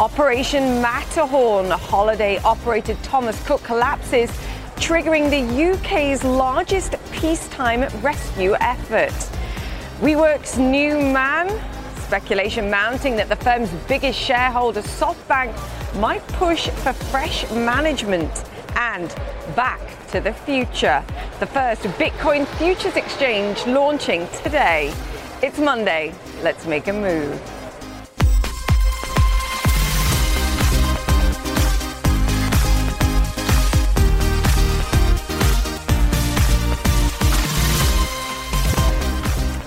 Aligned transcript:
Operation 0.00 0.80
Matterhorn, 0.80 1.70
holiday-operated 1.70 2.96
Thomas 3.02 3.38
Cook 3.46 3.62
collapses, 3.62 4.30
triggering 4.76 5.28
the 5.28 5.72
UK's 5.74 6.24
largest 6.24 6.94
peacetime 7.12 7.82
rescue 8.00 8.54
effort. 8.60 9.12
WeWork's 10.00 10.56
new 10.56 10.94
man 10.94 11.50
Speculation 11.98 12.70
mounting 12.70 13.14
that 13.16 13.28
the 13.28 13.36
firm's 13.36 13.70
biggest 13.88 14.18
shareholder, 14.18 14.80
SoftBank, 14.80 15.54
might 16.00 16.26
push 16.28 16.70
for 16.70 16.94
fresh 16.94 17.48
management 17.50 18.44
and 18.76 19.14
back 19.54 19.82
to 20.12 20.20
the 20.22 20.32
future. 20.32 21.04
The 21.40 21.46
first 21.46 21.82
Bitcoin 21.82 22.46
futures 22.56 22.96
exchange 22.96 23.66
launching 23.66 24.26
today. 24.42 24.94
It's 25.42 25.58
Monday. 25.58 26.14
Let's 26.42 26.64
make 26.64 26.88
a 26.88 26.92
move. 26.94 27.59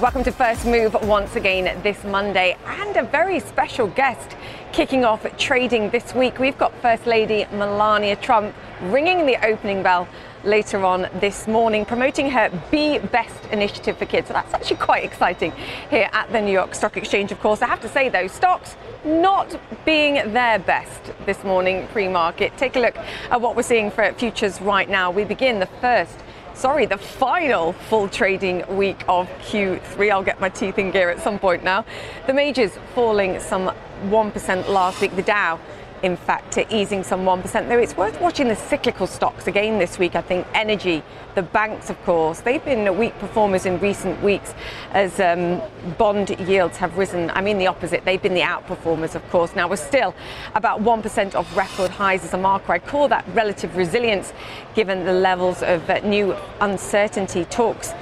Welcome 0.04 0.26
to 0.26 0.34
First 0.34 0.66
Move 0.66 0.96
once 1.08 1.38
again 1.38 1.82
this 1.82 2.04
Monday, 2.04 2.58
and 2.66 2.98
a 2.98 3.04
very 3.04 3.40
special 3.40 3.88
guest 3.88 4.36
kicking 4.74 5.06
off 5.06 5.26
trading 5.38 5.92
this 5.92 6.14
week. 6.14 6.40
We've 6.40 6.58
got 6.58 6.76
First 6.82 7.08
Lady 7.08 7.46
Melania 7.54 8.18
Trump 8.18 8.54
ringing 8.82 9.26
the 9.26 9.38
opening 9.46 9.82
bell 9.82 10.10
later 10.44 10.84
on 10.84 11.08
this 11.22 11.48
morning, 11.48 11.86
promoting 11.86 12.30
her 12.32 12.50
Be 12.70 13.00
Best 13.00 13.46
initiative 13.46 13.98
for 13.98 14.06
kids. 14.06 14.28
So 14.28 14.34
that's 14.34 14.54
actually 14.54 14.76
quite 14.76 15.06
exciting 15.06 15.54
here 15.90 16.10
at 16.12 16.30
the 16.34 16.42
New 16.42 16.52
York 16.52 16.76
Stock 16.76 16.98
Exchange, 16.98 17.32
of 17.32 17.40
course. 17.40 17.62
I 17.62 17.68
have 17.68 17.80
to 17.80 17.88
say, 17.88 18.10
though, 18.10 18.28
stocks 18.28 18.76
not 19.06 19.58
being 19.86 20.16
their 20.34 20.60
best 20.60 21.14
this 21.26 21.42
morning 21.46 21.88
pre 21.94 22.10
market. 22.10 22.58
Take 22.58 22.76
a 22.76 22.80
look 22.82 22.98
at 22.98 23.40
what 23.40 23.56
we're 23.56 23.64
seeing 23.64 23.90
for 23.90 24.12
futures 24.12 24.60
right 24.60 24.90
now. 24.90 25.12
We 25.12 25.24
begin 25.24 25.60
the 25.60 25.70
first 25.80 26.20
sorry, 26.54 26.86
the 26.86 26.98
final 26.98 27.74
full 27.74 28.08
trading 28.08 28.64
week 28.76 29.04
of 29.08 29.28
Q3. 29.48 30.12
I'll 30.12 30.24
get 30.24 30.40
my 30.40 30.50
teeth 30.50 30.78
in 30.78 30.92
gear 30.92 31.10
at 31.10 31.22
some 31.22 31.40
point 31.40 31.64
now. 31.64 31.86
The 32.28 32.34
majors 32.34 32.72
falling 32.96 33.40
some 33.40 33.74
1% 34.06 34.68
last 34.70 35.02
week. 35.02 35.16
The 35.16 35.22
Dow 35.24 35.60
in 36.04 36.18
fact, 36.18 36.52
to 36.54 36.76
easing 36.76 37.02
some 37.02 37.22
1%. 37.22 37.70
Though 37.70 37.80
it's 37.80 37.96
worth 37.96 38.20
watching 38.20 38.50
the 38.50 38.56
cyclical 38.56 39.08
stocks 39.08 39.48
again 39.48 39.80
this 39.80 39.98
week. 39.98 40.16
I 40.16 40.22
think 40.22 40.46
energy, 40.54 41.02
the 41.34 41.42
banks, 41.42 41.90
of 41.90 42.02
course, 42.04 42.42
they've 42.42 42.64
been 42.64 42.98
weak 42.98 43.18
performers 43.20 43.66
in 43.66 43.80
recent 43.80 44.22
weeks 44.22 44.54
as 44.92 45.20
um, 45.22 45.62
bond 45.98 46.38
yields 46.42 46.78
have 46.78 46.98
risen. 46.98 47.30
I 47.32 47.42
mean, 47.42 47.58
the 47.58 47.68
opposite. 47.68 48.04
They've 48.04 48.22
been 48.22 48.34
the 48.34 48.42
outperformers, 48.42 49.16
of 49.16 49.28
course. 49.30 49.56
Now, 49.56 49.70
we're 49.70 49.78
still 49.78 50.14
about 50.56 50.82
1% 50.82 51.36
off 51.36 51.58
record 51.58 51.90
highs 51.90 52.26
as 52.26 52.34
a 52.34 52.38
marker. 52.38 52.74
I'd 52.74 52.86
call 52.86 53.08
that 53.08 53.26
relative 53.34 53.76
resilience 53.78 54.34
given 54.76 55.06
the 55.06 55.14
levels 55.14 55.64
of 55.64 55.90
uh, 55.90 56.00
new 56.00 56.36
uncertainty 56.60 57.46
talks 57.46 57.94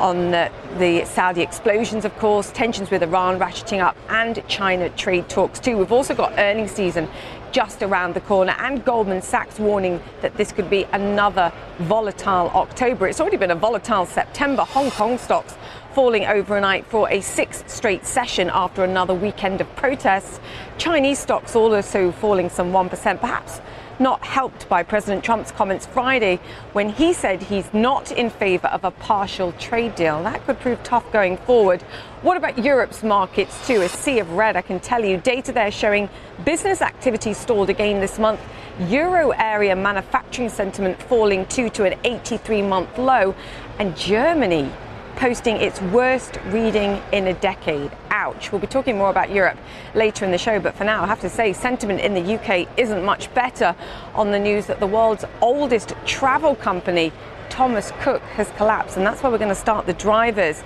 on 0.00 0.30
the, 0.30 1.04
Saudi 1.04 1.42
explosions, 1.42 2.04
of 2.04 2.16
course, 2.18 2.50
tensions 2.50 2.90
with 2.90 3.02
Iran 3.02 3.38
ratcheting 3.38 3.80
up, 3.80 3.96
and 4.08 4.42
China 4.48 4.88
trade 4.90 5.28
talks 5.28 5.60
too. 5.60 5.76
We've 5.76 5.92
also 5.92 6.14
got 6.14 6.32
earnings 6.38 6.70
season 6.72 7.08
just 7.52 7.82
around 7.82 8.14
the 8.14 8.20
corner, 8.20 8.54
and 8.58 8.84
Goldman 8.84 9.22
Sachs 9.22 9.58
warning 9.58 10.00
that 10.22 10.36
this 10.36 10.52
could 10.52 10.70
be 10.70 10.84
another 10.92 11.52
volatile 11.78 12.50
October. 12.54 13.08
It's 13.08 13.20
already 13.20 13.36
been 13.36 13.50
a 13.50 13.56
volatile 13.56 14.06
September. 14.06 14.62
Hong 14.62 14.90
Kong 14.90 15.18
stocks 15.18 15.56
falling 15.94 16.24
overnight 16.26 16.86
for 16.86 17.10
a 17.10 17.20
sixth 17.20 17.68
straight 17.68 18.06
session 18.06 18.50
after 18.52 18.84
another 18.84 19.14
weekend 19.14 19.60
of 19.60 19.76
protests. 19.76 20.38
Chinese 20.78 21.18
stocks 21.18 21.56
also 21.56 22.12
falling 22.12 22.48
some 22.48 22.72
1%, 22.72 23.20
perhaps 23.20 23.60
not 24.00 24.24
helped 24.24 24.68
by 24.68 24.82
President 24.82 25.22
Trump's 25.22 25.52
comments 25.52 25.86
Friday 25.86 26.40
when 26.72 26.88
he 26.88 27.12
said 27.12 27.42
he's 27.42 27.72
not 27.74 28.10
in 28.10 28.30
favor 28.30 28.68
of 28.68 28.82
a 28.82 28.90
partial 28.90 29.52
trade 29.52 29.94
deal. 29.94 30.22
That 30.22 30.44
could 30.46 30.58
prove 30.58 30.82
tough 30.82 31.10
going 31.12 31.36
forward. 31.36 31.82
What 32.22 32.36
about 32.36 32.58
Europe's 32.58 33.02
markets 33.02 33.66
too? 33.66 33.82
A 33.82 33.88
sea 33.88 34.18
of 34.18 34.32
red, 34.32 34.56
I 34.56 34.62
can 34.62 34.80
tell 34.80 35.04
you. 35.04 35.18
Data 35.18 35.52
there 35.52 35.70
showing 35.70 36.08
business 36.44 36.80
activity 36.82 37.34
stalled 37.34 37.70
again 37.70 38.00
this 38.00 38.18
month. 38.18 38.40
Euro 38.88 39.30
area 39.30 39.76
manufacturing 39.76 40.48
sentiment 40.48 41.00
falling 41.02 41.44
too 41.46 41.68
to 41.70 41.84
an 41.84 41.98
83 42.02 42.62
month 42.62 42.98
low. 42.98 43.34
And 43.78 43.96
Germany 43.96 44.70
posting 45.16 45.56
its 45.56 45.82
worst 45.82 46.38
reading 46.46 47.02
in 47.12 47.26
a 47.26 47.34
decade. 47.34 47.90
Ouch. 48.20 48.52
We'll 48.52 48.60
be 48.60 48.66
talking 48.66 48.98
more 48.98 49.08
about 49.08 49.30
Europe 49.30 49.56
later 49.94 50.26
in 50.26 50.30
the 50.30 50.36
show, 50.36 50.60
but 50.60 50.74
for 50.74 50.84
now, 50.84 51.02
I 51.02 51.06
have 51.06 51.20
to 51.20 51.30
say, 51.30 51.54
sentiment 51.54 52.00
in 52.00 52.12
the 52.12 52.34
UK 52.34 52.68
isn't 52.76 53.02
much 53.02 53.32
better 53.32 53.74
on 54.14 54.30
the 54.30 54.38
news 54.38 54.66
that 54.66 54.78
the 54.78 54.86
world's 54.86 55.24
oldest 55.40 55.94
travel 56.04 56.54
company, 56.54 57.12
Thomas 57.48 57.92
Cook, 58.02 58.20
has 58.36 58.50
collapsed, 58.58 58.98
and 58.98 59.06
that's 59.06 59.22
where 59.22 59.32
we're 59.32 59.38
going 59.38 59.48
to 59.48 59.54
start 59.54 59.86
the 59.86 59.94
drivers. 59.94 60.62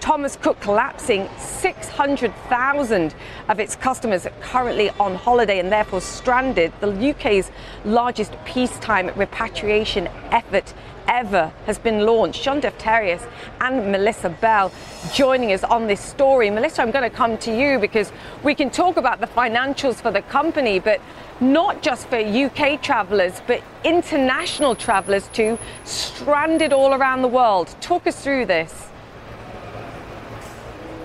Thomas 0.00 0.36
Cook 0.36 0.60
collapsing 0.60 1.30
600,000 1.38 3.14
of 3.48 3.58
its 3.58 3.74
customers 3.74 4.26
currently 4.42 4.90
on 4.90 5.14
holiday 5.14 5.60
and 5.60 5.72
therefore 5.72 6.02
stranded. 6.02 6.74
The 6.80 7.10
UK's 7.10 7.50
largest 7.86 8.34
peacetime 8.44 9.10
repatriation 9.16 10.08
effort 10.30 10.74
ever 11.08 11.52
has 11.66 11.78
been 11.78 12.06
launched. 12.06 12.42
John 12.42 12.60
Defterios 12.60 13.26
and 13.60 13.90
Melissa 13.90 14.28
Bell 14.28 14.70
joining 15.12 15.52
us 15.52 15.64
on 15.64 15.86
this 15.86 16.00
story. 16.00 16.50
Melissa, 16.50 16.82
I'm 16.82 16.90
going 16.90 17.10
to 17.10 17.16
come 17.16 17.38
to 17.38 17.56
you 17.56 17.78
because 17.78 18.12
we 18.44 18.54
can 18.54 18.70
talk 18.70 18.96
about 18.96 19.20
the 19.20 19.26
financials 19.26 19.96
for 19.96 20.10
the 20.10 20.22
company, 20.22 20.78
but 20.78 21.00
not 21.40 21.82
just 21.82 22.08
for 22.08 22.16
UK 22.16 22.82
travellers, 22.82 23.40
but 23.46 23.62
international 23.84 24.74
travellers 24.74 25.28
too, 25.28 25.58
stranded 25.84 26.72
all 26.72 26.94
around 26.94 27.22
the 27.22 27.28
world. 27.28 27.74
Talk 27.80 28.06
us 28.06 28.22
through 28.22 28.46
this. 28.46 28.87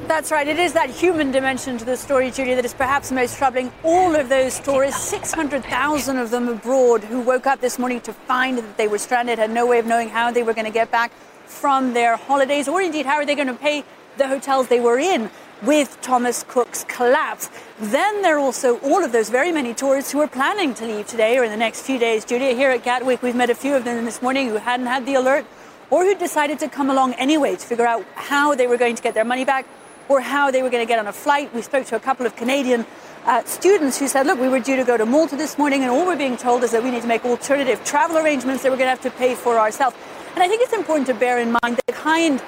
That's 0.08 0.32
right. 0.32 0.48
It 0.48 0.60
is 0.60 0.74
that 0.74 0.90
human 0.90 1.32
dimension 1.32 1.78
to 1.78 1.86
the 1.86 1.96
story, 1.96 2.30
Julia, 2.30 2.56
that 2.58 2.66
is 2.66 2.74
perhaps 2.74 3.08
the 3.08 3.16
most 3.16 3.38
troubling. 3.38 3.72
All 3.84 4.16
of 4.16 4.28
those 4.28 4.60
tourists, 4.60 5.02
600,000 5.06 6.18
of 6.18 6.30
them 6.30 6.50
abroad, 6.50 7.06
who 7.06 7.22
woke 7.22 7.48
up 7.48 7.62
this 7.62 7.80
morning 7.80 8.02
to 8.02 8.12
find 8.12 8.58
that 8.58 8.78
they 8.78 8.88
were 8.88 8.98
stranded, 8.98 9.40
had 9.40 9.50
no 9.50 9.66
way 9.66 9.80
of 9.80 9.86
knowing 9.86 10.10
how 10.10 10.30
they 10.30 10.44
were 10.44 10.54
going 10.54 10.66
to 10.66 10.72
get 10.72 10.92
back 10.92 11.12
from 11.46 11.94
their 11.94 12.18
holidays, 12.18 12.68
or 12.68 12.82
indeed 12.82 13.06
how 13.06 13.16
are 13.16 13.26
they 13.26 13.34
going 13.34 13.48
to 13.48 13.54
pay 13.54 13.86
the 14.18 14.28
hotels 14.28 14.68
they 14.68 14.82
were 14.82 15.00
in 15.00 15.32
with 15.64 15.98
Thomas 16.02 16.44
Cook's 16.50 16.84
collapse. 16.84 17.50
Then 17.80 18.22
there 18.22 18.36
are 18.36 18.40
also 18.40 18.80
all 18.80 19.06
of 19.06 19.14
those 19.14 19.30
very 19.30 19.54
many 19.54 19.74
tourists 19.74 20.12
who 20.12 20.20
are 20.20 20.28
planning 20.28 20.74
to 20.76 20.86
leave 20.86 21.08
today 21.08 21.38
or 21.38 21.46
in 21.46 21.50
the 21.50 21.58
next 21.58 21.82
few 21.82 21.98
days. 21.98 22.26
Julia, 22.26 22.54
here 22.54 22.72
at 22.72 22.84
Gatwick, 22.84 23.22
we've 23.24 23.36
met 23.36 23.50
a 23.50 23.56
few 23.56 23.74
of 23.74 23.86
them 23.86 24.04
this 24.04 24.22
morning 24.22 24.50
who 24.50 24.58
hadn't 24.58 24.88
had 24.88 25.06
the 25.06 25.14
alert 25.14 25.46
or 25.90 26.04
who 26.04 26.14
decided 26.16 26.60
to 26.60 26.68
come 26.68 26.90
along 26.90 27.14
anyway 27.14 27.56
to 27.56 27.66
figure 27.66 27.88
out 27.88 28.06
how 28.16 28.54
they 28.54 28.68
were 28.68 28.78
going 28.78 28.96
to 28.96 29.02
get 29.02 29.14
their 29.14 29.24
money 29.24 29.46
back 29.46 29.66
or 30.10 30.22
how 30.22 30.52
they 30.52 30.62
were 30.62 30.70
going 30.70 30.86
to 30.86 30.88
get 30.88 31.00
on 31.00 31.08
a 31.08 31.14
flight. 31.14 31.54
We 31.54 31.62
spoke 31.62 31.86
to 31.88 31.96
a 31.96 32.00
couple 32.00 32.26
of 32.26 32.36
Canadian 32.36 32.86
uh, 33.26 33.44
students 33.46 33.98
who 33.98 34.08
said, 34.08 34.26
look, 34.28 34.40
we 34.40 34.50
were 34.50 34.60
due 34.60 34.76
to 34.76 34.84
go 34.84 34.98
to 34.98 35.06
Malta 35.06 35.36
this 35.36 35.58
morning, 35.58 35.82
and 35.82 35.92
all 35.92 36.06
we're 36.06 36.18
being 36.18 36.38
told 36.38 36.64
is 36.64 36.72
that 36.72 36.84
we 36.84 36.92
need 36.92 37.02
to 37.02 37.08
make 37.08 37.24
alternative 37.24 37.84
travel 37.86 38.18
arrangements 38.18 38.64
that 38.64 38.72
we're 38.72 38.78
going 38.78 38.88
to 38.88 39.02
have 39.02 39.02
to 39.02 39.12
pay 39.12 39.36
for 39.36 39.58
ourselves. 39.58 39.96
And 40.34 40.44
I 40.44 40.48
think 40.48 40.62
it's 40.62 40.74
important 40.74 41.08
to 41.08 41.14
bear 41.14 41.40
in 41.40 41.56
mind 41.64 41.80
the 41.86 41.94
kind 41.94 42.42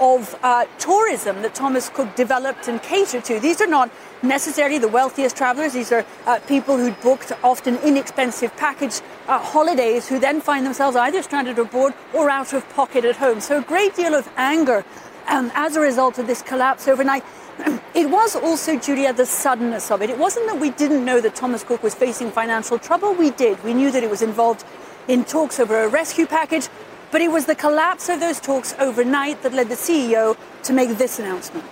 of 0.00 0.34
uh, 0.42 0.64
tourism 0.78 1.42
that 1.42 1.54
Thomas 1.54 1.88
Cook 1.88 2.14
developed 2.16 2.66
and 2.66 2.82
catered 2.82 3.24
to. 3.26 3.38
These 3.38 3.60
are 3.60 3.66
not 3.66 3.90
necessarily 4.22 4.78
the 4.78 4.88
wealthiest 4.88 5.36
travelers. 5.36 5.74
These 5.74 5.92
are 5.92 6.04
uh, 6.26 6.40
people 6.48 6.76
who'd 6.76 7.00
booked 7.00 7.32
often 7.44 7.76
inexpensive 7.78 8.56
package 8.56 9.00
uh, 9.28 9.38
holidays 9.38 10.08
who 10.08 10.18
then 10.18 10.40
find 10.40 10.64
themselves 10.64 10.96
either 10.96 11.22
stranded 11.22 11.58
abroad 11.58 11.94
or 12.12 12.30
out 12.30 12.52
of 12.52 12.68
pocket 12.70 13.04
at 13.04 13.16
home. 13.16 13.40
So 13.40 13.58
a 13.58 13.62
great 13.62 13.94
deal 13.94 14.14
of 14.14 14.28
anger 14.36 14.84
um, 15.28 15.50
as 15.54 15.76
a 15.76 15.80
result 15.80 16.18
of 16.18 16.26
this 16.26 16.42
collapse 16.42 16.88
overnight. 16.88 17.24
It 17.94 18.08
was 18.08 18.34
also, 18.34 18.78
Julia, 18.78 19.12
the 19.12 19.26
suddenness 19.26 19.90
of 19.90 20.00
it. 20.00 20.08
It 20.08 20.18
wasn't 20.18 20.46
that 20.46 20.58
we 20.58 20.70
didn't 20.70 21.04
know 21.04 21.20
that 21.20 21.34
Thomas 21.34 21.62
Cook 21.62 21.82
was 21.82 21.94
facing 21.94 22.30
financial 22.30 22.78
trouble. 22.78 23.12
We 23.12 23.30
did. 23.30 23.62
We 23.62 23.74
knew 23.74 23.90
that 23.90 24.02
it 24.02 24.08
was 24.08 24.22
involved 24.22 24.64
in 25.08 25.24
talks 25.24 25.60
over 25.60 25.84
a 25.84 25.88
rescue 25.88 26.26
package, 26.26 26.68
but 27.10 27.20
it 27.20 27.30
was 27.30 27.44
the 27.44 27.54
collapse 27.54 28.08
of 28.08 28.18
those 28.18 28.40
talks 28.40 28.74
overnight 28.78 29.42
that 29.42 29.52
led 29.52 29.68
the 29.68 29.74
CEO 29.74 30.36
to 30.62 30.72
make 30.72 30.96
this 30.96 31.18
announcement. 31.18 31.66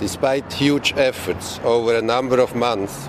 Despite 0.00 0.52
huge 0.52 0.92
efforts 0.96 1.60
over 1.62 1.96
a 1.96 2.02
number 2.02 2.40
of 2.40 2.54
months 2.56 3.08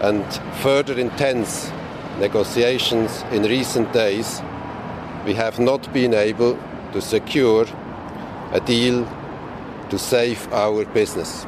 and 0.00 0.24
further 0.62 0.98
intense 0.98 1.70
negotiations 2.18 3.22
in 3.32 3.42
recent 3.42 3.92
days, 3.92 4.42
we 5.28 5.34
have 5.34 5.58
not 5.58 5.92
been 5.92 6.14
able 6.14 6.58
to 6.94 7.02
secure 7.02 7.66
a 8.52 8.60
deal 8.60 9.06
to 9.90 9.98
save 9.98 10.50
our 10.54 10.86
business. 10.86 11.44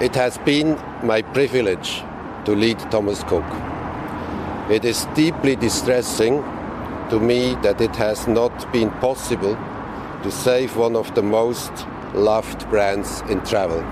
It 0.00 0.14
has 0.14 0.38
been 0.38 0.78
my 1.02 1.20
privilege 1.20 2.04
to 2.44 2.52
lead 2.54 2.78
Thomas 2.92 3.24
Cook. 3.24 3.42
It 4.70 4.84
is 4.84 5.06
deeply 5.16 5.56
distressing 5.56 6.44
to 7.10 7.18
me 7.18 7.56
that 7.62 7.80
it 7.80 7.96
has 7.96 8.28
not 8.28 8.72
been 8.72 8.92
possible 9.00 9.56
to 10.22 10.30
save 10.30 10.76
one 10.76 10.94
of 10.94 11.12
the 11.16 11.22
most 11.22 11.72
loved 12.14 12.70
brands 12.70 13.22
in 13.22 13.40
travel. 13.40 13.82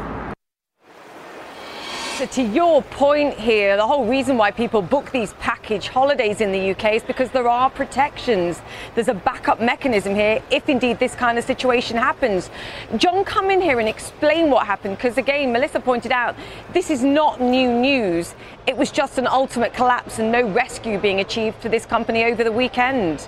So 2.16 2.26
to 2.26 2.42
your 2.42 2.82
point 2.82 3.34
here, 3.34 3.74
the 3.78 3.86
whole 3.86 4.04
reason 4.04 4.36
why 4.36 4.50
people 4.50 4.82
book 4.82 5.10
these 5.12 5.32
package 5.40 5.88
holidays 5.88 6.42
in 6.42 6.52
the 6.52 6.72
UK 6.72 6.92
is 6.96 7.02
because 7.02 7.30
there 7.30 7.48
are 7.48 7.70
protections. 7.70 8.60
There's 8.94 9.08
a 9.08 9.14
backup 9.14 9.62
mechanism 9.62 10.14
here 10.14 10.42
if 10.50 10.68
indeed 10.68 10.98
this 10.98 11.14
kind 11.14 11.38
of 11.38 11.44
situation 11.44 11.96
happens. 11.96 12.50
John, 12.98 13.24
come 13.24 13.50
in 13.50 13.62
here 13.62 13.80
and 13.80 13.88
explain 13.88 14.50
what 14.50 14.66
happened 14.66 14.98
because 14.98 15.16
again, 15.16 15.52
Melissa 15.52 15.80
pointed 15.80 16.12
out 16.12 16.36
this 16.74 16.90
is 16.90 17.02
not 17.02 17.40
new 17.40 17.72
news. 17.72 18.34
It 18.66 18.76
was 18.76 18.90
just 18.90 19.16
an 19.16 19.26
ultimate 19.26 19.72
collapse 19.72 20.18
and 20.18 20.30
no 20.30 20.46
rescue 20.46 20.98
being 20.98 21.20
achieved 21.20 21.56
for 21.62 21.70
this 21.70 21.86
company 21.86 22.24
over 22.24 22.44
the 22.44 22.52
weekend. 22.52 23.26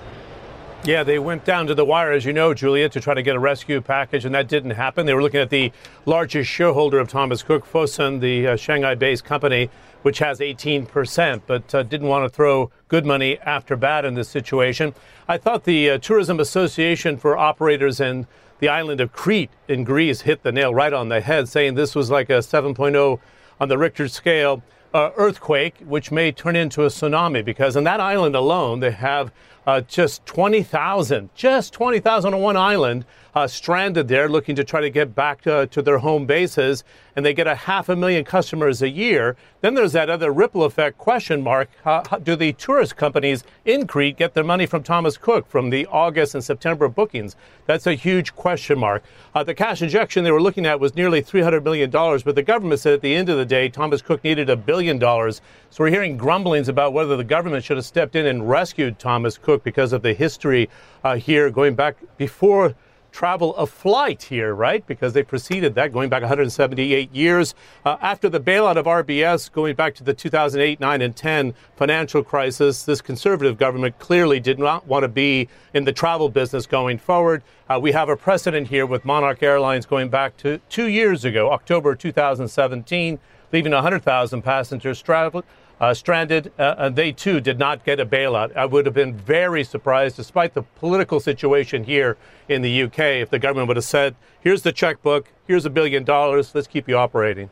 Yeah, 0.87 1.03
they 1.03 1.19
went 1.19 1.47
down 1.47 1.67
to 1.69 1.75
the 1.75 1.85
wire, 1.85 2.13
as 2.13 2.27
you 2.27 2.35
know, 2.35 2.53
Julia, 2.53 2.91
to 2.91 3.01
try 3.01 3.15
to 3.15 3.23
get 3.23 3.35
a 3.35 3.39
rescue 3.39 3.81
package, 3.81 4.27
and 4.27 4.35
that 4.35 4.49
didn't 4.49 4.73
happen. 4.73 5.07
They 5.07 5.15
were 5.15 5.23
looking 5.23 5.41
at 5.41 5.49
the 5.49 5.73
largest 6.05 6.51
shareholder 6.51 6.99
of 6.99 7.09
Thomas 7.09 7.43
Cook, 7.43 7.65
Fosun, 7.65 8.21
the 8.21 8.49
uh, 8.49 8.57
Shanghai 8.57 8.95
based 8.95 9.25
company, 9.25 9.71
which 10.03 10.19
has 10.19 10.41
18%, 10.41 11.41
but 11.47 11.75
uh, 11.75 11.85
didn't 11.85 12.09
want 12.09 12.27
to 12.27 12.29
throw 12.29 12.71
good 12.89 13.07
money 13.07 13.39
after 13.39 13.77
bad 13.77 14.05
in 14.05 14.13
this 14.13 14.29
situation. 14.29 14.95
I 15.27 15.39
thought 15.39 15.65
the 15.65 15.89
uh, 15.89 15.99
Tourism 15.99 16.39
Association 16.39 17.17
for 17.17 17.35
Operators 17.35 17.99
in 17.99 18.27
the 18.59 18.69
island 18.69 19.01
of 19.01 19.11
Crete 19.11 19.53
in 19.67 19.85
Greece 19.85 20.21
hit 20.21 20.43
the 20.43 20.53
nail 20.53 20.75
right 20.75 20.93
on 20.93 21.09
the 21.09 21.23
head, 21.23 21.49
saying 21.49 21.77
this 21.77 21.95
was 21.95 22.11
like 22.11 22.29
a 22.29 22.41
7.0 22.41 23.21
on 23.59 23.69
the 23.69 23.79
Richter 23.79 24.07
scale. 24.07 24.63
Uh, 24.95 25.11
earthquake, 25.17 25.75
which 25.85 26.13
may 26.13 26.31
turn 26.31 26.55
into 26.55 26.85
a 26.85 26.87
tsunami, 26.87 27.45
because 27.45 27.77
on 27.77 27.83
that 27.83 27.99
island 27.99 28.37
alone, 28.37 28.79
they 28.79 28.93
have 28.93 29.33
uh, 29.67 29.81
just 29.81 30.25
20,000, 30.25 31.31
just 31.35 31.73
20,000 31.73 32.33
on 32.33 32.41
one 32.41 32.57
island 32.57 33.05
uh, 33.35 33.47
stranded 33.47 34.09
there 34.09 34.29
looking 34.29 34.55
to 34.57 34.65
try 34.65 34.81
to 34.81 34.91
get 34.91 35.15
back 35.15 35.43
to, 35.43 35.67
to, 35.67 35.83
their 35.83 35.99
home 35.99 36.25
bases. 36.25 36.85
And 37.17 37.25
they 37.25 37.35
get 37.35 37.47
a 37.47 37.55
half 37.55 37.89
a 37.89 37.97
million 37.97 38.25
customers 38.25 38.83
a 38.83 38.89
year. 38.89 39.37
Then 39.61 39.75
there's 39.75 39.93
that 39.93 40.11
other 40.11 40.33
ripple 40.33 40.65
effect 40.65 40.99
question 40.99 41.43
mark. 41.43 41.69
how 41.85 42.03
do 42.23 42.35
the 42.37 42.53
tourist 42.55 42.97
companies 42.97 43.45
in 43.65 43.87
Crete 43.87 44.17
get 44.17 44.35
their 44.35 44.45
money 44.45 44.67
from 44.67 44.83
Thomas 44.83 45.17
Cook 45.17 45.49
from 45.49 45.71
the 45.71 45.87
August 45.87 46.35
and 46.35 46.43
September 46.43 46.89
bookings? 46.89 47.37
That's 47.67 47.87
a 47.87 47.95
huge 47.95 48.35
question 48.35 48.79
mark. 48.79 49.05
Uh, 49.35 49.45
the 49.45 49.55
cash 49.55 49.81
injection 49.81 50.25
they 50.25 50.33
were 50.33 50.43
looking 50.43 50.67
at 50.67 50.81
was 50.81 50.95
nearly 50.97 51.23
$300 51.23 51.63
million, 51.63 51.91
but 51.91 52.35
the 52.35 52.43
government 52.43 52.81
said 52.81 52.95
at 52.95 53.01
the 53.01 53.15
end 53.15 53.29
of 53.29 53.39
the 53.39 53.47
day, 53.47 53.69
Thomas 53.69 54.03
Cook 54.03 54.25
needed 54.25 54.51
a 54.51 54.57
billion 54.57 54.99
dollars. 54.99 55.41
So 55.71 55.85
we're 55.85 55.91
hearing 55.91 56.17
grumblings 56.17 56.69
about 56.69 56.93
whether 56.93 57.17
the 57.17 57.25
government 57.25 57.65
should 57.65 57.77
have 57.77 57.87
stepped 57.87 58.17
in 58.17 58.27
and 58.27 58.49
rescued 58.49 58.99
Thomas 58.99 59.39
Cook 59.39 59.65
because 59.65 59.93
of 59.93 60.03
the 60.03 60.15
history 60.15 60.69
uh, 61.05 61.17
here 61.17 61.51
going 61.51 61.75
back 61.75 61.97
before 62.17 62.75
travel 63.15 63.55
of 63.55 63.71
flight 63.71 64.25
here, 64.25 64.53
right? 64.53 64.85
Because 64.89 65.13
they 65.13 65.23
preceded 65.23 65.77
that 65.77 65.93
going 65.93 66.09
back 66.09 66.23
178 66.23 67.15
years. 67.15 67.55
Uh, 67.85 67.97
after 68.03 68.29
the 68.29 68.41
bailout 68.41 68.77
of 68.77 68.87
RBS, 68.87 69.51
going 69.53 69.77
back 69.77 69.95
to 69.95 70.03
the 70.03 70.13
2008, 70.13 70.81
9, 70.81 71.01
and 71.01 71.15
10 71.15 71.55
financial 71.77 72.25
crisis, 72.25 72.83
this 72.83 73.01
conservative 73.01 73.57
government 73.57 74.01
clearly 74.01 74.41
did 74.41 74.59
not 74.59 74.89
want 74.89 75.05
to 75.05 75.09
be 75.09 75.49
in 75.73 75.85
the 75.85 75.93
travel 75.93 76.29
business 76.29 76.67
going 76.67 76.99
forward. 76.99 77.45
Uh, 77.71 77.79
we 77.81 77.93
have 77.93 78.09
a 78.09 78.17
precedent 78.17 78.67
here 78.67 78.85
with 78.85 79.05
Monarch 79.05 79.45
Airlines 79.45 79.87
going 79.87 80.09
back 80.09 80.37
to 80.39 80.59
two 80.69 80.89
years 80.89 81.25
ago, 81.25 81.53
October 81.53 81.95
2017, 81.95 83.21
leaving 83.53 83.73
100,000 83.73 84.43
passengers 84.43 85.01
traveled 85.01 85.45
uh, 85.85 85.93
stranded. 85.93 86.51
Uh, 86.59 86.89
they 86.89 87.13
too 87.13 87.41
did 87.41 87.59
not 87.59 87.85
get 87.85 88.01
a 88.01 88.07
bailout. 88.07 88.57
I 88.57 88.65
would 88.65 88.87
have 88.87 88.95
been 88.95 89.15
very 89.15 89.63
surprised, 89.65 90.17
despite 90.17 90.55
the 90.55 90.63
political 90.63 91.21
situation 91.21 91.85
here 91.85 92.17
in 92.49 92.63
the 92.63 92.83
UK, 92.85 92.99
if 93.21 93.31
the 93.31 93.39
government 93.39 93.69
would 93.69 93.77
have 93.77 93.85
said, 93.85 94.17
here's 94.41 94.63
the 94.63 94.73
checkbook, 94.73 95.31
here's 95.47 95.67
a 95.67 95.71
billion 95.71 96.03
dollars, 96.03 96.55
let's 96.55 96.67
keep 96.67 96.89
you 96.89 96.97
operating. 96.97 97.51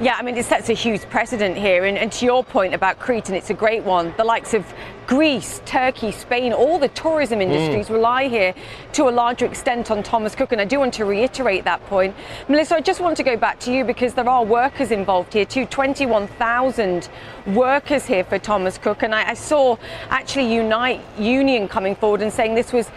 Yeah, 0.00 0.16
I 0.18 0.22
mean, 0.22 0.36
it 0.36 0.44
sets 0.44 0.68
a 0.70 0.72
huge 0.72 1.02
precedent 1.02 1.56
here. 1.56 1.84
And, 1.84 1.96
and, 1.96 2.10
to 2.10 2.24
your 2.24 2.42
point 2.42 2.74
about 2.74 2.98
Crete, 2.98 3.28
and 3.28 3.36
it's 3.36 3.50
a 3.50 3.54
great 3.54 3.84
one, 3.84 4.12
the 4.16 4.24
likes 4.24 4.52
of 4.52 4.66
Greece, 5.06 5.62
Turkey, 5.66 6.10
Spain, 6.10 6.52
all 6.52 6.80
the 6.80 6.88
tourism 6.88 7.38
mm. 7.38 7.42
industries 7.42 7.86
mm. 7.86 7.94
rely 7.94 8.26
here 8.26 8.54
to 8.94 9.08
a 9.08 9.10
larger 9.10 9.46
extent 9.46 9.92
on 9.92 10.02
Thomas 10.02 10.34
Cook. 10.34 10.50
And 10.50 10.60
I 10.60 10.64
do 10.64 10.80
want 10.80 10.94
to 10.94 11.04
reiterate 11.04 11.62
that 11.64 11.80
point. 11.86 12.16
Melissa, 12.48 12.74
I 12.74 12.80
just 12.80 13.00
want 13.00 13.16
to 13.18 13.22
go 13.22 13.36
back 13.36 13.60
to 13.60 13.72
you 13.72 13.84
because 13.84 14.14
there 14.14 14.28
are 14.28 14.44
workers 14.44 14.90
involved 14.90 15.32
here 15.32 15.44
too 15.44 15.64
21,000 15.64 17.08
workers 17.46 18.04
here 18.04 18.24
for 18.24 18.38
Thomas 18.40 18.78
Cook. 18.78 19.04
And 19.04 19.14
I, 19.14 19.30
I 19.30 19.34
saw 19.34 19.76
actually 20.10 20.52
Unite 20.52 21.02
Union 21.20 21.68
coming 21.68 21.94
forward 21.94 22.20
and 22.20 22.32
saying 22.32 22.56
this 22.56 22.72
was 22.72 22.90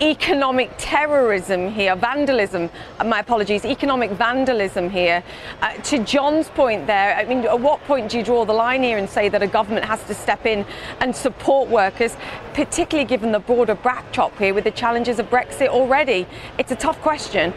economic 0.00 0.70
terrorism 0.78 1.70
here, 1.70 1.96
vandalism, 1.96 2.70
uh, 2.98 3.04
my 3.04 3.20
apologies, 3.20 3.64
economic 3.64 4.10
vandalism 4.12 4.90
here. 4.90 5.22
Uh, 5.62 5.72
to 5.74 5.98
John's 6.04 6.48
point 6.50 6.86
there, 6.86 7.16
I 7.16 7.24
mean, 7.24 7.44
at 7.44 7.60
what 7.60 7.82
point 7.84 8.10
do 8.10 8.18
you 8.18 8.24
draw 8.24 8.44
the 8.44 8.52
line 8.52 8.82
here 8.82 8.98
and 8.98 9.08
say 9.08 9.28
that 9.28 9.42
a 9.42 9.46
government 9.46 9.84
has 9.86 10.02
to 10.04 10.14
step 10.14 10.46
in 10.46 10.64
and 11.00 11.14
support 11.14 11.68
workers, 11.68 12.16
particularly 12.54 13.08
given 13.08 13.32
the 13.32 13.40
broader 13.40 13.74
backdrop 13.74 14.36
here 14.38 14.54
with 14.54 14.64
the 14.64 14.70
challenges 14.70 15.18
of 15.18 15.30
Brexit 15.30 15.68
already? 15.68 16.26
It's 16.58 16.72
a 16.72 16.76
tough 16.76 17.00
question. 17.00 17.52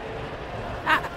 Uh, 0.86 1.08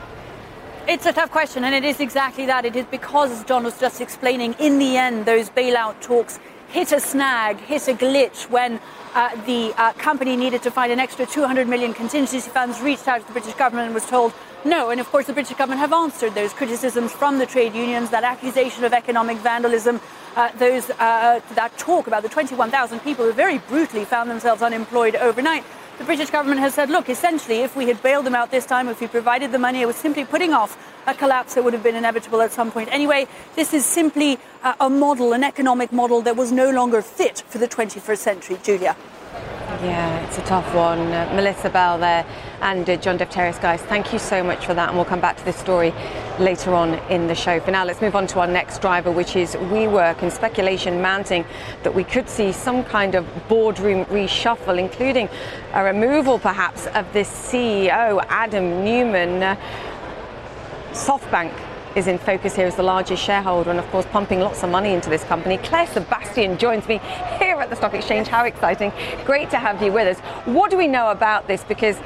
it's 0.85 1.05
a 1.05 1.13
tough 1.13 1.31
question, 1.31 1.63
and 1.63 1.73
it 1.73 1.85
is 1.85 2.01
exactly 2.01 2.45
that. 2.47 2.65
It 2.65 2.75
is 2.75 2.85
because, 2.85 3.31
as 3.31 3.43
John 3.45 3.63
was 3.63 3.79
just 3.79 4.01
explaining, 4.01 4.53
in 4.59 4.79
the 4.79 4.97
end, 4.97 5.25
those 5.25 5.49
bailout 5.49 6.01
talks 6.01 6.39
hit 6.73 6.91
a 6.91 6.99
snag, 6.99 7.57
hit 7.57 7.87
a 7.87 7.93
glitch 7.93 8.49
when 8.49 8.79
uh, 9.13 9.29
the 9.45 9.71
uh, 9.77 9.93
company 9.93 10.35
needed 10.35 10.63
to 10.63 10.71
find 10.71 10.91
an 10.91 10.99
extra 10.99 11.23
200 11.23 11.67
million 11.67 11.93
contingency 11.93 12.49
funds, 12.49 12.81
reached 12.81 13.07
out 13.07 13.21
to 13.21 13.27
the 13.27 13.33
British 13.33 13.53
government 13.53 13.85
and 13.85 13.93
was 13.93 14.07
told 14.07 14.33
no. 14.65 14.89
And 14.89 14.99
of 14.99 15.07
course, 15.11 15.27
the 15.27 15.33
British 15.33 15.55
government 15.55 15.79
have 15.81 15.93
answered 15.93 16.33
those 16.33 16.51
criticisms 16.51 17.11
from 17.11 17.37
the 17.37 17.45
trade 17.45 17.75
unions, 17.75 18.09
that 18.09 18.23
accusation 18.23 18.83
of 18.85 18.91
economic 18.91 19.37
vandalism, 19.37 20.01
uh, 20.35 20.51
those 20.57 20.89
uh, 20.89 21.41
that 21.53 21.77
talk 21.77 22.07
about 22.07 22.23
the 22.23 22.29
21,000 22.29 22.99
people 23.01 23.23
who 23.23 23.33
very 23.33 23.59
brutally 23.59 24.03
found 24.03 24.27
themselves 24.27 24.63
unemployed 24.63 25.15
overnight. 25.15 25.63
The 25.99 26.05
British 26.05 26.31
government 26.31 26.59
has 26.61 26.73
said, 26.73 26.89
look, 26.89 27.07
essentially, 27.07 27.59
if 27.59 27.75
we 27.75 27.85
had 27.85 28.01
bailed 28.01 28.25
them 28.25 28.33
out 28.33 28.49
this 28.49 28.65
time, 28.65 28.89
if 28.89 28.99
we 28.99 29.05
provided 29.05 29.51
the 29.51 29.59
money, 29.59 29.81
it 29.81 29.85
was 29.85 29.95
simply 29.95 30.25
putting 30.25 30.51
off 30.51 30.75
a 31.07 31.13
collapse 31.13 31.55
that 31.55 31.63
would 31.63 31.73
have 31.73 31.83
been 31.83 31.95
inevitable 31.95 32.41
at 32.41 32.51
some 32.51 32.71
point. 32.71 32.89
Anyway, 32.91 33.27
this 33.55 33.73
is 33.73 33.85
simply 33.85 34.39
a, 34.63 34.75
a 34.81 34.89
model, 34.89 35.33
an 35.33 35.43
economic 35.43 35.91
model 35.91 36.21
that 36.21 36.35
was 36.35 36.51
no 36.51 36.69
longer 36.69 37.01
fit 37.01 37.43
for 37.47 37.57
the 37.57 37.67
21st 37.67 38.17
century. 38.17 38.57
Julia. 38.63 38.95
Yeah, 39.81 40.25
it's 40.27 40.37
a 40.37 40.43
tough 40.43 40.73
one. 40.73 40.99
Uh, 40.99 41.31
Melissa 41.35 41.69
Bell 41.69 41.97
there 41.97 42.25
and 42.61 42.89
uh, 42.89 42.95
John 42.95 43.17
Defterios, 43.17 43.61
guys, 43.61 43.81
thank 43.81 44.13
you 44.13 44.19
so 44.19 44.43
much 44.43 44.65
for 44.65 44.73
that. 44.73 44.89
And 44.89 44.97
we'll 44.97 45.05
come 45.05 45.19
back 45.19 45.35
to 45.37 45.45
this 45.45 45.57
story 45.57 45.93
later 46.39 46.73
on 46.73 46.93
in 47.09 47.27
the 47.27 47.35
show. 47.35 47.59
For 47.59 47.71
now, 47.71 47.83
let's 47.83 47.99
move 47.99 48.15
on 48.15 48.27
to 48.27 48.39
our 48.39 48.47
next 48.47 48.81
driver, 48.81 49.11
which 49.11 49.35
is 49.35 49.55
WeWork 49.55 50.21
and 50.21 50.31
speculation 50.31 51.01
mounting 51.01 51.43
that 51.81 51.93
we 51.93 52.03
could 52.03 52.29
see 52.29 52.51
some 52.51 52.83
kind 52.83 53.15
of 53.15 53.27
boardroom 53.49 54.05
reshuffle, 54.05 54.79
including 54.79 55.27
a 55.73 55.83
removal 55.83 56.39
perhaps 56.39 56.85
of 56.87 57.11
this 57.11 57.29
CEO, 57.29 58.23
Adam 58.29 58.85
Neumann. 58.85 59.43
Uh, 59.43 59.55
SoftBank 60.93 61.51
is 61.95 62.05
in 62.05 62.19
focus 62.19 62.55
here 62.55 62.67
as 62.67 62.75
the 62.75 62.83
largest 62.83 63.23
shareholder 63.23 63.71
and, 63.71 63.79
of 63.79 63.85
course, 63.87 64.05
pumping 64.11 64.39
lots 64.39 64.61
of 64.61 64.69
money 64.69 64.93
into 64.93 65.09
this 65.09 65.23
company. 65.23 65.57
Claire 65.57 65.87
Sebastian 65.87 66.59
joins 66.59 66.87
me 66.87 66.99
here 67.39 67.59
at 67.59 67.71
the 67.71 67.75
Stock 67.75 67.95
Exchange. 67.95 68.27
How 68.27 68.45
exciting! 68.45 68.91
Great 69.25 69.49
to 69.49 69.57
have 69.57 69.81
you 69.81 69.91
with 69.91 70.15
us. 70.15 70.23
What 70.45 70.69
do 70.69 70.77
we 70.77 70.87
know 70.87 71.09
about 71.09 71.47
this? 71.47 71.63
Because 71.63 71.97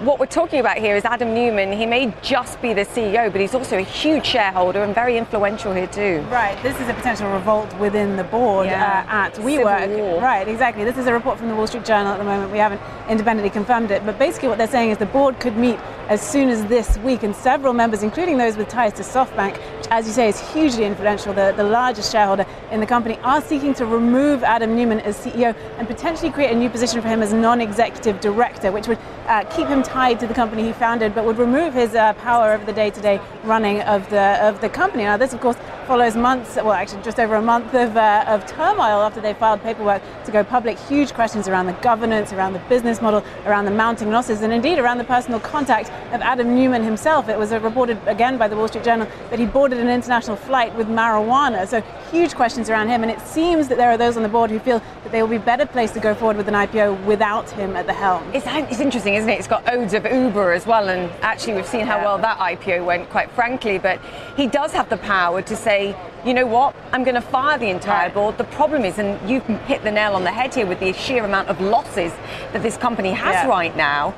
what 0.00 0.18
we're 0.18 0.24
talking 0.24 0.60
about 0.60 0.78
here 0.78 0.96
is 0.96 1.04
Adam 1.04 1.34
Neumann. 1.34 1.72
He 1.72 1.84
may 1.84 2.12
just 2.22 2.60
be 2.62 2.72
the 2.72 2.86
CEO, 2.86 3.30
but 3.30 3.40
he's 3.40 3.54
also 3.54 3.76
a 3.76 3.82
huge 3.82 4.24
shareholder 4.24 4.82
and 4.82 4.94
very 4.94 5.18
influential 5.18 5.74
here 5.74 5.86
too. 5.88 6.20
Right. 6.30 6.60
This 6.62 6.78
is 6.80 6.88
a 6.88 6.94
potential 6.94 7.30
revolt 7.30 7.72
within 7.78 8.16
the 8.16 8.24
board 8.24 8.66
yeah. 8.66 9.04
uh, 9.06 9.12
at 9.26 9.34
WeWork. 9.34 10.22
Right. 10.22 10.48
Exactly. 10.48 10.84
This 10.84 10.96
is 10.96 11.06
a 11.06 11.12
report 11.12 11.38
from 11.38 11.48
the 11.48 11.54
Wall 11.54 11.66
Street 11.66 11.84
Journal 11.84 12.12
at 12.12 12.18
the 12.18 12.24
moment. 12.24 12.50
We 12.50 12.58
haven't 12.58 12.80
independently 13.10 13.50
confirmed 13.50 13.90
it, 13.90 14.04
but 14.06 14.18
basically 14.18 14.48
what 14.48 14.56
they're 14.56 14.68
saying 14.68 14.90
is 14.90 14.96
the 14.96 15.06
board 15.06 15.38
could 15.38 15.56
meet 15.58 15.78
as 16.08 16.22
soon 16.22 16.48
as 16.48 16.64
this 16.66 16.96
week. 16.98 17.22
And 17.22 17.36
several 17.36 17.74
members, 17.74 18.02
including 18.02 18.38
those 18.38 18.56
with 18.56 18.68
ties 18.68 18.94
to 18.94 19.02
SoftBank, 19.02 19.58
which, 19.76 19.86
as 19.90 20.06
you 20.06 20.14
say, 20.14 20.28
is 20.28 20.40
hugely 20.52 20.84
influential, 20.84 21.34
the, 21.34 21.52
the 21.56 21.64
largest 21.64 22.10
shareholder 22.10 22.46
in 22.70 22.80
the 22.80 22.86
company, 22.86 23.18
are 23.18 23.42
seeking 23.42 23.74
to 23.74 23.84
remove 23.84 24.42
Adam 24.44 24.74
Neumann 24.74 25.00
as 25.00 25.18
CEO 25.18 25.54
and 25.76 25.86
potentially 25.86 26.30
create 26.30 26.52
a 26.52 26.56
new 26.56 26.70
position 26.70 27.02
for 27.02 27.08
him 27.08 27.22
as 27.22 27.34
non 27.34 27.60
executive 27.60 28.18
director, 28.20 28.72
which 28.72 28.88
would 28.88 28.98
uh, 29.26 29.44
keep 29.54 29.68
him 29.68 29.82
tied 29.90 30.20
to 30.20 30.26
the 30.26 30.34
company 30.34 30.62
he 30.62 30.72
founded, 30.72 31.14
but 31.14 31.24
would 31.24 31.38
remove 31.38 31.74
his 31.74 31.94
uh, 31.94 32.12
power 32.14 32.52
over 32.52 32.64
the 32.64 32.72
day 32.72 32.90
to 32.90 33.00
day 33.00 33.20
running 33.42 33.80
of 33.82 34.08
the, 34.10 34.38
of 34.46 34.60
the 34.60 34.68
company. 34.68 35.02
Now, 35.02 35.16
this, 35.16 35.32
of 35.32 35.40
course, 35.40 35.56
follows 35.86 36.16
months, 36.16 36.54
well, 36.54 36.72
actually 36.72 37.02
just 37.02 37.18
over 37.18 37.34
a 37.34 37.42
month 37.42 37.74
of, 37.74 37.96
uh, 37.96 38.24
of 38.28 38.46
turmoil 38.46 39.02
after 39.02 39.20
they 39.20 39.34
filed 39.34 39.60
paperwork 39.62 40.00
to 40.24 40.30
go 40.30 40.44
public. 40.44 40.78
Huge 40.78 41.12
questions 41.12 41.48
around 41.48 41.66
the 41.66 41.72
governance, 41.74 42.32
around 42.32 42.52
the 42.52 42.60
business 42.68 43.02
model, 43.02 43.24
around 43.46 43.64
the 43.64 43.72
mounting 43.72 44.12
losses, 44.12 44.42
and 44.42 44.52
indeed 44.52 44.78
around 44.78 44.98
the 44.98 45.04
personal 45.04 45.40
contact 45.40 45.88
of 46.14 46.20
Adam 46.20 46.54
Neumann 46.54 46.84
himself. 46.84 47.28
It 47.28 47.38
was 47.38 47.50
reported 47.50 47.98
again 48.06 48.38
by 48.38 48.46
the 48.46 48.56
Wall 48.56 48.68
Street 48.68 48.84
Journal 48.84 49.08
that 49.30 49.40
he 49.40 49.46
boarded 49.46 49.78
an 49.78 49.88
international 49.88 50.36
flight 50.36 50.72
with 50.76 50.86
marijuana. 50.86 51.66
So 51.66 51.82
huge 52.10 52.34
questions 52.34 52.68
around 52.68 52.88
him, 52.88 53.02
and 53.02 53.10
it 53.10 53.20
seems 53.20 53.68
that 53.68 53.78
there 53.78 53.90
are 53.90 53.96
those 53.96 54.16
on 54.16 54.22
the 54.22 54.28
board 54.28 54.50
who 54.50 54.58
feel 54.58 54.80
that 55.02 55.12
they 55.12 55.22
will 55.22 55.28
be 55.28 55.38
better 55.38 55.66
placed 55.66 55.94
to 55.94 56.00
go 56.00 56.14
forward 56.14 56.36
with 56.36 56.48
an 56.48 56.54
IPO 56.54 57.04
without 57.04 57.48
him 57.50 57.76
at 57.76 57.86
the 57.86 57.92
helm. 57.92 58.22
It's, 58.34 58.46
it's 58.46 58.80
interesting, 58.80 59.14
isn't 59.14 59.28
it? 59.28 59.38
It's 59.38 59.48
got 59.48 59.72
odes 59.72 59.94
of 59.94 60.04
Uber 60.04 60.52
as 60.52 60.66
well, 60.66 60.88
and 60.88 61.10
actually 61.22 61.54
we've 61.54 61.66
seen 61.66 61.86
how 61.86 61.98
well 61.98 62.18
that 62.18 62.38
IPO 62.38 62.84
went, 62.84 63.08
quite 63.10 63.30
frankly. 63.30 63.78
But 63.78 64.00
he 64.36 64.46
does 64.46 64.72
have 64.72 64.88
the 64.88 64.96
power 64.98 65.42
to 65.42 65.56
say, 65.56 65.96
you 66.24 66.34
know 66.34 66.46
what, 66.46 66.74
I'm 66.92 67.04
going 67.04 67.14
to 67.14 67.20
fire 67.20 67.58
the 67.58 67.70
entire 67.70 68.10
board. 68.10 68.36
The 68.38 68.44
problem 68.44 68.84
is, 68.84 68.98
and 68.98 69.28
you've 69.28 69.46
hit 69.66 69.82
the 69.82 69.90
nail 69.90 70.14
on 70.14 70.24
the 70.24 70.32
head 70.32 70.54
here 70.54 70.66
with 70.66 70.80
the 70.80 70.92
sheer 70.92 71.24
amount 71.24 71.48
of 71.48 71.60
losses 71.60 72.12
that 72.52 72.62
this 72.62 72.76
company 72.76 73.12
has 73.12 73.34
yeah. 73.34 73.48
right 73.48 73.74
now. 73.76 74.14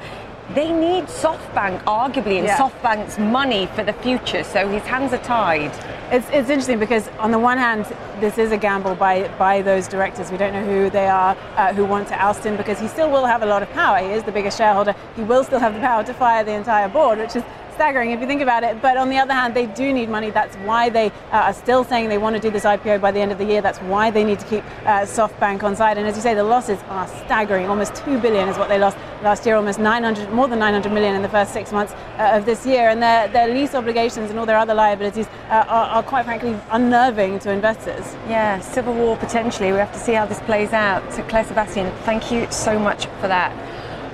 They 0.55 0.71
need 0.71 1.05
SoftBank, 1.05 1.83
arguably, 1.85 2.37
and 2.39 2.47
yeah. 2.47 2.59
SoftBank's 2.59 3.19
money 3.19 3.67
for 3.75 3.83
the 3.83 3.95
future. 3.95 4.45
So 4.45 4.69
his 4.69 4.83
hands 4.83 5.15
are 5.15 5.23
tied. 5.25 5.73
It's, 6.13 6.29
it's 6.29 6.51
interesting 6.51 6.79
because, 6.79 7.09
on 7.19 7.31
the 7.31 7.39
one 7.39 7.57
hand, 7.57 7.87
this 8.21 8.37
is 8.37 8.53
a 8.53 8.59
gamble 8.59 8.95
by, 8.95 9.29
by 9.39 9.63
those 9.63 9.89
directors. 9.89 10.31
We 10.31 10.37
don't 10.37 10.53
know 10.53 10.65
who 10.65 10.91
they 10.91 11.09
are 11.09 11.35
uh, 11.57 11.73
who 11.73 11.87
want 11.87 12.09
to 12.09 12.23
oust 12.23 12.45
him 12.45 12.59
because 12.59 12.79
he 12.79 12.89
still 12.89 13.11
will 13.11 13.25
have 13.25 13.43
a 13.43 13.47
lot 13.47 13.63
of 13.63 13.71
power. 13.71 13.99
He 13.99 14.13
is 14.13 14.25
the 14.25 14.33
biggest 14.33 14.59
shareholder. 14.59 14.95
He 15.17 15.23
will 15.23 15.43
still 15.43 15.59
have 15.59 15.73
the 15.73 15.81
power 15.81 16.05
to 16.05 16.13
fire 16.13 16.45
the 16.45 16.53
entire 16.53 16.89
board, 16.89 17.19
which 17.19 17.35
is 17.35 17.43
staggering 17.83 18.13
if 18.13 18.21
you 18.21 18.29
think 18.29 18.41
about 18.41 18.63
it. 18.63 18.81
But 18.81 18.97
on 18.97 19.09
the 19.09 19.19
other 19.19 19.33
hand, 19.33 19.55
they 19.55 19.67
do 19.67 19.93
need 19.93 20.09
money. 20.09 20.31
That's 20.31 20.55
why 20.59 20.89
they 20.89 21.09
uh, 21.33 21.49
are 21.49 21.53
still 21.53 21.83
saying 21.83 22.09
they 22.09 22.17
want 22.17 22.37
to 22.37 22.41
do 22.41 22.49
this 22.49 22.63
IPO 22.63 23.01
by 23.01 23.11
the 23.11 23.19
end 23.19 23.33
of 23.33 23.39
the 23.39 23.45
year. 23.45 23.61
That's 23.61 23.81
why 23.81 24.09
they 24.09 24.23
need 24.23 24.39
to 24.39 24.47
keep 24.47 24.65
uh, 24.87 25.01
SoftBank 25.01 25.65
on 25.65 25.75
side. 25.75 25.99
And 25.99 26.07
as 26.07 26.15
you 26.15 26.23
say, 26.23 26.33
the 26.33 26.45
losses 26.45 26.79
are 26.89 27.09
staggering. 27.25 27.67
Almost 27.67 27.97
two 27.97 28.21
billion 28.21 28.49
is 28.49 28.57
what 28.57 28.69
they 28.69 28.79
lost 28.79 28.97
last 29.25 29.45
year. 29.45 29.57
Almost 29.57 29.81
900, 29.81 30.31
more 30.31 30.47
than 30.47 30.61
900 30.61 30.93
million 30.93 31.17
in 31.17 31.23
the 31.23 31.29
first 31.29 31.53
six 31.53 31.73
months 31.73 31.93
uh, 32.19 32.37
of 32.37 32.45
this 32.45 32.65
year. 32.65 32.89
And 32.89 33.03
their, 33.03 33.27
their 33.27 33.49
lease 33.53 33.75
obligations 33.75 34.31
and 34.31 34.39
all 34.39 34.47
their 34.47 34.59
other 34.59 34.75
liabilities 34.75 35.27
uh, 35.51 35.65
are, 35.67 35.87
are, 35.97 36.03
quite 36.05 36.25
frankly 36.25 36.57
unnerving 36.71 37.41
to 37.41 37.51
investors. 37.51 38.15
Yeah, 38.29 38.61
civil 38.61 38.95
war 38.95 39.17
potentially. 39.17 39.73
We 39.73 39.79
have 39.79 39.93
to 39.93 39.99
see 39.99 40.13
how 40.13 40.27
this 40.27 40.39
plays 40.43 40.73
out. 40.73 41.13
So 41.13 41.25
Claire 41.25 41.47
Sebastian, 41.47 41.93
thank 42.05 42.31
you 42.31 42.47
so 42.53 42.79
much 42.79 43.07
for 43.21 43.27
that. 43.27 43.72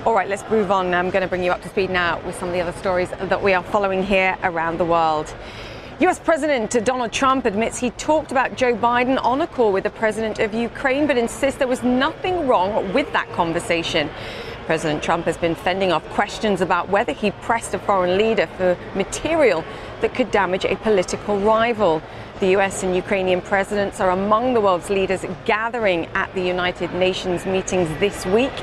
All 0.09 0.15
right, 0.15 0.27
let's 0.27 0.49
move 0.49 0.71
on. 0.71 0.91
I'm 0.95 1.11
going 1.11 1.21
to 1.21 1.27
bring 1.27 1.43
you 1.43 1.51
up 1.51 1.61
to 1.61 1.69
speed 1.69 1.91
now 1.91 2.19
with 2.25 2.35
some 2.39 2.47
of 2.49 2.55
the 2.55 2.61
other 2.61 2.75
stories 2.79 3.11
that 3.11 3.43
we 3.43 3.53
are 3.53 3.61
following 3.61 4.01
here 4.01 4.35
around 4.41 4.79
the 4.79 4.83
world. 4.83 5.31
US 5.99 6.17
President 6.17 6.71
Donald 6.83 7.11
Trump 7.11 7.45
admits 7.45 7.77
he 7.77 7.91
talked 7.91 8.31
about 8.31 8.55
Joe 8.55 8.75
Biden 8.75 9.23
on 9.23 9.41
a 9.41 9.45
call 9.45 9.71
with 9.71 9.83
the 9.83 9.91
president 9.91 10.39
of 10.39 10.51
Ukraine, 10.51 11.05
but 11.05 11.15
insists 11.15 11.59
there 11.59 11.67
was 11.67 11.83
nothing 11.83 12.47
wrong 12.47 12.91
with 12.91 13.13
that 13.13 13.31
conversation. 13.33 14.09
President 14.65 15.03
Trump 15.03 15.25
has 15.25 15.37
been 15.37 15.53
fending 15.53 15.91
off 15.91 16.03
questions 16.09 16.61
about 16.61 16.89
whether 16.89 17.11
he 17.11 17.29
pressed 17.29 17.75
a 17.75 17.79
foreign 17.79 18.17
leader 18.17 18.47
for 18.57 18.75
material 18.95 19.63
that 20.01 20.15
could 20.15 20.31
damage 20.31 20.65
a 20.65 20.75
political 20.77 21.39
rival. 21.39 22.01
The 22.39 22.55
US 22.57 22.81
and 22.83 22.95
Ukrainian 22.95 23.41
presidents 23.41 23.99
are 23.99 24.09
among 24.09 24.53
the 24.53 24.61
world's 24.61 24.89
leaders 24.89 25.25
gathering 25.45 26.05
at 26.15 26.33
the 26.33 26.41
United 26.41 26.93
Nations 26.93 27.45
meetings 27.45 27.89
this 27.99 28.25
week. 28.25 28.53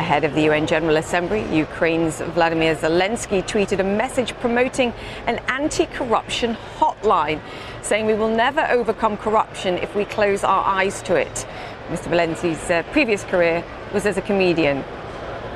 Ahead 0.00 0.24
of 0.24 0.32
the 0.32 0.44
UN 0.44 0.66
General 0.66 0.96
Assembly, 0.96 1.44
Ukraine's 1.54 2.22
Vladimir 2.22 2.74
Zelensky 2.74 3.42
tweeted 3.42 3.80
a 3.80 3.84
message 3.84 4.32
promoting 4.40 4.94
an 5.26 5.40
anti 5.46 5.84
corruption 5.84 6.56
hotline, 6.78 7.38
saying 7.82 8.06
we 8.06 8.14
will 8.14 8.34
never 8.34 8.66
overcome 8.70 9.18
corruption 9.18 9.76
if 9.76 9.94
we 9.94 10.06
close 10.06 10.42
our 10.42 10.64
eyes 10.64 11.02
to 11.02 11.16
it. 11.16 11.46
Mr. 11.90 12.08
Zelensky's 12.08 12.70
uh, 12.70 12.82
previous 12.92 13.24
career 13.24 13.62
was 13.92 14.06
as 14.06 14.16
a 14.16 14.22
comedian 14.22 14.82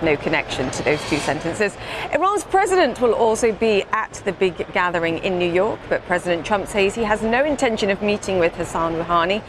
no 0.02 0.14
connection 0.14 0.70
to 0.72 0.82
those 0.82 1.00
two 1.08 1.16
sentences. 1.16 1.74
Iran's 2.12 2.44
president 2.44 3.00
will 3.00 3.14
also 3.14 3.50
be 3.50 3.82
at 3.92 4.12
the 4.26 4.32
big 4.32 4.70
gathering 4.74 5.18
in 5.18 5.38
New 5.38 5.50
York, 5.50 5.80
but 5.88 6.04
President 6.04 6.44
Trump 6.44 6.66
says 6.66 6.94
he 6.94 7.04
has 7.04 7.22
no 7.22 7.44
intention 7.44 7.88
of 7.88 8.02
meeting 8.02 8.38
with 8.38 8.54
Hassan 8.56 8.96
Rouhani. 8.96 9.42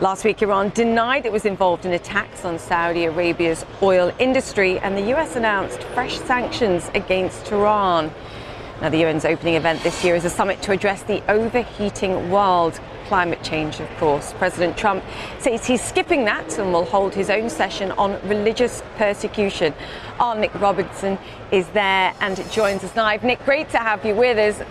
Last 0.00 0.24
week, 0.24 0.42
Iran 0.42 0.70
denied 0.70 1.24
it 1.24 1.30
was 1.30 1.44
involved 1.44 1.86
in 1.86 1.92
attacks 1.92 2.44
on 2.44 2.58
Saudi 2.58 3.04
Arabia's 3.04 3.64
oil 3.80 4.12
industry, 4.18 4.80
and 4.80 4.96
the 4.98 5.14
US 5.14 5.36
announced 5.36 5.80
fresh 5.94 6.18
sanctions 6.18 6.90
against 6.94 7.46
Tehran. 7.46 8.12
Now, 8.80 8.88
the 8.88 9.04
UN's 9.04 9.24
opening 9.24 9.54
event 9.54 9.84
this 9.84 10.02
year 10.02 10.16
is 10.16 10.24
a 10.24 10.30
summit 10.30 10.60
to 10.62 10.72
address 10.72 11.04
the 11.04 11.22
overheating 11.30 12.28
world 12.28 12.80
climate 13.06 13.44
change, 13.44 13.78
of 13.78 13.88
course. 13.98 14.32
President 14.32 14.76
Trump 14.76 15.04
says 15.38 15.64
he's 15.64 15.82
skipping 15.82 16.24
that 16.24 16.58
and 16.58 16.72
will 16.72 16.86
hold 16.86 17.14
his 17.14 17.30
own 17.30 17.48
session 17.48 17.92
on 17.92 18.20
religious 18.28 18.82
persecution. 18.96 19.72
Our 20.18 20.34
Nick 20.34 20.52
Robertson 20.56 21.18
is 21.52 21.68
there 21.68 22.12
and 22.20 22.36
joins 22.50 22.82
us 22.82 22.96
live. 22.96 23.22
Nick, 23.22 23.44
great 23.44 23.70
to 23.70 23.78
have 23.78 24.04
you 24.04 24.16
with 24.16 24.38
us. 24.38 24.66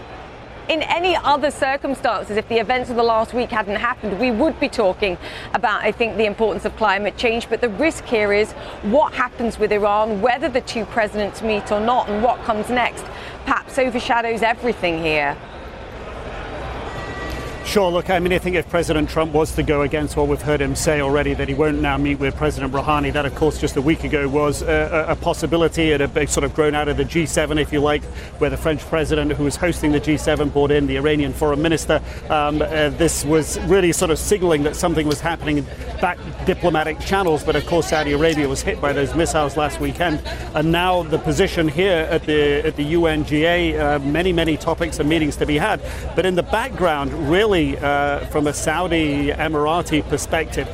In 0.69 0.81
any 0.83 1.15
other 1.17 1.51
circumstances, 1.51 2.37
if 2.37 2.47
the 2.47 2.57
events 2.57 2.89
of 2.89 2.95
the 2.95 3.03
last 3.03 3.33
week 3.33 3.49
hadn't 3.49 3.75
happened, 3.75 4.17
we 4.17 4.31
would 4.31 4.57
be 4.61 4.69
talking 4.69 5.17
about, 5.53 5.81
I 5.81 5.91
think, 5.91 6.15
the 6.15 6.25
importance 6.25 6.63
of 6.63 6.75
climate 6.77 7.17
change. 7.17 7.49
But 7.49 7.59
the 7.59 7.67
risk 7.67 8.05
here 8.05 8.31
is 8.31 8.53
what 8.83 9.13
happens 9.13 9.59
with 9.59 9.73
Iran, 9.73 10.21
whether 10.21 10.47
the 10.47 10.61
two 10.61 10.85
presidents 10.85 11.41
meet 11.41 11.69
or 11.71 11.81
not, 11.81 12.07
and 12.07 12.23
what 12.23 12.41
comes 12.43 12.69
next 12.69 13.03
perhaps 13.45 13.77
overshadows 13.77 14.41
everything 14.41 15.01
here. 15.01 15.37
Sure, 17.73 17.89
look, 17.89 18.11
I 18.11 18.19
mean, 18.19 18.31
I 18.33 18.37
think 18.37 18.55
if 18.55 18.69
President 18.69 19.09
Trump 19.09 19.33
was 19.33 19.55
to 19.55 19.63
go 19.63 19.81
against 19.81 20.15
what 20.15 20.27
we've 20.27 20.39
heard 20.39 20.61
him 20.61 20.75
say 20.75 21.01
already, 21.01 21.33
that 21.33 21.47
he 21.47 21.55
won't 21.55 21.81
now 21.81 21.97
meet 21.97 22.19
with 22.19 22.35
President 22.35 22.71
Rouhani, 22.71 23.11
that, 23.13 23.25
of 23.25 23.33
course, 23.33 23.59
just 23.59 23.75
a 23.77 23.81
week 23.81 24.03
ago 24.03 24.29
was 24.29 24.61
a, 24.61 25.07
a 25.09 25.15
possibility. 25.15 25.89
It 25.89 25.99
had 25.99 26.29
sort 26.29 26.43
of 26.43 26.53
grown 26.53 26.75
out 26.75 26.87
of 26.87 26.97
the 26.97 27.03
G7, 27.03 27.59
if 27.59 27.73
you 27.73 27.79
like, 27.79 28.03
where 28.37 28.51
the 28.51 28.57
French 28.57 28.81
president 28.81 29.31
who 29.31 29.45
was 29.45 29.55
hosting 29.55 29.91
the 29.91 29.99
G7 29.99 30.53
brought 30.53 30.69
in 30.69 30.85
the 30.85 30.97
Iranian 30.97 31.33
foreign 31.33 31.63
minister. 31.63 31.99
Um, 32.29 32.61
uh, 32.61 32.89
this 32.89 33.25
was 33.25 33.59
really 33.61 33.91
sort 33.91 34.11
of 34.11 34.19
signaling 34.19 34.61
that 34.65 34.75
something 34.75 35.07
was 35.07 35.19
happening 35.19 35.57
in 35.57 35.65
back 35.99 36.19
diplomatic 36.45 36.99
channels, 36.99 37.43
but 37.43 37.55
of 37.55 37.65
course, 37.65 37.87
Saudi 37.87 38.11
Arabia 38.11 38.47
was 38.47 38.61
hit 38.61 38.79
by 38.81 38.93
those 38.93 39.15
missiles 39.15 39.57
last 39.57 39.79
weekend. 39.79 40.21
And 40.53 40.71
now 40.71 41.01
the 41.01 41.17
position 41.17 41.67
here 41.67 42.07
at 42.11 42.23
the, 42.27 42.67
at 42.67 42.75
the 42.75 42.93
UNGA, 42.93 43.79
uh, 43.79 43.97
many, 43.97 44.31
many 44.31 44.57
topics 44.57 44.99
and 44.99 45.09
meetings 45.09 45.37
to 45.37 45.47
be 45.47 45.57
had. 45.57 45.81
But 46.15 46.27
in 46.27 46.35
the 46.35 46.43
background, 46.43 47.11
really, 47.31 47.62
uh, 47.71 48.25
from 48.27 48.47
a 48.47 48.53
Saudi 48.53 49.31
Emirati 49.31 50.01
perspective, 50.09 50.67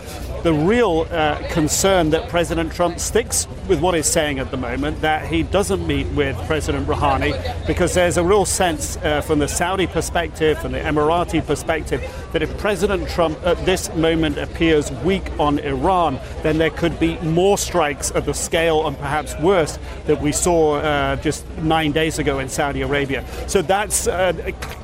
the 0.44 0.54
real 0.54 1.06
uh, 1.12 1.36
concern 1.52 2.10
that 2.12 2.30
President 2.30 2.72
Trump 2.72 3.00
sticks 3.00 3.48
with 3.68 3.82
what 3.82 3.94
he's 3.94 4.08
saying 4.08 4.40
at 4.40 4.52
the 4.52 4.58
moment, 4.58 5.02
that 5.02 5.28
he 5.28 5.44
doesn't 5.44 5.86
meet 5.86 6.08
with 6.14 6.38
President 6.48 6.88
Rouhani, 6.88 7.34
because 7.68 7.94
there's 7.94 8.18
a 8.18 8.24
real 8.24 8.46
sense 8.46 8.96
uh, 8.98 9.22
from 9.22 9.40
the 9.40 9.48
Saudi 9.48 9.86
perspective, 9.86 10.58
from 10.60 10.72
the 10.72 10.80
Emirati 10.80 11.46
perspective, 11.46 12.02
that 12.32 12.42
if 12.42 12.58
President 12.58 13.10
Trump 13.10 13.38
at 13.46 13.64
this 13.66 13.94
moment 13.96 14.38
appears 14.38 14.92
weak 15.04 15.30
on 15.40 15.60
Iran, 15.60 16.20
then 16.42 16.58
there 16.58 16.70
could 16.70 16.98
be 17.00 17.18
more 17.20 17.58
strikes 17.58 18.10
of 18.12 18.26
the 18.26 18.34
scale 18.34 18.88
and 18.88 18.98
perhaps 18.98 19.38
worse 19.40 19.78
that 20.06 20.22
we 20.22 20.32
saw 20.32 20.76
uh, 20.76 21.16
just 21.18 21.46
nine 21.58 21.92
days 21.92 22.18
ago 22.18 22.40
in 22.40 22.48
Saudi 22.48 22.82
Arabia. 22.82 23.26
So 23.48 23.62
that's 23.62 24.08
uh, 24.08 24.32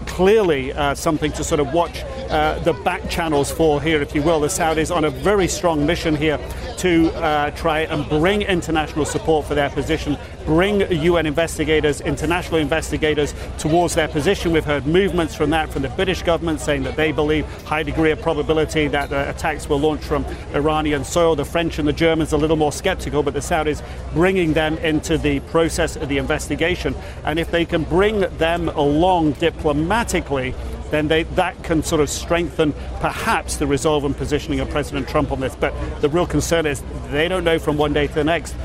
clearly 0.07 0.73
uh, 0.73 0.95
something 0.95 1.31
to 1.33 1.43
sort 1.43 1.59
of 1.59 1.73
watch 1.73 2.03
uh, 2.29 2.59
the 2.59 2.73
back 2.73 3.09
channels 3.09 3.51
for 3.51 3.81
here, 3.81 4.01
if 4.01 4.15
you 4.15 4.21
will. 4.21 4.39
The 4.39 4.47
Saudis 4.47 4.95
on 4.95 5.03
a 5.03 5.09
very 5.09 5.47
strong 5.47 5.85
mission 5.85 6.15
here 6.15 6.39
to 6.77 7.11
uh, 7.15 7.51
try 7.51 7.81
and 7.81 8.07
bring 8.09 8.41
international 8.41 9.05
support 9.05 9.45
for 9.45 9.55
their 9.55 9.69
position, 9.69 10.17
bring 10.45 10.81
UN 10.91 11.25
investigators, 11.25 12.01
international 12.01 12.59
investigators 12.59 13.33
towards 13.57 13.95
their 13.95 14.07
position. 14.07 14.51
We've 14.51 14.65
heard 14.65 14.85
movements 14.85 15.35
from 15.35 15.49
that 15.49 15.69
from 15.69 15.81
the 15.81 15.89
British 15.89 16.21
government 16.21 16.59
saying 16.59 16.83
that 16.83 16.95
they 16.95 17.11
believe 17.11 17.45
high 17.63 17.83
degree 17.83 18.11
of 18.11 18.21
probability 18.21 18.87
that 18.89 19.09
the 19.09 19.29
attacks 19.29 19.67
will 19.67 19.79
launch 19.79 20.03
from 20.03 20.25
Iranian 20.53 21.03
soil. 21.03 21.35
The 21.35 21.45
French 21.45 21.79
and 21.79 21.87
the 21.87 21.93
Germans 21.93 22.33
are 22.33 22.37
a 22.37 22.39
little 22.39 22.57
more 22.57 22.71
skeptical, 22.71 23.23
but 23.23 23.33
the 23.33 23.39
Saudis 23.39 23.83
bringing 24.13 24.53
them 24.53 24.77
into 24.79 25.17
the 25.17 25.39
process 25.41 25.95
of 25.95 26.09
the 26.09 26.17
investigation. 26.17 26.95
And 27.23 27.39
if 27.39 27.51
they 27.51 27.65
can 27.65 27.83
bring 27.83 28.21
them 28.37 28.69
along 28.69 29.33
diplomatically, 29.33 30.53
then 30.91 31.07
they, 31.07 31.23
that 31.23 31.61
can 31.63 31.83
sort 31.83 32.01
of 32.01 32.09
strengthen 32.09 32.73
perhaps 32.99 33.57
the 33.57 33.67
resolve 33.67 34.05
and 34.05 34.15
positioning 34.15 34.59
of 34.59 34.69
President 34.69 35.07
Trump 35.07 35.31
on 35.31 35.39
this. 35.39 35.55
But 35.55 35.73
the 36.01 36.09
real 36.09 36.27
concern 36.27 36.65
is 36.65 36.83
they 37.09 37.27
don't 37.27 37.43
know 37.43 37.59
from 37.59 37.77
one 37.77 37.93
day 37.93 38.07
to 38.07 38.13
the 38.13 38.23
next 38.23 38.55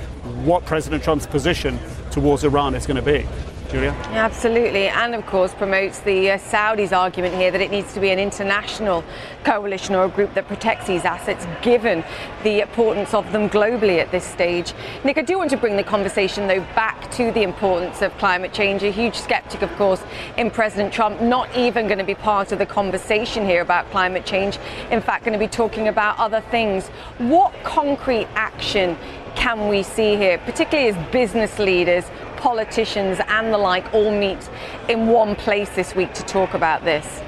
what 0.44 0.64
President 0.64 1.02
Trump's 1.02 1.26
position 1.26 1.78
towards 2.10 2.44
Iran 2.44 2.74
is 2.74 2.86
going 2.86 2.96
to 2.96 3.02
be. 3.02 3.26
Julia? 3.70 3.90
Absolutely, 4.10 4.88
and 4.88 5.14
of 5.14 5.24
course 5.26 5.54
promotes 5.54 6.00
the 6.00 6.32
uh, 6.32 6.38
Saudis' 6.38 6.96
argument 6.96 7.36
here 7.36 7.52
that 7.52 7.60
it 7.60 7.70
needs 7.70 7.94
to 7.94 8.00
be 8.00 8.10
an 8.10 8.18
international 8.18 9.04
coalition 9.44 9.94
or 9.94 10.06
a 10.06 10.08
group 10.08 10.34
that 10.34 10.48
protects 10.48 10.88
these 10.88 11.04
assets, 11.04 11.46
given 11.62 12.02
the 12.42 12.62
importance 12.62 13.14
of 13.14 13.30
them 13.30 13.48
globally 13.48 14.00
at 14.00 14.10
this 14.10 14.24
stage. 14.24 14.74
Nick, 15.04 15.18
I 15.18 15.22
do 15.22 15.38
want 15.38 15.50
to 15.50 15.56
bring 15.56 15.76
the 15.76 15.84
conversation 15.84 16.48
though 16.48 16.60
back 16.74 17.12
to 17.12 17.30
the 17.30 17.42
importance 17.42 18.02
of 18.02 18.16
climate 18.18 18.52
change. 18.52 18.82
A 18.82 18.90
huge 18.90 19.14
skeptic, 19.14 19.62
of 19.62 19.70
course, 19.76 20.02
in 20.36 20.50
President 20.50 20.92
Trump, 20.92 21.20
not 21.20 21.54
even 21.56 21.86
going 21.86 21.98
to 21.98 22.04
be 22.04 22.16
part 22.16 22.50
of 22.50 22.58
the 22.58 22.66
conversation 22.66 23.44
here 23.44 23.62
about 23.62 23.88
climate 23.92 24.26
change. 24.26 24.58
In 24.90 25.00
fact, 25.00 25.24
going 25.24 25.38
to 25.38 25.44
be 25.44 25.48
talking 25.48 25.86
about 25.86 26.18
other 26.18 26.40
things. 26.40 26.88
What 27.18 27.52
concrete 27.62 28.26
action 28.34 28.96
can 29.34 29.68
we 29.68 29.82
see 29.82 30.16
here, 30.16 30.38
particularly 30.38 30.90
as 30.90 31.10
business 31.10 31.58
leaders, 31.58 32.04
politicians, 32.36 33.18
and 33.28 33.52
the 33.52 33.58
like 33.58 33.92
all 33.94 34.10
meet 34.10 34.48
in 34.88 35.06
one 35.06 35.36
place 35.36 35.70
this 35.70 35.94
week 35.94 36.12
to 36.14 36.22
talk 36.24 36.54
about 36.54 36.84
this? 36.84 37.20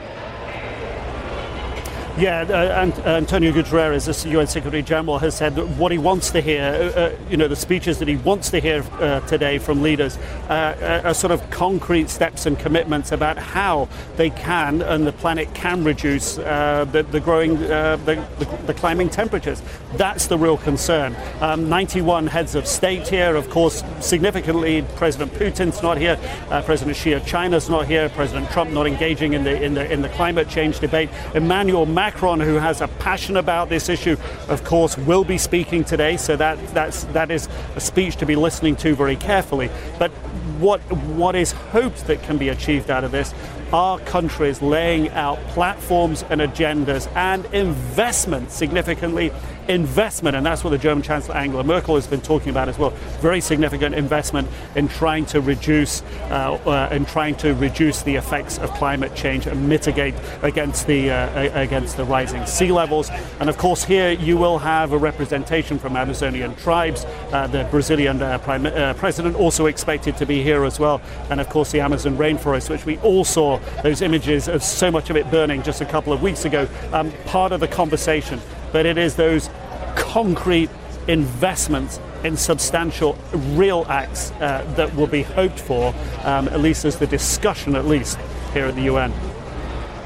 Yeah, 2.19 2.43
uh, 2.43 3.09
uh, 3.09 3.09
Antonio 3.09 3.53
Guterres, 3.53 4.23
the 4.23 4.29
UN 4.29 4.47
Secretary 4.47 4.83
General, 4.83 5.19
has 5.19 5.35
said 5.35 5.55
that 5.55 5.67
what 5.67 5.93
he 5.93 5.97
wants 5.97 6.31
to 6.33 6.43
hear, 6.43 6.63
uh, 6.63 7.01
uh 7.01 7.17
you 7.31 7.39
know, 7.39 7.49
the 7.49 7.57
speeches 7.57 7.99
that 8.01 8.07
he 8.07 8.17
wants 8.17 8.51
to 8.51 8.61
hear 8.61 8.85
uh, 9.01 9.21
today 9.21 9.57
from 9.57 9.81
leaders 9.81 10.19
are 10.51 11.15
sort 11.15 11.31
of 11.31 11.49
concrete 11.49 12.11
steps 12.11 12.45
and 12.45 12.59
commitments 12.59 13.13
about 13.13 13.39
how 13.39 13.89
they 14.17 14.29
can 14.29 14.83
and 14.83 15.07
the 15.07 15.13
planet 15.13 15.55
can 15.55 15.85
reduce 15.85 16.35
the, 16.35 17.07
the, 17.11 17.19
growing, 17.19 17.59
the, 17.59 17.99
the, 18.05 18.47
the, 18.67 18.75
climbing 18.75 19.09
temperatures. 19.09 19.63
That's 19.95 20.27
the 20.27 20.37
real 20.37 20.59
concern. 20.59 21.17
Um, 21.41 21.71
91 21.71 22.27
heads 22.27 22.55
of 22.55 22.67
state 22.67 23.09
here, 23.09 23.37
of 23.37 23.49
course, 23.49 23.83
significantly, 24.01 24.85
President 24.97 25.33
Putin's 25.33 25.83
not 25.83 25.97
here, 25.97 26.19
President 26.67 26.95
Xi 26.97 27.13
of 27.13 27.25
China's 27.27 27.71
not 27.71 27.87
here, 27.87 28.11
President 28.11 28.51
Trump 28.51 28.71
not 28.71 28.87
engaging 28.87 29.33
in 29.33 29.45
the, 29.45 29.63
in 29.63 29.73
the, 29.73 29.91
in 29.91 30.03
the 30.03 30.11
climate 30.11 30.49
change 30.51 30.79
debate. 30.79 31.09
Emmanuel 31.35 31.87
Macron, 31.87 32.02
who 32.11 32.55
has 32.55 32.81
a 32.81 32.89
passion 32.89 33.37
about 33.37 33.69
this 33.69 33.89
issue, 33.89 34.17
of 34.49 34.65
course, 34.65 34.99
will 34.99 35.25
be 35.25 35.39
speaking 35.39 35.85
today. 35.85 36.17
So 36.17 36.37
that 36.37 36.59
that's 36.75 37.05
that 37.05 37.31
is 37.31 37.49
a 37.77 37.81
speech 37.81 38.17
to 38.17 38.27
be 38.27 38.35
listening 38.35 38.77
to 38.77 38.95
very 38.95 39.17
carefully. 39.17 39.71
But 39.99 40.11
what 40.59 40.81
what 41.17 41.37
is 41.37 41.53
hoped 41.53 42.07
that 42.07 42.23
can 42.23 42.39
be 42.39 42.49
achieved 42.49 42.91
out 42.91 43.05
of 43.05 43.13
this 43.13 43.35
are 43.73 43.99
countries 44.01 44.61
laying 44.61 45.09
out 45.11 45.39
platforms 45.49 46.25
and 46.29 46.41
agendas 46.41 47.09
and 47.17 47.45
investment 47.55 48.51
significantly 48.51 49.33
investment, 49.69 50.37
and 50.37 50.45
that's 50.45 50.65
what 50.65 50.71
the 50.71 50.79
German 50.79 51.03
Chancellor 51.03 51.37
Angela 51.37 51.65
Merkel 51.65 51.95
has 51.95 52.07
been 52.07 52.21
talking 52.21 52.51
about 52.51 52.69
as 52.69 52.79
well. 52.79 52.91
Very 53.21 53.41
significant 53.41 53.95
investment 53.95 54.49
in 54.77 54.89
trying 54.89 55.27
to 55.27 55.41
reduce, 55.41 56.03
uh, 56.31 56.59
uh, 56.67 56.89
in 56.93 57.05
trying 57.05 57.35
to 57.37 57.55
reduce 57.55 58.03
the 58.03 58.17
effects 58.17 58.59
of 58.59 58.71
climate 58.73 59.15
change 59.15 59.47
and 59.47 59.69
mitigate 59.69 60.15
against 60.43 60.87
the 60.87 61.11
uh, 61.11 61.61
against 61.61 61.97
the 61.97 62.05
rising 62.05 62.45
sea 62.47 62.73
levels. 62.73 63.11
And 63.41 63.49
of 63.49 63.59
course, 63.59 63.85
here 63.85 64.11
you 64.11 64.37
will 64.37 64.59
have 64.59 64.93
a 64.93 64.99
representation 64.99 65.79
from 65.79 65.97
Amazonian 65.97 66.55
tribes. 66.57 67.05
Uh, 67.33 67.47
the 67.47 67.65
Brazilian 67.71 68.23
uh, 68.23 68.39
Prime, 68.39 68.67
uh, 68.67 68.95
President 68.95 69.37
also 69.37 69.67
expected 69.67 70.17
to 70.17 70.27
be 70.27 70.43
here 70.43 70.65
as 70.65 70.79
well, 70.79 71.01
and 71.31 71.41
of 71.41 71.49
course 71.49 71.73
the 71.73 71.81
Amazon 71.81 72.17
rainforest, 72.17 72.71
which 72.71 72.85
we 72.85 72.99
all 72.99 73.25
saw 73.25 73.59
those 73.83 74.03
images 74.03 74.49
of 74.49 74.63
so 74.63 74.91
much 74.91 75.11
of 75.11 75.17
it 75.17 75.31
burning 75.31 75.63
just 75.63 75.81
a 75.81 75.87
couple 75.87 76.13
of 76.13 76.23
weeks 76.23 76.45
ago. 76.45 76.69
Um, 76.93 77.13
part 77.27 77.53
of 77.53 77.61
the 77.61 77.69
conversation 77.69 78.41
but 78.73 78.87
it 78.87 78.99
is 78.99 79.17
those 79.17 79.49
concrete 79.97 80.71
investments 81.09 82.01
in 82.25 82.37
substantial 82.37 83.19
real 83.33 83.85
acts 83.89 84.31
uh, 84.33 84.65
that 84.77 84.95
will 84.95 85.07
be 85.07 85.23
hoped 85.23 85.59
for, 85.59 85.95
um, 86.25 86.49
at 86.49 86.61
least 86.61 86.85
as 86.85 86.99
the 86.99 87.07
discussion, 87.07 87.75
at 87.75 87.85
least 87.85 88.19
here 88.53 88.67
at 88.67 88.75
the 88.75 88.83
UN. 88.83 89.13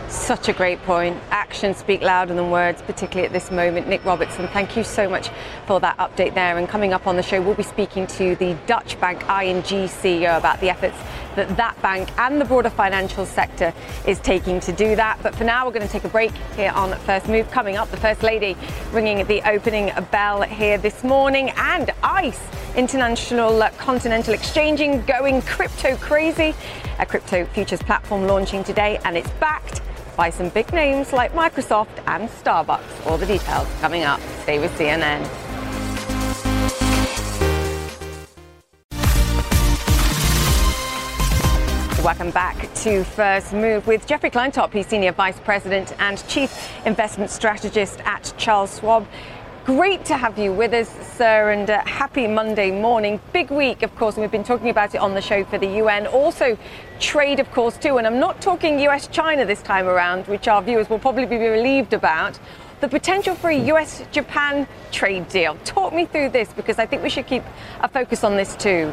Such 0.09 0.49
a 0.49 0.53
great 0.53 0.83
point. 0.83 1.17
Actions 1.47 1.77
speak 1.77 2.03
louder 2.03 2.35
than 2.35 2.51
words, 2.51 2.83
particularly 2.83 3.25
at 3.25 3.33
this 3.33 3.53
moment. 3.53 3.87
Nick 3.87 4.05
Robertson, 4.05 4.49
thank 4.49 4.77
you 4.77 4.83
so 4.83 5.09
much 5.09 5.31
for 5.65 5.79
that 5.79 5.97
update 5.99 6.35
there. 6.35 6.59
And 6.59 6.69
coming 6.69 6.93
up 6.93 7.07
on 7.07 7.15
the 7.15 7.23
show, 7.23 7.41
we'll 7.41 7.55
be 7.55 7.63
speaking 7.63 8.09
to 8.09 8.35
the 8.35 8.55
Dutch 8.67 9.01
bank 9.01 9.23
ING 9.23 9.63
CEO 9.63 10.37
about 10.37 10.61
the 10.61 10.69
efforts 10.69 10.99
that 11.37 11.57
that 11.57 11.81
bank 11.81 12.11
and 12.19 12.41
the 12.41 12.45
broader 12.45 12.69
financial 12.69 13.25
sector 13.25 13.73
is 14.09 14.19
taking 14.19 14.59
to 14.59 14.73
do 14.73 14.97
that. 14.97 15.21
But 15.23 15.37
for 15.37 15.45
now, 15.45 15.65
we're 15.65 15.73
going 15.73 15.87
to 15.87 15.93
take 15.93 16.03
a 16.03 16.09
break 16.09 16.33
here 16.57 16.73
on 16.73 16.99
First 17.01 17.29
Move. 17.29 17.49
Coming 17.53 17.77
up, 17.77 17.93
the 17.93 17.97
First 17.97 18.25
Lady 18.25 18.57
ringing 18.91 19.25
the 19.29 19.49
opening 19.49 19.93
bell 20.11 20.43
here 20.43 20.79
this 20.79 21.05
morning, 21.05 21.51
and 21.51 21.93
ICE, 22.03 22.41
International 22.75 23.63
Continental 23.79 24.35
Exchanging, 24.35 25.05
going 25.05 25.43
crypto 25.43 25.97
crazy. 25.99 26.57
A 26.99 27.07
crypto 27.07 27.45
futures 27.47 27.83
platform 27.83 28.27
launching 28.27 28.65
today, 28.65 28.99
and 29.05 29.17
it's 29.17 29.31
backed 29.39 29.81
by 30.17 30.31
some 30.31 30.49
big 30.49 30.73
names 30.73 31.13
like 31.13 31.33
Microsoft 31.33 32.03
and 32.07 32.29
Starbucks. 32.29 33.07
All 33.07 33.19
the 33.19 33.27
details 33.27 33.69
coming 33.81 34.03
up. 34.03 34.21
Stay 34.43 34.59
with 34.59 34.77
CNN. 34.79 35.29
Welcome 42.07 42.31
back 42.31 42.73
to 42.85 43.03
First 43.03 43.53
Move 43.53 43.85
with 43.89 44.07
Jeffrey 44.07 44.31
Kleintop. 44.31 44.73
He's 44.73 44.87
Senior 44.87 45.11
Vice 45.11 45.41
President 45.41 45.93
and 45.99 46.25
Chief 46.29 46.71
Investment 46.87 47.33
Strategist 47.33 48.01
at 48.05 48.33
Charles 48.37 48.79
Schwab. 48.79 49.09
Great 49.67 50.05
to 50.05 50.17
have 50.17 50.39
you 50.39 50.53
with 50.53 50.73
us, 50.73 50.89
sir, 51.17 51.51
and 51.51 51.69
uh, 51.69 51.85
happy 51.87 52.29
Monday 52.29 52.71
morning. 52.71 53.19
Big 53.33 53.51
week, 53.51 53.83
of 53.83 53.93
course, 53.97 54.15
and 54.15 54.23
we've 54.23 54.31
been 54.31 54.45
talking 54.45 54.69
about 54.69 54.95
it 54.95 54.99
on 54.99 55.13
the 55.13 55.21
show 55.21 55.43
for 55.45 55.59
the 55.59 55.67
UN. 55.79 56.07
Also, 56.07 56.57
trade, 57.01 57.41
of 57.41 57.51
course, 57.51 57.77
too. 57.77 57.99
And 57.99 58.07
I'm 58.07 58.21
not 58.21 58.41
talking 58.41 58.79
US 58.79 59.09
China 59.09 59.45
this 59.45 59.61
time 59.63 59.89
around, 59.89 60.29
which 60.29 60.47
our 60.47 60.63
viewers 60.63 60.89
will 60.89 61.01
probably 61.01 61.27
be 61.27 61.37
relieved 61.37 61.95
about. 61.95 62.39
The 62.81 62.87
potential 62.87 63.35
for 63.35 63.51
a 63.51 63.59
US 63.73 64.05
Japan 64.13 64.69
trade 64.93 65.29
deal. 65.31 65.59
Talk 65.65 65.93
me 65.93 66.07
through 66.07 66.29
this 66.29 66.53
because 66.53 66.79
I 66.79 66.87
think 66.87 67.03
we 67.03 67.11
should 67.11 67.27
keep 67.27 67.43
a 67.81 67.89
focus 67.89 68.23
on 68.23 68.37
this 68.37 68.55
too. 68.55 68.93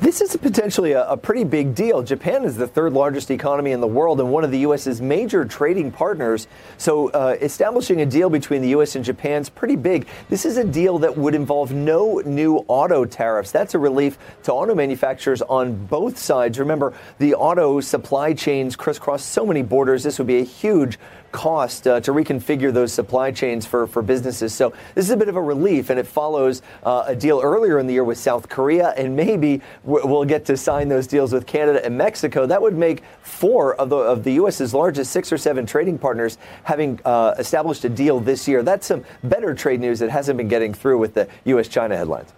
This 0.00 0.22
is 0.22 0.34
potentially 0.34 0.92
a, 0.92 1.06
a, 1.10 1.16
pretty 1.18 1.44
big 1.44 1.74
deal. 1.74 2.02
Japan 2.02 2.44
is 2.44 2.56
the 2.56 2.66
third 2.66 2.94
largest 2.94 3.30
economy 3.30 3.72
in 3.72 3.82
the 3.82 3.86
world 3.86 4.18
and 4.18 4.32
one 4.32 4.44
of 4.44 4.50
the 4.50 4.60
U.S.'s 4.60 4.98
major 5.02 5.44
trading 5.44 5.92
partners. 5.92 6.48
So, 6.78 7.10
uh, 7.10 7.36
establishing 7.42 8.00
a 8.00 8.06
deal 8.06 8.30
between 8.30 8.62
the 8.62 8.70
U.S. 8.70 8.96
and 8.96 9.04
Japan 9.04 9.42
is 9.42 9.50
pretty 9.50 9.76
big. 9.76 10.08
This 10.30 10.46
is 10.46 10.56
a 10.56 10.64
deal 10.64 10.98
that 11.00 11.18
would 11.18 11.34
involve 11.34 11.72
no 11.72 12.22
new 12.24 12.64
auto 12.66 13.04
tariffs. 13.04 13.50
That's 13.50 13.74
a 13.74 13.78
relief 13.78 14.16
to 14.44 14.54
auto 14.54 14.74
manufacturers 14.74 15.42
on 15.42 15.76
both 15.84 16.16
sides. 16.16 16.58
Remember, 16.58 16.94
the 17.18 17.34
auto 17.34 17.80
supply 17.80 18.32
chains 18.32 18.76
crisscross 18.76 19.22
so 19.22 19.44
many 19.44 19.60
borders. 19.60 20.02
This 20.02 20.16
would 20.16 20.26
be 20.26 20.38
a 20.38 20.44
huge 20.44 20.98
cost 21.32 21.86
uh, 21.86 22.00
to 22.00 22.12
reconfigure 22.12 22.72
those 22.72 22.92
supply 22.92 23.30
chains 23.30 23.66
for, 23.66 23.86
for 23.86 24.02
businesses. 24.02 24.54
So 24.54 24.72
this 24.94 25.04
is 25.04 25.10
a 25.10 25.16
bit 25.16 25.28
of 25.28 25.36
a 25.36 25.42
relief, 25.42 25.90
and 25.90 25.98
it 25.98 26.06
follows 26.06 26.62
uh, 26.82 27.04
a 27.06 27.14
deal 27.16 27.40
earlier 27.42 27.78
in 27.78 27.86
the 27.86 27.92
year 27.92 28.04
with 28.04 28.18
South 28.18 28.48
Korea, 28.48 28.90
and 28.96 29.14
maybe 29.14 29.60
we'll 29.84 30.24
get 30.24 30.44
to 30.46 30.56
sign 30.56 30.88
those 30.88 31.06
deals 31.06 31.32
with 31.32 31.46
Canada 31.46 31.84
and 31.84 31.96
Mexico. 31.96 32.46
That 32.46 32.60
would 32.60 32.76
make 32.76 33.02
four 33.22 33.74
of 33.76 33.88
the 33.90 33.96
of 33.96 34.24
the 34.24 34.32
U.S.'s 34.32 34.74
largest 34.74 35.12
six 35.12 35.32
or 35.32 35.38
seven 35.38 35.66
trading 35.66 35.98
partners 35.98 36.38
having 36.64 37.00
uh, 37.04 37.34
established 37.38 37.84
a 37.84 37.88
deal 37.88 38.20
this 38.20 38.48
year. 38.48 38.62
That's 38.62 38.86
some 38.86 39.04
better 39.24 39.54
trade 39.54 39.80
news 39.80 39.98
that 40.00 40.10
hasn't 40.10 40.36
been 40.36 40.48
getting 40.48 40.74
through 40.74 40.98
with 40.98 41.14
the 41.14 41.28
U.S.-China 41.44 41.96
headlines. 41.96 42.32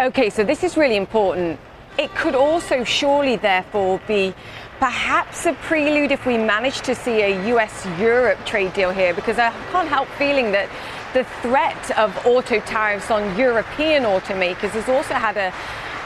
Okay, 0.00 0.30
so 0.30 0.44
this 0.44 0.62
is 0.62 0.76
really 0.76 0.96
important. 0.96 1.58
It 1.98 2.14
could 2.14 2.36
also 2.36 2.84
surely, 2.84 3.34
therefore, 3.34 4.00
be 4.06 4.32
perhaps 4.78 5.46
a 5.46 5.52
prelude 5.54 6.12
if 6.12 6.24
we 6.24 6.38
manage 6.38 6.80
to 6.82 6.94
see 6.94 7.22
a 7.22 7.54
US 7.54 7.86
Europe 7.98 8.38
trade 8.46 8.72
deal 8.74 8.90
here, 8.90 9.12
because 9.12 9.38
I 9.38 9.50
can't 9.72 9.88
help 9.88 10.08
feeling 10.10 10.52
that 10.52 10.68
the 11.14 11.24
threat 11.42 11.98
of 11.98 12.14
auto 12.26 12.60
tariffs 12.60 13.10
on 13.10 13.36
European 13.36 14.04
automakers 14.04 14.70
has 14.70 14.88
also 14.88 15.14
had 15.14 15.36
a, 15.36 15.52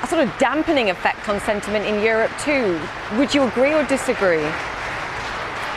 a 0.03 0.07
sort 0.07 0.27
of 0.27 0.39
dampening 0.39 0.91
effect 0.91 1.29
on 1.29 1.41
sentiment 1.41 1.85
in 1.87 2.03
Europe 2.03 2.31
too. 2.41 2.81
Would 3.19 3.35
you 3.35 3.43
agree 3.43 3.75
or 3.75 3.85
disagree? 3.85 4.47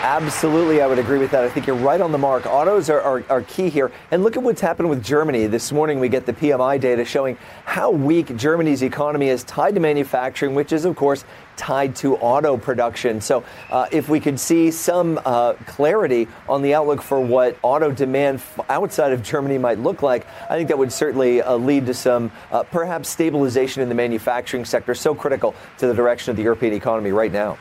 Absolutely, 0.06 0.84
I 0.84 0.88
would 0.88 1.00
agree 1.00 1.18
with 1.18 1.32
that. 1.32 1.44
I 1.44 1.50
think 1.50 1.66
you're 1.66 1.76
right 1.76 2.00
on 2.00 2.12
the 2.12 2.20
mark. 2.20 2.46
Autos 2.46 2.92
are, 2.92 3.02
are, 3.02 3.24
are, 3.28 3.42
key 3.42 3.70
here. 3.70 3.92
And 4.12 4.22
look 4.22 4.38
at 4.38 4.44
what's 4.44 4.62
happened 4.62 4.88
with 4.88 5.04
Germany. 5.04 5.48
This 5.48 5.72
morning, 5.72 6.00
we 6.00 6.10
get 6.10 6.28
the 6.28 6.34
PMI 6.34 6.80
data 6.80 7.04
showing 7.04 7.40
how 7.64 7.90
weak 7.90 8.36
Germany's 8.36 8.84
economy 8.84 9.30
is 9.30 9.44
tied 9.46 9.74
to 9.74 9.80
manufacturing, 9.80 10.54
which 10.54 10.72
is, 10.74 10.86
of 10.86 10.96
course, 10.96 11.26
tied 11.58 11.96
to 11.96 12.18
auto 12.18 12.56
production. 12.56 13.20
So, 13.20 13.44
uh, 13.72 13.88
if 13.92 14.08
we 14.08 14.20
could 14.20 14.40
see 14.40 14.70
some 14.70 15.20
uh, 15.26 15.54
clarity 15.66 16.28
on 16.48 16.62
the 16.62 16.76
outlook 16.76 17.02
for 17.02 17.20
what 17.20 17.58
auto 17.64 17.90
demand 17.90 18.44
outside 18.70 19.12
of 19.12 19.24
Germany 19.24 19.58
might 19.58 19.80
look 19.80 20.04
like, 20.04 20.28
I 20.48 20.56
think 20.56 20.68
that 20.68 20.78
would 20.78 20.94
certainly 20.94 21.42
uh, 21.42 21.56
lead 21.56 21.88
to 21.88 21.96
some 21.96 22.32
uh, 22.52 22.62
perhaps 22.62 23.10
stabilization 23.10 23.82
in 23.82 23.90
the 23.90 23.96
manufacturing 23.96 24.66
sector, 24.66 24.94
so 24.94 25.16
critical 25.16 25.56
to 25.80 25.88
the 25.88 25.96
direction 25.96 26.30
of 26.30 26.38
the 26.38 26.44
European 26.44 26.74
economy 26.74 27.12
right 27.12 27.32
now. 27.32 27.58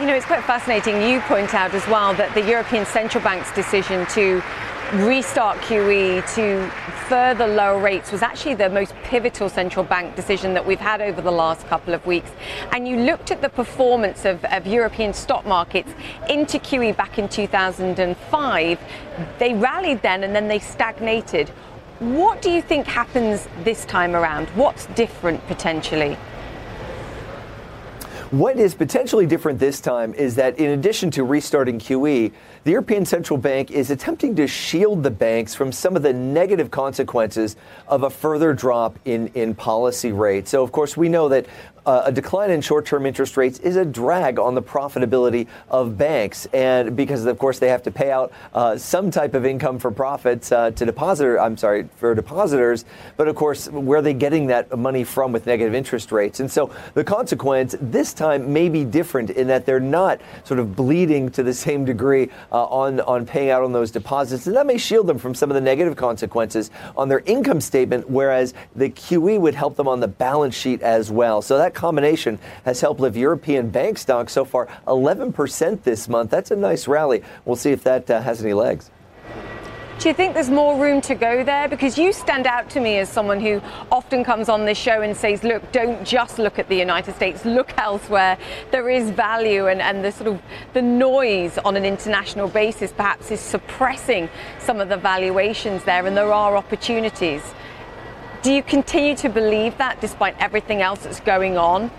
You 0.00 0.06
know, 0.06 0.14
it's 0.14 0.26
quite 0.26 0.44
fascinating. 0.44 1.02
You 1.02 1.20
point 1.22 1.54
out 1.54 1.74
as 1.74 1.84
well 1.88 2.14
that 2.14 2.32
the 2.32 2.48
European 2.48 2.86
Central 2.86 3.22
Bank's 3.24 3.50
decision 3.50 4.06
to 4.10 4.40
restart 4.92 5.58
QE 5.58 6.22
to 6.36 6.70
further 7.08 7.48
lower 7.48 7.80
rates 7.80 8.12
was 8.12 8.22
actually 8.22 8.54
the 8.54 8.68
most 8.70 8.94
pivotal 9.02 9.48
central 9.48 9.84
bank 9.84 10.14
decision 10.14 10.54
that 10.54 10.64
we've 10.64 10.78
had 10.78 11.00
over 11.00 11.20
the 11.20 11.32
last 11.32 11.66
couple 11.66 11.94
of 11.94 12.06
weeks. 12.06 12.30
And 12.70 12.86
you 12.86 12.96
looked 12.96 13.32
at 13.32 13.42
the 13.42 13.48
performance 13.48 14.24
of, 14.24 14.44
of 14.44 14.68
European 14.68 15.12
stock 15.12 15.44
markets 15.44 15.90
into 16.30 16.60
QE 16.60 16.96
back 16.96 17.18
in 17.18 17.28
2005. 17.28 18.80
They 19.40 19.54
rallied 19.54 20.02
then 20.02 20.22
and 20.22 20.32
then 20.32 20.46
they 20.46 20.60
stagnated. 20.60 21.48
What 21.98 22.40
do 22.40 22.52
you 22.52 22.62
think 22.62 22.86
happens 22.86 23.48
this 23.64 23.84
time 23.84 24.14
around? 24.14 24.46
What's 24.50 24.86
different 24.86 25.44
potentially? 25.48 26.16
What 28.30 28.58
is 28.58 28.74
potentially 28.74 29.24
different 29.24 29.58
this 29.58 29.80
time 29.80 30.12
is 30.12 30.34
that 30.34 30.58
in 30.58 30.78
addition 30.78 31.10
to 31.12 31.24
restarting 31.24 31.78
QE, 31.78 32.30
the 32.64 32.70
European 32.70 33.06
Central 33.06 33.38
Bank 33.38 33.70
is 33.70 33.90
attempting 33.90 34.36
to 34.36 34.46
shield 34.46 35.02
the 35.02 35.10
banks 35.10 35.54
from 35.54 35.72
some 35.72 35.96
of 35.96 36.02
the 36.02 36.12
negative 36.12 36.70
consequences 36.70 37.56
of 37.86 38.02
a 38.02 38.10
further 38.10 38.52
drop 38.52 38.98
in, 39.06 39.28
in 39.28 39.54
policy 39.54 40.12
rates. 40.12 40.50
So, 40.50 40.62
of 40.62 40.72
course, 40.72 40.94
we 40.94 41.08
know 41.08 41.30
that 41.30 41.46
uh, 41.88 42.02
a 42.04 42.12
decline 42.12 42.50
in 42.50 42.60
short-term 42.60 43.06
interest 43.06 43.38
rates 43.38 43.58
is 43.60 43.76
a 43.76 43.84
drag 43.84 44.38
on 44.38 44.54
the 44.54 44.60
profitability 44.60 45.46
of 45.70 45.96
banks, 45.96 46.44
and 46.52 46.94
because 46.94 47.24
of 47.24 47.38
course 47.38 47.58
they 47.58 47.68
have 47.68 47.82
to 47.82 47.90
pay 47.90 48.10
out 48.10 48.30
uh, 48.52 48.76
some 48.76 49.10
type 49.10 49.32
of 49.32 49.46
income 49.46 49.78
for 49.78 49.90
profits 49.90 50.52
uh, 50.52 50.70
to 50.72 50.84
depositor. 50.84 51.40
I'm 51.40 51.56
sorry 51.56 51.88
for 51.96 52.14
depositors, 52.14 52.84
but 53.16 53.26
of 53.26 53.36
course 53.36 53.70
where 53.70 54.00
are 54.00 54.02
they 54.02 54.12
getting 54.12 54.48
that 54.48 54.76
money 54.78 55.02
from 55.02 55.32
with 55.32 55.46
negative 55.46 55.74
interest 55.74 56.12
rates? 56.12 56.40
And 56.40 56.52
so 56.52 56.70
the 56.92 57.02
consequence 57.02 57.74
this 57.80 58.12
time 58.12 58.52
may 58.52 58.68
be 58.68 58.84
different 58.84 59.30
in 59.30 59.46
that 59.46 59.64
they're 59.64 59.80
not 59.80 60.20
sort 60.44 60.60
of 60.60 60.76
bleeding 60.76 61.30
to 61.30 61.42
the 61.42 61.54
same 61.54 61.86
degree 61.86 62.28
uh, 62.52 62.64
on 62.64 63.00
on 63.00 63.24
paying 63.24 63.48
out 63.48 63.62
on 63.62 63.72
those 63.72 63.90
deposits, 63.90 64.46
and 64.46 64.54
that 64.54 64.66
may 64.66 64.76
shield 64.76 65.06
them 65.06 65.16
from 65.16 65.34
some 65.34 65.50
of 65.50 65.54
the 65.54 65.60
negative 65.62 65.96
consequences 65.96 66.70
on 66.98 67.08
their 67.08 67.20
income 67.20 67.62
statement, 67.62 68.10
whereas 68.10 68.52
the 68.76 68.90
QE 68.90 69.40
would 69.40 69.54
help 69.54 69.74
them 69.74 69.88
on 69.88 70.00
the 70.00 70.08
balance 70.08 70.54
sheet 70.54 70.82
as 70.82 71.10
well. 71.10 71.40
So 71.40 71.56
that 71.56 71.77
combination 71.78 72.38
has 72.64 72.80
helped 72.80 73.00
lift 73.00 73.16
European 73.16 73.70
bank 73.70 73.96
stocks 73.96 74.32
so 74.32 74.44
far 74.44 74.66
11% 74.86 75.82
this 75.82 76.08
month. 76.08 76.30
That's 76.30 76.50
a 76.50 76.56
nice 76.56 76.86
rally. 76.88 77.22
We'll 77.44 77.56
see 77.56 77.70
if 77.70 77.84
that 77.84 78.10
uh, 78.10 78.20
has 78.20 78.42
any 78.42 78.52
legs. 78.52 78.90
Do 79.98 80.08
you 80.08 80.14
think 80.14 80.34
there's 80.34 80.48
more 80.48 80.80
room 80.80 81.00
to 81.02 81.16
go 81.16 81.42
there? 81.42 81.66
Because 81.66 81.98
you 81.98 82.12
stand 82.12 82.46
out 82.46 82.70
to 82.70 82.80
me 82.80 82.98
as 82.98 83.08
someone 83.08 83.40
who 83.40 83.60
often 83.90 84.22
comes 84.22 84.48
on 84.48 84.64
this 84.64 84.78
show 84.78 85.02
and 85.02 85.16
says, 85.16 85.42
look, 85.42 85.72
don't 85.72 86.04
just 86.04 86.38
look 86.38 86.60
at 86.60 86.68
the 86.68 86.76
United 86.76 87.16
States, 87.16 87.44
look 87.44 87.76
elsewhere. 87.78 88.38
There 88.70 88.88
is 88.88 89.10
value 89.10 89.66
and, 89.66 89.82
and 89.82 90.04
the 90.04 90.12
sort 90.12 90.28
of 90.28 90.40
the 90.72 90.82
noise 90.82 91.58
on 91.58 91.76
an 91.76 91.84
international 91.84 92.46
basis 92.46 92.92
perhaps 92.92 93.32
is 93.32 93.40
suppressing 93.40 94.28
some 94.60 94.80
of 94.80 94.88
the 94.88 94.96
valuations 94.96 95.82
there 95.82 96.06
and 96.06 96.16
there 96.16 96.32
are 96.32 96.56
opportunities. 96.56 97.42
Do 98.42 98.52
you 98.52 98.62
continue 98.62 99.16
to 99.16 99.28
believe 99.28 99.76
that 99.78 100.00
despite 100.00 100.36
everything 100.38 100.80
else 100.80 101.00
that's 101.02 101.20
going 101.20 101.58
on? 101.58 101.90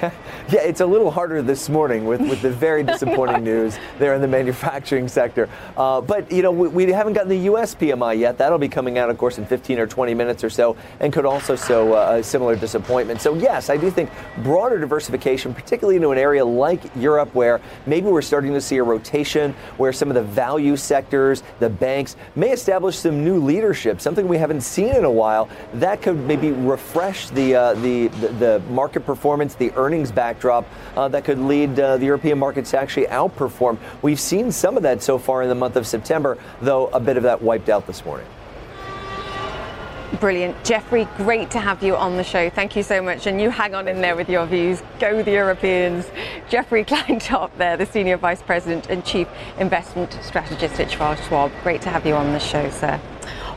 yeah, 0.52 0.62
it's 0.62 0.80
a 0.80 0.86
little 0.86 1.10
harder 1.10 1.42
this 1.42 1.68
morning 1.68 2.06
with, 2.06 2.20
with 2.20 2.42
the 2.42 2.50
very 2.50 2.82
disappointing 2.82 3.44
news 3.44 3.78
there 3.98 4.14
in 4.14 4.20
the 4.20 4.26
manufacturing 4.26 5.06
sector. 5.06 5.48
Uh, 5.76 6.00
but, 6.00 6.30
you 6.32 6.42
know, 6.42 6.50
we, 6.50 6.68
we, 6.68 6.90
haven't 6.90 7.12
gotten 7.12 7.28
the 7.28 7.38
U.S. 7.38 7.74
PMI 7.74 8.18
yet. 8.18 8.36
That'll 8.36 8.58
be 8.58 8.68
coming 8.68 8.98
out, 8.98 9.10
of 9.10 9.18
course, 9.18 9.38
in 9.38 9.46
15 9.46 9.78
or 9.78 9.86
20 9.86 10.12
minutes 10.12 10.42
or 10.42 10.50
so 10.50 10.76
and 10.98 11.12
could 11.12 11.24
also 11.24 11.54
show 11.54 11.92
uh, 11.92 12.16
a 12.18 12.22
similar 12.22 12.56
disappointment. 12.56 13.20
So, 13.20 13.34
yes, 13.34 13.70
I 13.70 13.76
do 13.76 13.90
think 13.90 14.10
broader 14.38 14.78
diversification, 14.78 15.54
particularly 15.54 15.96
into 15.96 16.10
an 16.10 16.18
area 16.18 16.44
like 16.44 16.82
Europe 16.96 17.32
where 17.32 17.60
maybe 17.86 18.08
we're 18.08 18.20
starting 18.20 18.52
to 18.54 18.60
see 18.60 18.78
a 18.78 18.82
rotation 18.82 19.54
where 19.76 19.92
some 19.92 20.08
of 20.08 20.14
the 20.14 20.22
value 20.22 20.76
sectors, 20.76 21.44
the 21.60 21.70
banks, 21.70 22.16
may 22.34 22.50
establish 22.50 22.98
some 22.98 23.24
new 23.24 23.38
leadership, 23.38 24.00
something 24.00 24.26
we 24.26 24.38
haven't 24.38 24.62
seen 24.62 24.96
in 24.96 25.04
a 25.04 25.10
while. 25.10 25.48
That 25.74 26.02
could 26.02 26.18
maybe 26.26 26.50
refresh 26.50 27.28
the, 27.30 27.54
uh, 27.54 27.74
the, 27.74 28.08
the, 28.08 28.28
the 28.28 28.62
market 28.70 29.06
performance, 29.06 29.54
the 29.54 29.70
earnings 29.76 30.10
backdrop 30.40 30.66
uh, 30.96 31.08
that 31.08 31.24
could 31.24 31.38
lead 31.38 31.78
uh, 31.78 31.96
the 31.98 32.06
European 32.06 32.38
markets 32.38 32.70
to 32.70 32.78
actually 32.78 33.06
outperform. 33.06 33.78
We've 34.02 34.20
seen 34.20 34.50
some 34.50 34.76
of 34.76 34.82
that 34.84 35.02
so 35.02 35.18
far 35.18 35.42
in 35.42 35.48
the 35.48 35.54
month 35.54 35.76
of 35.76 35.86
September, 35.86 36.38
though 36.62 36.88
a 36.88 37.00
bit 37.00 37.16
of 37.16 37.22
that 37.24 37.42
wiped 37.42 37.68
out 37.68 37.86
this 37.86 38.04
morning. 38.04 38.26
Brilliant. 40.18 40.64
Jeffrey, 40.64 41.06
great 41.16 41.50
to 41.52 41.60
have 41.60 41.82
you 41.82 41.94
on 41.96 42.16
the 42.16 42.24
show. 42.24 42.50
Thank 42.50 42.74
you 42.74 42.82
so 42.82 43.00
much. 43.00 43.26
And 43.26 43.40
you 43.40 43.48
hang 43.48 43.74
on 43.74 43.86
in 43.86 44.00
there 44.00 44.16
with 44.16 44.28
your 44.28 44.44
views. 44.44 44.82
Go 44.98 45.22
the 45.22 45.30
Europeans. 45.30 46.06
Jeffrey 46.48 46.84
Kleintop 46.90 47.50
there, 47.56 47.76
the 47.76 47.86
Senior 47.86 48.16
Vice 48.16 48.42
President 48.42 48.90
and 48.90 49.04
Chief 49.04 49.28
Investment 49.58 50.18
Strategist 50.22 50.80
at 50.80 50.90
Schwab. 50.90 51.52
Great 51.62 51.80
to 51.82 51.90
have 51.90 52.04
you 52.06 52.14
on 52.14 52.32
the 52.32 52.40
show, 52.40 52.68
sir. 52.70 53.00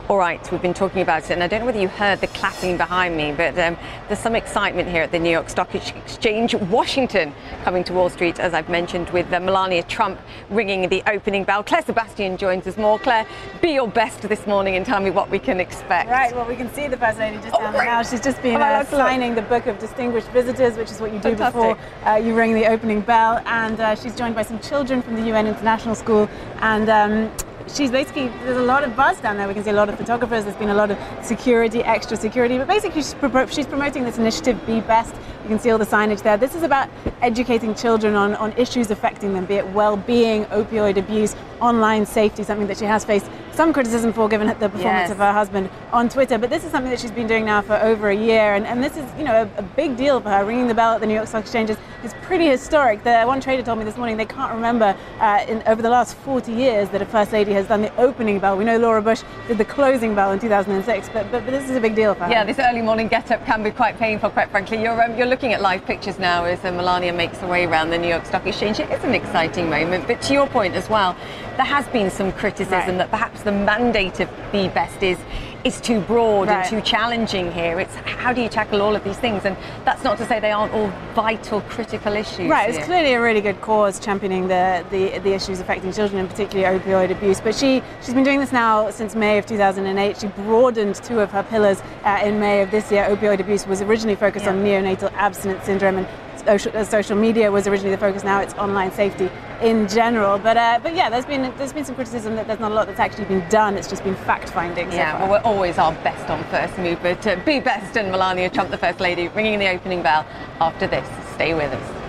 All 0.06 0.18
right, 0.18 0.52
we've 0.52 0.60
been 0.60 0.74
talking 0.74 1.00
about 1.00 1.24
it, 1.24 1.30
and 1.30 1.42
I 1.42 1.46
don't 1.46 1.60
know 1.60 1.66
whether 1.66 1.80
you 1.80 1.88
heard 1.88 2.20
the 2.20 2.26
clapping 2.26 2.76
behind 2.76 3.16
me, 3.16 3.32
but 3.32 3.58
um, 3.58 3.74
there's 4.06 4.18
some 4.18 4.36
excitement 4.36 4.86
here 4.90 5.02
at 5.02 5.12
the 5.12 5.18
New 5.18 5.30
York 5.30 5.48
Stock 5.48 5.74
Exchange, 5.74 6.54
Washington, 6.54 7.32
coming 7.62 7.82
to 7.84 7.94
Wall 7.94 8.10
Street, 8.10 8.38
as 8.38 8.52
I've 8.52 8.68
mentioned, 8.68 9.08
with 9.10 9.32
uh, 9.32 9.40
Melania 9.40 9.82
Trump 9.84 10.20
ringing 10.50 10.90
the 10.90 11.02
opening 11.08 11.42
bell. 11.42 11.64
Claire 11.64 11.80
Sebastian 11.80 12.36
joins 12.36 12.66
us 12.66 12.76
more. 12.76 12.98
Claire, 12.98 13.26
be 13.62 13.70
your 13.70 13.88
best 13.88 14.20
this 14.20 14.46
morning 14.46 14.76
and 14.76 14.84
tell 14.84 15.00
me 15.00 15.08
what 15.08 15.30
we 15.30 15.38
can 15.38 15.58
expect. 15.58 16.10
Right, 16.10 16.34
well, 16.34 16.46
we 16.46 16.56
can 16.56 16.70
see 16.74 16.86
the 16.86 16.98
First 16.98 17.18
Lady 17.18 17.38
just 17.38 17.54
oh, 17.54 17.60
down 17.60 17.72
there 17.72 17.86
now. 17.86 18.02
She's 18.02 18.20
just 18.20 18.42
been 18.42 18.60
uh, 18.60 18.84
signing 18.84 19.34
the 19.34 19.40
Book 19.40 19.66
of 19.66 19.78
Distinguished 19.78 20.28
Visitors, 20.28 20.76
which 20.76 20.90
is 20.90 21.00
what 21.00 21.14
you 21.14 21.18
do 21.18 21.34
Fantastic. 21.34 21.54
before 21.54 21.78
uh, 22.06 22.16
you 22.16 22.36
ring 22.36 22.52
the 22.52 22.66
opening 22.66 23.00
bell, 23.00 23.40
and 23.46 23.80
uh, 23.80 23.94
she's 23.94 24.14
joined 24.14 24.34
by 24.34 24.42
some 24.42 24.58
children 24.58 25.00
from 25.00 25.14
the 25.14 25.22
UN 25.30 25.46
International 25.46 25.94
School, 25.94 26.28
and 26.58 26.90
um, 26.90 27.32
she's 27.68 27.90
basically 27.90 28.28
there's 28.44 28.56
a 28.56 28.62
lot 28.62 28.84
of 28.84 28.96
buzz 28.96 29.20
down 29.20 29.36
there. 29.36 29.48
We 29.48 29.54
can 29.54 29.64
see 29.64 29.70
a 29.70 29.74
lot 29.74 29.88
of 29.88 29.96
photographers. 29.96 30.44
There's 30.44 30.56
been 30.56 30.70
a 30.70 30.74
lot 30.74 30.90
of 30.90 30.98
security, 31.22 31.82
extra 31.82 32.16
security, 32.16 32.58
but 32.58 32.66
basically 32.66 33.02
she's, 33.02 33.14
promoting 33.14 34.04
this 34.04 34.18
initiative, 34.18 34.64
Be 34.66 34.80
Best. 34.80 35.14
You 35.44 35.50
can 35.50 35.58
see 35.58 35.70
all 35.70 35.76
the 35.76 35.84
signage 35.84 36.22
there. 36.22 36.38
This 36.38 36.54
is 36.54 36.62
about 36.62 36.88
educating 37.20 37.74
children 37.74 38.14
on, 38.14 38.34
on 38.36 38.52
issues 38.52 38.90
affecting 38.90 39.34
them, 39.34 39.44
be 39.44 39.56
it 39.56 39.68
well-being, 39.74 40.46
opioid 40.46 40.96
abuse, 40.96 41.36
online 41.60 42.06
safety, 42.06 42.42
something 42.42 42.66
that 42.66 42.78
she 42.78 42.86
has 42.86 43.04
faced 43.04 43.26
some 43.52 43.72
criticism 43.72 44.12
for 44.12 44.28
given 44.28 44.48
the 44.48 44.54
performance 44.54 44.82
yes. 44.82 45.10
of 45.10 45.18
her 45.18 45.32
husband 45.32 45.70
on 45.92 46.08
Twitter. 46.08 46.38
But 46.38 46.50
this 46.50 46.64
is 46.64 46.70
something 46.70 46.90
that 46.90 47.00
she's 47.00 47.10
been 47.10 47.26
doing 47.26 47.44
now 47.44 47.62
for 47.62 47.76
over 47.76 48.10
a 48.10 48.16
year, 48.16 48.54
and, 48.54 48.66
and 48.66 48.82
this 48.82 48.96
is 48.96 49.04
you 49.16 49.24
know 49.24 49.42
a, 49.42 49.58
a 49.58 49.62
big 49.62 49.96
deal 49.96 50.20
for 50.20 50.28
her. 50.28 50.44
Ringing 50.44 50.66
the 50.66 50.74
bell 50.74 50.94
at 50.94 51.00
the 51.00 51.06
New 51.06 51.14
York 51.14 51.28
Stock 51.28 51.42
Exchange 51.42 51.70
is, 51.70 51.78
is 52.02 52.12
pretty 52.22 52.46
historic. 52.46 53.04
The 53.04 53.22
one 53.24 53.40
trader 53.40 53.62
told 53.62 53.78
me 53.78 53.84
this 53.84 53.96
morning 53.96 54.16
they 54.16 54.26
can't 54.26 54.52
remember 54.52 54.96
uh, 55.20 55.44
in 55.48 55.62
over 55.66 55.82
the 55.82 55.90
last 55.90 56.16
40 56.16 56.52
years 56.52 56.88
that 56.90 57.00
a 57.00 57.06
first 57.06 57.32
lady 57.32 57.52
has 57.52 57.68
done 57.68 57.82
the 57.82 57.94
opening 57.96 58.38
bell. 58.40 58.56
We 58.56 58.64
know 58.64 58.78
Laura 58.78 59.00
Bush 59.00 59.22
did 59.46 59.58
the 59.58 59.64
closing 59.64 60.14
bell 60.14 60.32
in 60.32 60.40
2006, 60.40 61.08
but 61.10 61.30
but, 61.30 61.44
but 61.44 61.50
this 61.50 61.70
is 61.70 61.76
a 61.76 61.80
big 61.80 61.94
deal 61.94 62.14
for 62.14 62.24
her. 62.24 62.30
Yeah, 62.30 62.44
this 62.44 62.58
early 62.58 62.82
morning 62.82 63.08
get 63.08 63.30
up 63.30 63.44
can 63.46 63.62
be 63.62 63.70
quite 63.70 63.98
painful, 63.98 64.30
quite 64.30 64.50
frankly. 64.50 64.82
You're 64.82 65.00
um, 65.00 65.16
you're 65.16 65.26
looking 65.34 65.52
at 65.52 65.60
live 65.60 65.84
pictures 65.84 66.16
now 66.20 66.44
as 66.44 66.64
uh, 66.64 66.70
Melania 66.70 67.12
makes 67.12 67.38
her 67.38 67.48
way 67.48 67.64
around 67.64 67.90
the 67.90 67.98
New 67.98 68.06
York 68.06 68.24
Stock 68.24 68.46
Exchange. 68.46 68.78
It 68.78 68.88
is 68.92 69.02
an 69.02 69.16
exciting 69.16 69.68
moment, 69.68 70.06
but 70.06 70.22
to 70.22 70.32
your 70.32 70.46
point 70.46 70.76
as 70.76 70.88
well, 70.88 71.16
there 71.56 71.66
has 71.66 71.86
been 71.88 72.10
some 72.10 72.32
criticism 72.32 72.78
right. 72.78 72.98
that 72.98 73.10
perhaps 73.10 73.42
the 73.42 73.52
mandate 73.52 74.20
of 74.20 74.28
Be 74.52 74.68
Best 74.68 75.02
is 75.02 75.18
is 75.64 75.80
too 75.80 75.98
broad 76.00 76.48
right. 76.48 76.58
and 76.58 76.68
too 76.68 76.80
challenging 76.82 77.50
here. 77.50 77.80
It's 77.80 77.94
how 77.94 78.34
do 78.34 78.42
you 78.42 78.50
tackle 78.50 78.82
all 78.82 78.94
of 78.94 79.02
these 79.02 79.16
things? 79.16 79.46
And 79.46 79.56
that's 79.84 80.04
not 80.04 80.18
to 80.18 80.26
say 80.26 80.38
they 80.38 80.52
aren't 80.52 80.74
all 80.74 80.92
vital, 81.14 81.62
critical 81.62 82.12
issues. 82.12 82.50
Right, 82.50 82.68
here. 82.68 82.78
it's 82.78 82.86
clearly 82.86 83.14
a 83.14 83.20
really 83.20 83.40
good 83.40 83.60
cause 83.62 83.98
championing 83.98 84.46
the, 84.46 84.84
the, 84.90 85.18
the 85.20 85.32
issues 85.32 85.60
affecting 85.60 85.90
children, 85.92 86.20
and 86.20 86.28
particularly 86.28 86.78
opioid 86.78 87.10
abuse. 87.10 87.40
But 87.40 87.54
she, 87.54 87.82
she's 88.02 88.12
been 88.12 88.24
doing 88.24 88.40
this 88.40 88.52
now 88.52 88.90
since 88.90 89.14
May 89.14 89.38
of 89.38 89.46
2008. 89.46 90.18
She 90.18 90.26
broadened 90.26 90.96
two 90.96 91.20
of 91.20 91.30
her 91.30 91.42
pillars 91.42 91.80
uh, 92.04 92.20
in 92.22 92.38
May 92.38 92.60
of 92.60 92.70
this 92.70 92.92
year. 92.92 93.04
Opioid 93.04 93.40
abuse 93.40 93.66
was 93.66 93.80
originally 93.80 94.16
focused 94.16 94.44
yeah. 94.44 94.52
on 94.52 94.62
neonatal 94.62 95.10
abstinence 95.14 95.64
syndrome 95.64 95.96
and 95.96 96.08
social, 96.44 96.84
social 96.84 97.16
media 97.16 97.50
was 97.50 97.66
originally 97.66 97.94
the 97.94 98.00
focus. 98.00 98.22
Now 98.22 98.40
it's 98.40 98.54
online 98.54 98.92
safety 98.92 99.30
in 99.60 99.88
general. 99.88 100.38
But 100.38 100.56
uh, 100.56 100.80
but 100.82 100.94
yeah, 100.94 101.10
there's 101.10 101.26
been 101.26 101.54
there's 101.56 101.72
been 101.72 101.84
some 101.84 101.94
criticism 101.94 102.36
that 102.36 102.46
there's 102.46 102.60
not 102.60 102.72
a 102.72 102.74
lot 102.74 102.86
that's 102.86 103.00
actually 103.00 103.26
been 103.26 103.48
done. 103.48 103.76
It's 103.76 103.88
just 103.88 104.04
been 104.04 104.16
fact 104.16 104.50
finding. 104.50 104.90
So 104.90 104.96
yeah, 104.96 105.18
far. 105.18 105.28
well, 105.28 105.30
we're 105.30 105.50
always 105.50 105.78
our 105.78 105.92
best 106.02 106.30
on 106.30 106.42
first 106.44 106.76
move, 106.78 106.98
but 107.02 107.26
uh, 107.26 107.36
be 107.44 107.60
best 107.60 107.96
and 107.96 108.10
Melania 108.10 108.50
Trump, 108.50 108.70
the 108.70 108.78
first 108.78 109.00
lady, 109.00 109.28
ringing 109.28 109.58
the 109.58 109.68
opening 109.68 110.02
bell 110.02 110.26
after 110.60 110.86
this. 110.86 111.06
Stay 111.34 111.54
with 111.54 111.72
us. 111.72 112.03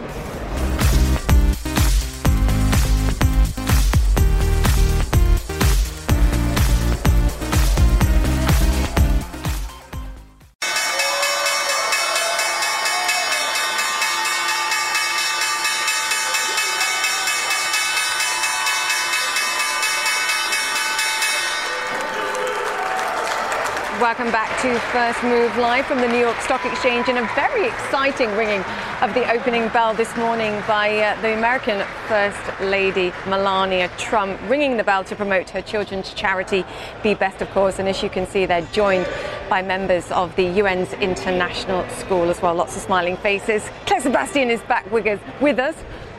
Welcome 24.05 24.31
back 24.31 24.61
to 24.61 24.79
First 24.91 25.23
Move 25.23 25.57
Live 25.57 25.87
from 25.87 25.97
the 25.97 26.07
New 26.07 26.19
York 26.19 26.39
Stock 26.39 26.63
Exchange 26.63 27.09
and 27.09 27.17
a 27.17 27.27
very 27.33 27.67
exciting 27.67 28.29
ringing 28.37 28.61
of 29.01 29.15
the 29.15 29.27
opening 29.31 29.67
bell 29.69 29.95
this 29.95 30.15
morning 30.15 30.61
by 30.67 30.95
uh, 30.99 31.19
the 31.23 31.33
American 31.33 31.83
First 32.07 32.39
Lady 32.61 33.11
Melania 33.25 33.87
Trump, 33.97 34.39
ringing 34.47 34.77
the 34.77 34.83
bell 34.83 35.03
to 35.05 35.15
promote 35.15 35.49
her 35.49 35.61
children's 35.63 36.13
charity, 36.13 36.63
Be 37.01 37.15
Best, 37.15 37.41
of 37.41 37.49
course. 37.49 37.79
And 37.79 37.89
as 37.89 38.03
you 38.03 38.11
can 38.11 38.27
see, 38.27 38.45
they're 38.45 38.61
joined 38.67 39.07
by 39.49 39.63
members 39.63 40.11
of 40.11 40.35
the 40.35 40.61
UN's 40.61 40.93
International 40.93 41.83
School 41.89 42.29
as 42.29 42.39
well. 42.43 42.53
Lots 42.53 42.75
of 42.75 42.83
smiling 42.83 43.17
faces. 43.17 43.63
Claire 43.87 44.01
Sebastian 44.01 44.51
is 44.51 44.61
back 44.61 44.85
with 44.91 45.57
us. 45.57 45.75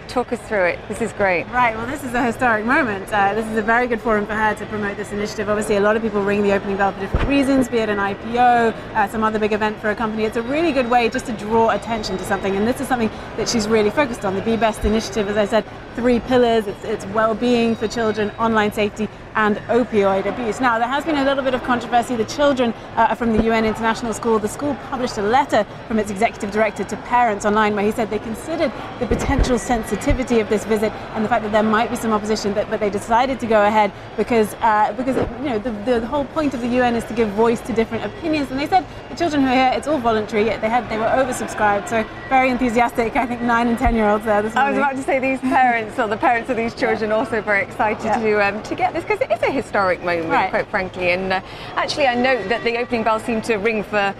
Talk 0.09 0.33
us 0.33 0.41
through 0.49 0.65
it. 0.65 0.79
This 0.89 1.03
is 1.03 1.13
great. 1.13 1.45
Right, 1.49 1.77
well, 1.77 1.87
this 1.87 2.03
is 2.05 2.15
a 2.15 2.23
historic 2.23 2.65
moment. 2.65 3.13
Uh, 3.13 3.35
this 3.35 3.47
is 3.47 3.57
a 3.57 3.63
very 3.63 3.87
good 3.87 4.01
forum 4.01 4.25
for 4.25 4.35
her 4.35 4.55
to 4.55 4.67
promote 4.67 4.97
this 4.97 5.13
initiative. 5.13 5.49
Obviously, 5.49 5.77
a 5.77 5.81
lot 5.81 5.97
of 5.97 6.03
people 6.03 6.23
ring 6.23 6.43
the 6.43 6.53
opening 6.53 6.77
bell 6.77 6.93
for 6.93 7.01
different 7.01 7.29
reasons, 7.29 7.69
be 7.69 7.79
it 7.79 7.89
an 7.89 7.99
IPO, 7.99 8.73
uh, 8.95 9.09
some 9.09 9.23
other 9.23 9.39
big 9.39 9.53
event 9.53 9.79
for 9.79 9.91
a 9.91 9.95
company. 9.95 10.25
It's 10.25 10.37
a 10.37 10.43
really 10.43 10.73
good 10.73 10.89
way 10.89 11.09
just 11.09 11.27
to 11.27 11.33
draw 11.33 11.71
attention 11.71 12.17
to 12.19 12.25
something, 12.25 12.57
and 12.57 12.67
this 12.67 12.81
is 12.81 12.89
something 12.89 13.11
that 13.37 13.49
she's 13.49 13.69
really 13.69 13.91
focused 13.91 14.25
on. 14.25 14.35
The 14.35 14.43
Be 14.43 14.57
Best 14.57 14.85
initiative, 14.85 15.29
as 15.29 15.37
I 15.37 15.45
said, 15.45 15.65
three 15.97 16.21
pillars 16.21 16.67
it's, 16.67 16.85
it's 16.85 17.07
well 17.07 17.35
being 17.35 17.75
for 17.75 17.89
children, 17.89 18.31
online 18.39 18.73
safety, 18.73 19.09
and 19.37 19.59
opioid 19.69 20.25
abuse. 20.27 20.61
Now, 20.61 20.79
there 20.79 20.89
has 20.89 21.05
been 21.05 21.17
a 21.17 21.25
little 21.25 21.45
bit 21.45 21.55
of 21.55 21.63
controversy. 21.63 22.17
The 22.17 22.25
children 22.25 22.73
uh, 22.97 23.15
from 23.15 23.37
the 23.37 23.45
UN 23.45 23.65
International 23.67 24.15
School, 24.15 24.39
the 24.39 24.49
school 24.49 24.75
published 24.91 25.19
a 25.19 25.23
letter 25.23 25.67
from 25.87 25.99
its 25.99 26.11
executive 26.11 26.51
director 26.51 26.85
to 26.85 26.97
parents 26.99 27.45
online 27.45 27.75
where 27.75 27.85
he 27.85 27.93
said 27.93 28.09
they 28.11 28.19
considered 28.19 28.73
the 28.99 29.07
potential 29.07 29.59
sensitivity 29.59 30.41
of 30.41 30.49
this 30.49 30.65
visit 30.65 30.91
and 31.15 31.25
the 31.25 31.29
fact 31.29 31.43
that 31.43 31.53
there 31.53 31.63
might 31.63 31.91
be 31.91 31.97
some 31.97 32.13
opposition, 32.13 32.53
but, 32.53 32.77
they 32.77 32.91
decided 32.91 33.41
to 33.41 33.47
go 33.47 33.65
ahead 33.65 33.91
because, 34.19 34.53
uh, 34.61 34.93
because 34.99 35.17
you 35.41 35.49
know, 35.49 35.59
the, 35.59 35.71
the 35.99 36.07
whole 36.07 36.27
point 36.27 36.53
of 36.53 36.61
the 36.61 36.69
UN 36.69 36.95
is 36.95 37.05
to 37.05 37.15
give 37.15 37.27
voice 37.31 37.59
to 37.63 37.73
different 37.73 38.05
opinions. 38.05 38.51
And 38.51 38.61
they 38.61 38.67
said 38.67 38.85
children 39.17 39.43
who 39.43 39.49
are 39.49 39.55
here, 39.55 39.73
it's 39.75 39.87
all 39.87 39.99
voluntary. 39.99 40.45
They 40.45 40.69
had 40.69 40.89
they 40.89 40.99
were 40.99 41.05
oversubscribed, 41.05 41.89
so 41.89 42.05
very 42.29 42.51
enthusiastic. 42.51 43.17
I 43.17 43.27
think 43.27 43.43
nine 43.43 43.69
and 43.69 43.79
ten 43.79 43.95
year 43.95 44.09
olds 44.09 44.25
there 44.25 44.43
this 44.43 44.55
morning. 44.55 44.69
I 44.69 44.71
was 44.71 44.79
about 44.79 44.97
to 44.97 45.03
say 45.03 45.19
these 45.19 45.41
parents 45.57 45.99
or 45.99 46.09
the 46.09 46.17
parents 46.17 46.51
of 46.51 46.57
these 46.57 46.75
children 46.75 47.11
yeah. 47.11 47.17
also 47.17 47.41
very 47.41 47.63
excited 47.63 48.05
yeah. 48.05 48.19
to 48.19 48.47
um, 48.47 48.63
to 48.63 48.75
get 48.75 48.93
this 48.93 49.05
because 49.05 49.21
it 49.21 49.31
is 49.31 49.43
a 49.43 49.51
historic 49.51 50.01
moment, 50.03 50.31
right. 50.31 50.51
quite 50.51 50.69
frankly. 50.69 51.11
And 51.11 51.33
uh, 51.33 51.41
actually, 51.75 52.07
I 52.07 52.15
note 52.15 52.49
that 52.49 52.65
the 52.65 52.77
opening 52.79 53.03
bell 53.05 53.21
seemed 53.21 53.45
to 53.45 53.57
ring 53.57 53.83
for 53.83 54.15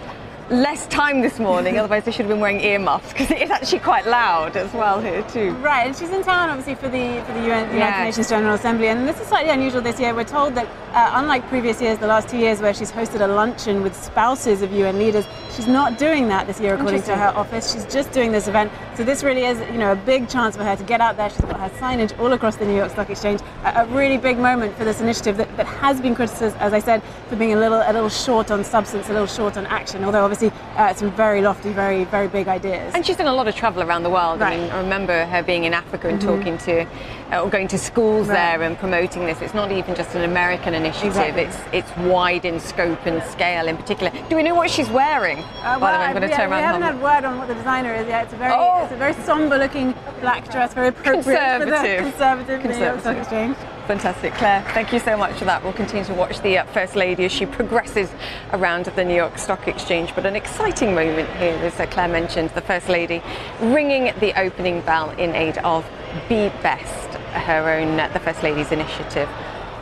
less 0.49 0.87
time 0.87 1.21
this 1.21 1.39
morning, 1.39 1.77
otherwise 1.79 2.03
they 2.05 2.11
should 2.11 2.25
have 2.25 2.29
been 2.29 2.39
wearing 2.39 2.61
earmuffs 2.61 3.11
because 3.11 3.31
it 3.31 3.41
is 3.41 3.49
actually 3.49 3.79
quite 3.79 4.05
loud 4.05 4.55
as 4.55 4.71
well 4.73 5.01
here 5.01 5.23
too. 5.23 5.51
Right, 5.55 5.87
and 5.87 5.95
she's 5.95 6.09
in 6.09 6.23
town 6.23 6.49
obviously 6.49 6.75
for 6.75 6.89
the 6.89 7.23
for 7.25 7.33
the 7.33 7.47
UN, 7.47 7.67
the 7.69 7.75
United 7.75 8.03
Nations 8.03 8.29
General 8.29 8.55
Assembly, 8.55 8.87
and 8.87 9.07
this 9.07 9.19
is 9.19 9.27
slightly 9.27 9.51
unusual 9.51 9.81
this 9.81 9.99
year. 9.99 10.13
We're 10.13 10.23
told 10.23 10.55
that 10.55 10.67
uh, 10.93 11.11
unlike 11.13 11.47
previous 11.47 11.81
years, 11.81 11.99
the 11.99 12.07
last 12.07 12.29
two 12.29 12.37
years 12.37 12.61
where 12.61 12.73
she's 12.73 12.91
hosted 12.91 13.21
a 13.21 13.27
luncheon 13.27 13.83
with 13.83 13.95
spouses 13.95 14.61
of 14.61 14.71
UN 14.71 14.97
leaders, 14.97 15.25
she's 15.51 15.67
not 15.67 15.97
doing 15.97 16.27
that 16.29 16.47
this 16.47 16.59
year 16.59 16.75
according 16.75 17.03
to 17.03 17.15
her 17.15 17.27
office. 17.37 17.73
She's 17.73 17.85
just 17.85 18.11
doing 18.11 18.31
this 18.31 18.47
event. 18.47 18.71
So 18.95 19.03
this 19.03 19.23
really 19.23 19.45
is, 19.45 19.59
you 19.71 19.77
know, 19.77 19.91
a 19.91 19.95
big 19.95 20.27
chance 20.29 20.55
for 20.55 20.63
her 20.63 20.75
to 20.75 20.83
get 20.83 21.01
out 21.01 21.17
there. 21.17 21.29
She's 21.29 21.41
got 21.41 21.59
her 21.59 21.69
signage 21.77 22.17
all 22.19 22.33
across 22.33 22.55
the 22.55 22.65
New 22.65 22.75
York 22.75 22.91
Stock 22.91 23.09
Exchange. 23.09 23.41
A, 23.63 23.81
a 23.81 23.85
really 23.87 24.17
big 24.17 24.39
moment 24.39 24.75
for 24.75 24.85
this 24.85 25.01
initiative 25.01 25.37
that, 25.37 25.55
that 25.57 25.67
has 25.67 26.01
been 26.01 26.15
criticised, 26.15 26.55
as 26.57 26.73
I 26.73 26.79
said, 26.79 27.03
for 27.29 27.35
being 27.35 27.53
a 27.53 27.59
little 27.59 27.81
a 27.81 27.93
little 27.93 28.09
short 28.09 28.49
on 28.49 28.63
substance, 28.63 29.09
a 29.09 29.13
little 29.13 29.27
short 29.27 29.57
on 29.57 29.65
action. 29.67 30.03
Although 30.03 30.23
obviously 30.23 30.36
uh, 30.43 30.93
some 30.93 31.11
very 31.11 31.41
lofty, 31.41 31.71
very, 31.71 32.03
very 32.05 32.27
big 32.27 32.47
ideas. 32.47 32.93
And 32.93 33.05
she's 33.05 33.17
done 33.17 33.27
a 33.27 33.33
lot 33.33 33.47
of 33.47 33.55
travel 33.55 33.83
around 33.83 34.03
the 34.03 34.09
world. 34.09 34.39
Right. 34.39 34.53
I 34.53 34.61
mean, 34.61 34.71
I 34.71 34.79
remember 34.81 35.25
her 35.25 35.43
being 35.43 35.63
in 35.65 35.73
Africa 35.73 36.07
and 36.09 36.19
mm-hmm. 36.19 36.27
talking 36.27 36.57
to, 36.59 36.85
uh, 37.31 37.41
or 37.43 37.49
going 37.49 37.67
to 37.69 37.77
schools 37.77 38.27
right. 38.27 38.35
there 38.35 38.63
and 38.63 38.77
promoting 38.77 39.25
this. 39.25 39.41
It's 39.41 39.53
not 39.53 39.71
even 39.71 39.95
just 39.95 40.15
an 40.15 40.23
American 40.23 40.73
initiative. 40.73 41.37
Exactly. 41.37 41.43
It's 41.43 41.89
it's 41.89 41.97
wide 42.07 42.45
in 42.45 42.59
scope 42.59 43.05
and 43.05 43.21
scale. 43.23 43.67
In 43.67 43.77
particular, 43.77 44.11
do 44.29 44.35
we 44.35 44.43
know 44.43 44.55
what 44.55 44.69
she's 44.69 44.89
wearing? 44.89 45.39
Uh, 45.39 45.77
well, 45.81 45.99
I'm 45.99 46.15
going 46.15 46.29
to 46.29 46.35
turn 46.35 46.51
around. 46.51 46.59
We 46.59 46.65
haven't 46.65 46.81
had 46.81 47.01
word 47.01 47.25
on 47.25 47.37
what 47.37 47.47
the 47.47 47.55
designer 47.55 47.93
is 47.95 48.07
yet. 48.07 48.25
It's 48.25 48.33
a 48.33 48.37
very, 48.37 48.53
oh. 48.55 48.83
it's 48.83 48.93
a 48.93 48.97
very 48.97 49.13
somber-looking 49.25 49.93
black 50.21 50.49
dress, 50.51 50.73
very 50.73 50.89
appropriate 50.89 51.23
conservative. 51.25 51.97
for 51.97 52.05
the 52.05 52.11
conservative, 52.11 52.61
conservative. 52.61 52.79
New 52.79 52.85
York 52.85 52.99
Stock 52.99 53.17
Exchange. 53.17 53.76
Fantastic, 53.87 54.33
Claire. 54.33 54.63
Thank 54.73 54.91
you 54.91 54.99
so 54.99 55.15
much 55.15 55.37
for 55.37 55.45
that. 55.45 55.63
We'll 55.63 55.71
continue 55.71 56.03
to 56.03 56.13
watch 56.13 56.41
the 56.41 56.57
uh, 56.57 56.65
First 56.65 56.97
Lady 56.97 57.23
as 57.23 57.31
she 57.31 57.45
progresses 57.45 58.09
around 58.51 58.83
the 58.83 59.05
New 59.05 59.15
York 59.15 59.37
Stock 59.37 59.65
Exchange. 59.65 60.13
But 60.13 60.25
an 60.25 60.35
exciting 60.35 60.93
moment 60.93 61.29
here, 61.37 61.55
as 61.63 61.79
uh, 61.79 61.85
Claire 61.85 62.09
mentioned, 62.09 62.49
the 62.49 62.59
First 62.59 62.89
Lady 62.89 63.23
ringing 63.61 64.13
the 64.19 64.37
opening 64.37 64.81
bell 64.81 65.11
in 65.11 65.33
aid 65.33 65.57
of 65.59 65.89
Be 66.27 66.49
Best, 66.61 67.17
her 67.31 67.69
own, 67.79 67.97
uh, 67.97 68.09
the 68.09 68.19
First 68.19 68.43
Lady's 68.43 68.73
initiative. 68.73 69.29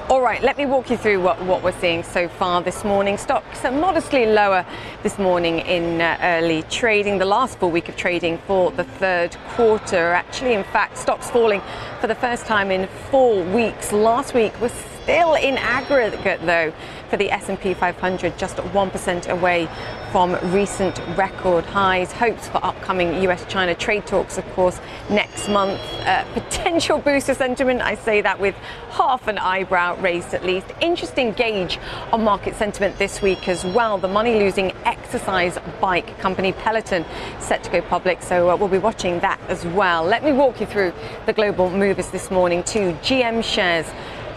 All 0.07 0.21
right, 0.21 0.43
let 0.43 0.55
me 0.55 0.67
walk 0.67 0.91
you 0.91 0.97
through 0.97 1.19
what, 1.23 1.41
what 1.45 1.63
we're 1.63 1.79
seeing 1.79 2.03
so 2.03 2.29
far 2.29 2.61
this 2.61 2.83
morning. 2.83 3.17
Stocks 3.17 3.65
are 3.65 3.71
modestly 3.71 4.27
lower 4.27 4.63
this 5.01 5.17
morning 5.17 5.61
in 5.61 5.99
uh, 5.99 6.19
early 6.21 6.61
trading. 6.69 7.17
The 7.17 7.25
last 7.25 7.57
full 7.57 7.71
week 7.71 7.89
of 7.89 7.97
trading 7.97 8.37
for 8.45 8.69
the 8.69 8.83
third 8.83 9.35
quarter. 9.55 10.11
Actually, 10.13 10.53
in 10.53 10.63
fact, 10.65 10.99
stocks 10.99 11.31
falling 11.31 11.59
for 12.01 12.05
the 12.05 12.13
first 12.13 12.45
time 12.45 12.69
in 12.69 12.87
four 13.09 13.43
weeks. 13.45 13.91
Last 13.91 14.35
week 14.35 14.53
was 14.61 14.71
still 15.01 15.33
in 15.33 15.57
aggregate 15.57 16.39
though 16.45 16.71
for 17.09 17.17
the 17.17 17.31
S&P 17.31 17.73
500 17.73 18.37
just 18.37 18.57
1% 18.57 19.29
away 19.29 19.67
from 20.11 20.33
recent 20.53 20.99
record 21.17 21.65
highs. 21.65 22.11
Hopes 22.11 22.47
for 22.47 22.63
upcoming 22.63 23.21
US 23.23 23.45
China 23.45 23.75
trade 23.75 24.05
talks 24.05 24.37
of 24.37 24.45
course 24.53 24.79
next 25.09 25.49
month. 25.49 25.81
Uh, 26.01 26.23
potential 26.33 26.97
boost 26.97 27.29
of 27.29 27.37
sentiment 27.37 27.81
I 27.81 27.95
say 27.95 28.21
that 28.21 28.39
with 28.39 28.55
half 28.91 29.27
an 29.27 29.37
eyebrow 29.37 29.99
raised 29.99 30.33
at 30.33 30.45
least. 30.45 30.67
Interesting 30.81 31.33
gauge 31.33 31.79
on 32.11 32.23
market 32.23 32.55
sentiment 32.55 32.97
this 32.97 33.21
week 33.21 33.47
as 33.47 33.65
well. 33.65 33.97
The 33.97 34.07
money 34.07 34.39
losing 34.39 34.71
exercise 34.85 35.57
bike 35.81 36.17
company 36.19 36.53
Peloton 36.53 37.05
set 37.39 37.63
to 37.63 37.71
go 37.71 37.81
public 37.81 38.21
so 38.21 38.49
uh, 38.49 38.55
we'll 38.55 38.69
be 38.69 38.77
watching 38.77 39.19
that 39.19 39.39
as 39.49 39.65
well. 39.65 40.03
Let 40.03 40.23
me 40.23 40.31
walk 40.31 40.59
you 40.59 40.65
through 40.65 40.93
the 41.25 41.33
global 41.33 41.69
movers 41.69 42.09
this 42.09 42.31
morning. 42.31 42.63
Too 42.63 42.93
GM 43.01 43.43
shares 43.43 43.85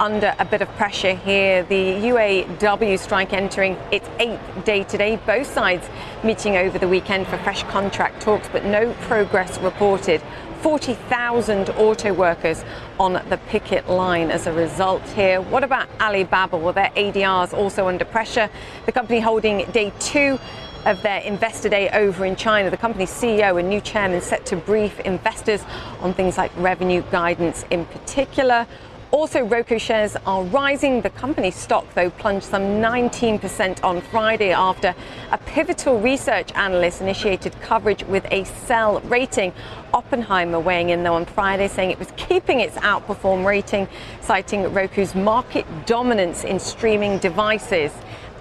under 0.01 0.35
a 0.39 0.45
bit 0.45 0.63
of 0.63 0.69
pressure 0.77 1.15
here. 1.15 1.63
The 1.65 1.95
UAW 1.95 2.99
strike 2.99 3.33
entering 3.33 3.77
its 3.91 4.09
eighth 4.19 4.65
day 4.65 4.85
today. 4.85 5.17
Both 5.27 5.53
sides 5.53 5.89
meeting 6.23 6.57
over 6.57 6.79
the 6.79 6.89
weekend 6.89 7.27
for 7.27 7.39
fresh 7.39 7.63
contract 7.65 8.23
talks, 8.23 8.49
but 8.49 8.65
no 8.65 8.93
progress 9.03 9.59
reported. 9.59 10.23
40,000 10.63 11.71
auto 11.71 12.13
workers 12.13 12.65
on 12.99 13.13
the 13.29 13.39
picket 13.49 13.89
line 13.89 14.31
as 14.31 14.47
a 14.47 14.53
result 14.53 15.03
here. 15.11 15.41
What 15.41 15.63
about 15.63 15.89
Alibaba? 16.01 16.57
Well, 16.57 16.73
their 16.73 16.91
ADRs 16.97 17.53
also 17.53 17.87
under 17.87 18.05
pressure. 18.05 18.51
The 18.87 18.93
company 18.93 19.21
holding 19.21 19.71
day 19.71 19.93
two 20.01 20.39
of 20.85 21.03
their 21.03 21.21
investor 21.21 21.69
day 21.69 21.91
over 21.91 22.25
in 22.25 22.35
China. 22.35 22.71
The 22.71 22.77
company's 22.77 23.11
CEO 23.11 23.59
and 23.59 23.69
new 23.69 23.81
chairman 23.81 24.21
set 24.21 24.47
to 24.47 24.57
brief 24.57 24.99
investors 25.01 25.63
on 26.01 26.15
things 26.15 26.37
like 26.37 26.51
revenue 26.57 27.03
guidance 27.11 27.65
in 27.71 27.85
particular. 27.87 28.67
Also, 29.11 29.42
Roku 29.42 29.79
shares 29.79 30.16
are 30.27 30.42
rising. 30.44 31.01
The 31.01 31.09
company 31.09 31.51
stock, 31.51 31.87
though, 31.94 32.11
plunged 32.11 32.44
some 32.44 32.62
19% 32.62 33.83
on 33.83 34.03
Friday 34.03 34.53
after 34.53 34.94
a 35.33 35.38
pivotal 35.38 35.99
research 35.99 36.53
analyst 36.55 37.01
initiated 37.01 37.59
coverage 37.62 38.05
with 38.05 38.27
a 38.31 38.44
sell 38.44 39.01
rating. 39.01 39.55
Oppenheimer 39.94 40.61
weighing 40.61 40.90
in, 40.90 41.05
though, 41.05 41.14
on 41.14 41.25
Friday, 41.25 41.68
saying 41.68 41.90
it 41.90 41.99
was 41.99 42.12
keeping 42.18 42.61
its 42.61 42.77
outperform 42.77 43.47
rating, 43.47 43.88
citing 44.21 44.71
Roku's 44.75 45.14
market 45.14 45.64
dominance 45.87 46.44
in 46.44 46.59
streaming 46.59 47.16
devices. 47.16 47.92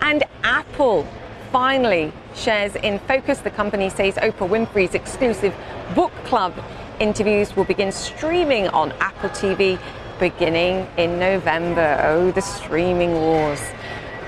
And 0.02 0.26
Apple 0.44 1.08
finally 1.50 2.12
shares 2.36 2.76
in 2.76 3.00
focus. 3.00 3.40
The 3.40 3.52
company 3.52 3.90
says 3.90 4.16
Oprah 4.16 4.50
Winfrey's 4.50 4.96
exclusive 4.96 5.56
book 5.96 6.12
club 6.26 6.54
interviews 7.00 7.56
will 7.56 7.64
begin 7.64 7.92
streaming 7.94 8.68
on 8.70 8.92
Apple 9.00 9.30
TV 9.30 9.80
beginning 10.20 10.88
in 10.98 11.20
November. 11.20 12.02
Oh, 12.04 12.32
the 12.32 12.42
streaming 12.42 13.14
wars. 13.14 13.62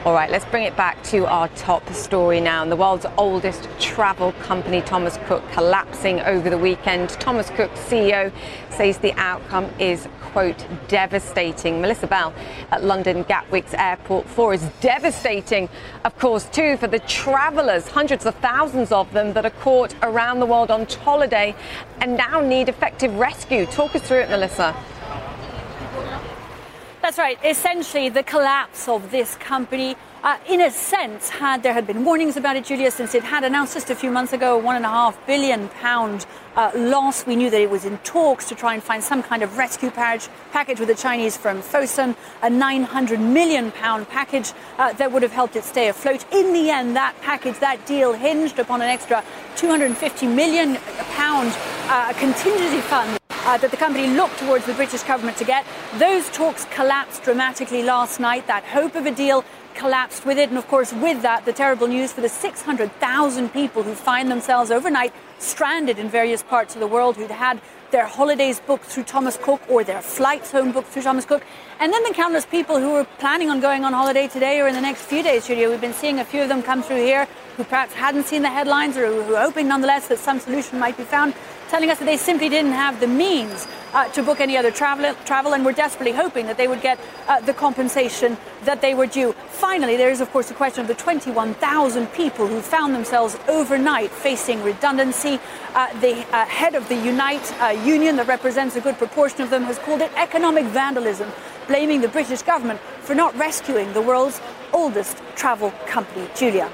All 0.05 0.13
right, 0.13 0.31
let's 0.31 0.45
bring 0.45 0.63
it 0.63 0.77
back 0.77 1.03
to 1.03 1.25
our 1.25 1.49
top 1.49 1.87
story 1.89 2.39
now. 2.39 2.63
And 2.63 2.71
the 2.71 2.77
world's 2.77 3.05
oldest 3.17 3.67
travel 3.79 4.31
company, 4.31 4.81
Thomas 4.81 5.19
Cook, 5.25 5.43
collapsing 5.51 6.21
over 6.21 6.49
the 6.49 6.57
weekend. 6.57 7.09
Thomas 7.09 7.49
Cook, 7.49 7.69
CEO, 7.71 8.31
says 8.69 8.97
the 8.99 9.11
outcome 9.19 9.69
is, 9.77 10.07
quote, 10.21 10.65
devastating. 10.87 11.81
Melissa 11.81 12.07
Bell 12.07 12.33
at 12.71 12.81
London 12.81 13.23
Gatwick's 13.23 13.73
airport 13.73 14.25
four 14.25 14.53
is 14.53 14.65
devastating, 14.79 15.67
of 16.05 16.17
course, 16.17 16.45
too, 16.45 16.77
for 16.77 16.87
the 16.87 16.99
travellers, 16.99 17.89
hundreds 17.89 18.25
of 18.25 18.35
thousands 18.35 18.93
of 18.93 19.11
them 19.11 19.33
that 19.33 19.45
are 19.45 19.49
caught 19.49 19.93
around 20.01 20.39
the 20.39 20.45
world 20.45 20.71
on 20.71 20.85
holiday 20.85 21.53
and 21.99 22.15
now 22.15 22.39
need 22.39 22.69
effective 22.69 23.13
rescue. 23.15 23.65
Talk 23.65 23.95
us 23.95 24.01
through 24.01 24.19
it, 24.19 24.29
Melissa. 24.29 24.73
That's 27.09 27.17
right. 27.17 27.39
Essentially, 27.43 28.09
the 28.09 28.21
collapse 28.21 28.87
of 28.87 29.09
this 29.09 29.33
company 29.37 29.95
uh, 30.23 30.37
in 30.47 30.61
a 30.61 30.69
sense, 30.69 31.29
had 31.29 31.63
there 31.63 31.73
had 31.73 31.87
been 31.87 32.05
warnings 32.05 32.37
about 32.37 32.55
it, 32.55 32.65
Julia, 32.65 32.91
since 32.91 33.15
it 33.15 33.23
had 33.23 33.43
announced 33.43 33.73
just 33.73 33.89
a 33.89 33.95
few 33.95 34.11
months 34.11 34.31
ago 34.31 34.59
a 34.59 34.61
one 34.61 34.75
and 34.75 34.85
a 34.85 34.89
half 34.89 35.17
billion 35.25 35.69
pound 35.69 36.27
uh, 36.55 36.69
loss. 36.75 37.25
We 37.25 37.35
knew 37.35 37.49
that 37.49 37.59
it 37.59 37.71
was 37.71 37.83
in 37.83 37.97
talks 37.99 38.47
to 38.49 38.53
try 38.53 38.75
and 38.75 38.83
find 38.83 39.03
some 39.03 39.23
kind 39.23 39.41
of 39.41 39.57
rescue 39.57 39.89
package, 39.89 40.29
package 40.51 40.77
with 40.77 40.89
the 40.89 40.93
Chinese 40.93 41.35
firm 41.35 41.63
Fosun, 41.63 42.15
a 42.43 42.49
900 42.51 43.19
million 43.19 43.71
pound 43.71 44.07
package 44.09 44.51
uh, 44.77 44.93
that 44.93 45.11
would 45.11 45.23
have 45.23 45.31
helped 45.31 45.55
it 45.55 45.63
stay 45.63 45.87
afloat. 45.87 46.23
In 46.31 46.53
the 46.53 46.69
end, 46.69 46.95
that 46.95 47.15
package, 47.21 47.57
that 47.57 47.83
deal, 47.87 48.13
hinged 48.13 48.59
upon 48.59 48.83
an 48.83 48.87
extra 48.87 49.23
250 49.55 50.27
million 50.27 50.75
pound 51.15 51.57
uh, 51.87 52.13
contingency 52.13 52.81
fund 52.81 53.18
uh, 53.45 53.57
that 53.57 53.71
the 53.71 53.77
company 53.77 54.07
looked 54.07 54.37
towards 54.39 54.65
the 54.65 54.73
British 54.73 55.03
government 55.03 55.37
to 55.37 55.45
get. 55.45 55.65
Those 55.97 56.29
talks 56.29 56.65
collapsed 56.65 57.23
dramatically 57.23 57.83
last 57.83 58.19
night. 58.19 58.47
That 58.47 58.63
hope 58.63 58.95
of 58.95 59.05
a 59.05 59.11
deal 59.11 59.43
collapsed 59.75 60.25
with 60.25 60.37
it. 60.37 60.49
And 60.49 60.57
of 60.57 60.67
course, 60.67 60.91
with 60.91 61.21
that, 61.21 61.45
the 61.45 61.53
terrible 61.53 61.87
news 61.87 62.11
for 62.11 62.21
the 62.21 62.29
600,000 62.29 63.49
people 63.49 63.83
who 63.83 63.93
find 63.93 64.29
themselves 64.29 64.71
overnight 64.71 65.13
stranded 65.37 65.97
in 65.97 66.09
various 66.09 66.43
parts 66.43 66.75
of 66.75 66.81
the 66.81 66.87
world 66.87 67.15
who'd 67.15 67.31
had 67.31 67.61
their 67.91 68.05
holidays 68.05 68.59
booked 68.59 68.85
through 68.85 69.03
Thomas 69.03 69.37
Cook 69.41 69.61
or 69.69 69.83
their 69.83 70.01
flights 70.01 70.51
home 70.51 70.71
booked 70.71 70.89
through 70.89 71.03
Thomas 71.03 71.25
Cook. 71.25 71.43
And 71.79 71.91
then 71.91 72.03
the 72.03 72.13
countless 72.13 72.45
people 72.45 72.79
who 72.79 72.91
were 72.91 73.05
planning 73.17 73.49
on 73.49 73.61
going 73.61 73.83
on 73.85 73.93
holiday 73.93 74.27
today 74.27 74.59
or 74.61 74.67
in 74.67 74.75
the 74.75 74.81
next 74.81 75.03
few 75.03 75.23
days, 75.23 75.47
Julia. 75.47 75.69
We've 75.69 75.81
been 75.81 75.93
seeing 75.93 76.19
a 76.19 76.25
few 76.25 76.41
of 76.41 76.49
them 76.49 76.61
come 76.61 76.83
through 76.83 77.03
here 77.03 77.27
who 77.57 77.63
perhaps 77.63 77.93
hadn't 77.93 78.25
seen 78.25 78.41
the 78.41 78.49
headlines 78.49 78.95
or 78.95 79.07
who 79.07 79.23
were 79.31 79.39
hoping 79.39 79.67
nonetheless 79.67 80.07
that 80.09 80.19
some 80.19 80.39
solution 80.39 80.77
might 80.77 80.97
be 80.97 81.03
found 81.03 81.33
telling 81.69 81.89
us 81.91 81.99
that 81.99 82.05
they 82.05 82.17
simply 82.17 82.49
didn't 82.49 82.71
have 82.71 82.99
the 82.99 83.07
means 83.07 83.67
uh, 83.93 84.07
to 84.09 84.23
book 84.23 84.39
any 84.39 84.57
other 84.57 84.71
travel, 84.71 85.13
travel 85.25 85.53
and 85.53 85.63
were 85.63 85.71
desperately 85.71 86.11
hoping 86.11 86.45
that 86.47 86.57
they 86.57 86.67
would 86.67 86.81
get 86.81 86.99
uh, 87.27 87.39
the 87.41 87.53
compensation 87.53 88.37
that 88.63 88.81
they 88.81 88.93
were 88.93 89.05
due. 89.05 89.33
Finally, 89.49 89.95
there 89.97 90.09
is, 90.09 90.21
of 90.21 90.29
course, 90.31 90.47
the 90.47 90.53
question 90.53 90.81
of 90.81 90.87
the 90.87 90.95
21,000 90.95 92.07
people 92.07 92.47
who 92.47 92.61
found 92.61 92.93
themselves 92.93 93.37
overnight 93.47 94.11
facing 94.11 94.61
redundancy. 94.63 95.39
Uh, 95.75 95.99
the 95.99 96.17
uh, 96.35 96.45
head 96.45 96.75
of 96.75 96.87
the 96.89 96.95
Unite 96.95 97.53
uh, 97.61 97.67
union, 97.67 98.15
that 98.15 98.27
represents 98.27 98.75
a 98.75 98.81
good 98.81 98.97
proportion 98.97 99.41
of 99.41 99.49
them, 99.49 99.63
has 99.63 99.77
called 99.79 100.01
it 100.01 100.11
economic 100.15 100.65
vandalism, 100.65 101.31
blaming 101.67 102.01
the 102.01 102.07
British 102.07 102.41
government 102.41 102.79
for 103.01 103.15
not 103.15 103.35
rescuing 103.37 103.91
the 103.93 104.01
world's 104.01 104.41
oldest 104.73 105.17
travel 105.35 105.71
company. 105.85 106.27
Julia. 106.35 106.69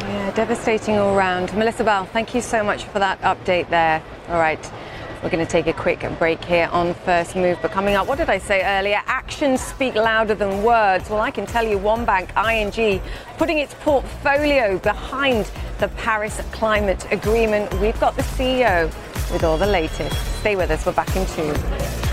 Yeah, 0.00 0.32
devastating 0.32 0.98
all 0.98 1.14
round. 1.14 1.52
Melissa 1.54 1.84
Bell, 1.84 2.04
thank 2.06 2.34
you 2.34 2.40
so 2.40 2.62
much 2.62 2.84
for 2.84 2.98
that 2.98 3.20
update 3.22 3.68
there. 3.70 4.02
All 4.28 4.38
right. 4.38 4.72
We're 5.22 5.30
going 5.30 5.44
to 5.44 5.50
take 5.50 5.66
a 5.66 5.72
quick 5.72 6.06
break 6.18 6.44
here 6.44 6.68
on 6.70 6.92
First 6.92 7.34
Move. 7.34 7.58
But 7.62 7.70
coming 7.70 7.94
up, 7.94 8.06
what 8.06 8.18
did 8.18 8.28
I 8.28 8.36
say 8.36 8.62
earlier? 8.62 9.00
Actions 9.06 9.62
speak 9.62 9.94
louder 9.94 10.34
than 10.34 10.62
words. 10.62 11.08
Well, 11.08 11.20
I 11.20 11.30
can 11.30 11.46
tell 11.46 11.66
you 11.66 11.78
one 11.78 12.04
bank, 12.04 12.28
ING, 12.36 13.00
putting 13.38 13.58
its 13.58 13.72
portfolio 13.80 14.76
behind 14.76 15.50
the 15.78 15.88
Paris 15.88 16.42
Climate 16.52 17.10
Agreement. 17.10 17.72
We've 17.80 17.98
got 18.00 18.16
the 18.16 18.22
CEO 18.22 18.92
with 19.32 19.44
all 19.44 19.56
the 19.56 19.66
latest. 19.66 20.14
Stay 20.40 20.56
with 20.56 20.70
us. 20.70 20.84
We're 20.84 20.92
back 20.92 21.16
in 21.16 21.24
two. 21.28 22.03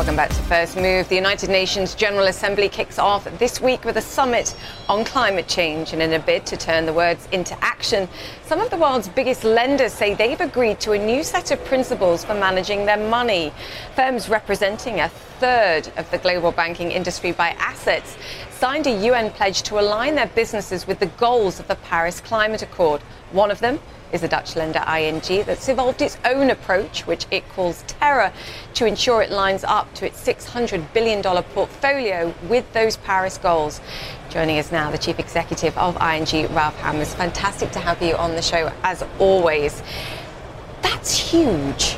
Welcome 0.00 0.16
back 0.16 0.30
to 0.30 0.42
First 0.44 0.76
Move. 0.76 1.10
The 1.10 1.14
United 1.14 1.50
Nations 1.50 1.94
General 1.94 2.28
Assembly 2.28 2.70
kicks 2.70 2.98
off 2.98 3.24
this 3.38 3.60
week 3.60 3.84
with 3.84 3.98
a 3.98 4.00
summit 4.00 4.56
on 4.88 5.04
climate 5.04 5.46
change. 5.46 5.92
And 5.92 6.00
in 6.00 6.14
a 6.14 6.18
bid 6.18 6.46
to 6.46 6.56
turn 6.56 6.86
the 6.86 6.92
words 6.94 7.28
into 7.32 7.54
action, 7.62 8.08
some 8.46 8.60
of 8.62 8.70
the 8.70 8.78
world's 8.78 9.10
biggest 9.10 9.44
lenders 9.44 9.92
say 9.92 10.14
they've 10.14 10.40
agreed 10.40 10.80
to 10.80 10.92
a 10.92 10.98
new 10.98 11.22
set 11.22 11.50
of 11.50 11.62
principles 11.66 12.24
for 12.24 12.32
managing 12.32 12.86
their 12.86 12.96
money. 12.96 13.52
Firms 13.94 14.30
representing 14.30 15.00
a 15.00 15.10
third 15.38 15.92
of 15.98 16.10
the 16.10 16.16
global 16.16 16.50
banking 16.50 16.92
industry 16.92 17.32
by 17.32 17.50
assets 17.58 18.16
signed 18.48 18.86
a 18.86 19.06
UN 19.06 19.30
pledge 19.32 19.60
to 19.64 19.78
align 19.78 20.14
their 20.14 20.28
businesses 20.28 20.86
with 20.86 20.98
the 20.98 21.12
goals 21.18 21.60
of 21.60 21.68
the 21.68 21.76
Paris 21.76 22.22
Climate 22.22 22.62
Accord. 22.62 23.02
One 23.32 23.50
of 23.50 23.60
them 23.60 23.78
is 24.12 24.20
the 24.20 24.28
Dutch 24.28 24.56
lender 24.56 24.82
ING 24.88 25.44
that's 25.44 25.68
evolved 25.68 26.02
its 26.02 26.18
own 26.24 26.50
approach, 26.50 27.06
which 27.06 27.26
it 27.30 27.48
calls 27.50 27.82
Terra, 27.86 28.32
to 28.74 28.86
ensure 28.86 29.22
it 29.22 29.30
lines 29.30 29.64
up 29.64 29.92
to 29.94 30.06
its 30.06 30.22
$600 30.24 30.92
billion 30.92 31.22
portfolio 31.22 32.34
with 32.48 32.70
those 32.72 32.96
Paris 32.98 33.38
goals. 33.38 33.80
Joining 34.30 34.58
us 34.58 34.70
now, 34.70 34.90
the 34.90 34.98
Chief 34.98 35.18
Executive 35.18 35.76
of 35.76 35.96
ING, 35.96 36.54
Ralph 36.54 36.76
Hamers. 36.78 37.14
Fantastic 37.14 37.70
to 37.72 37.80
have 37.80 38.00
you 38.00 38.14
on 38.14 38.32
the 38.36 38.42
show, 38.42 38.72
as 38.82 39.04
always. 39.18 39.82
That's 40.82 41.16
huge. 41.16 41.96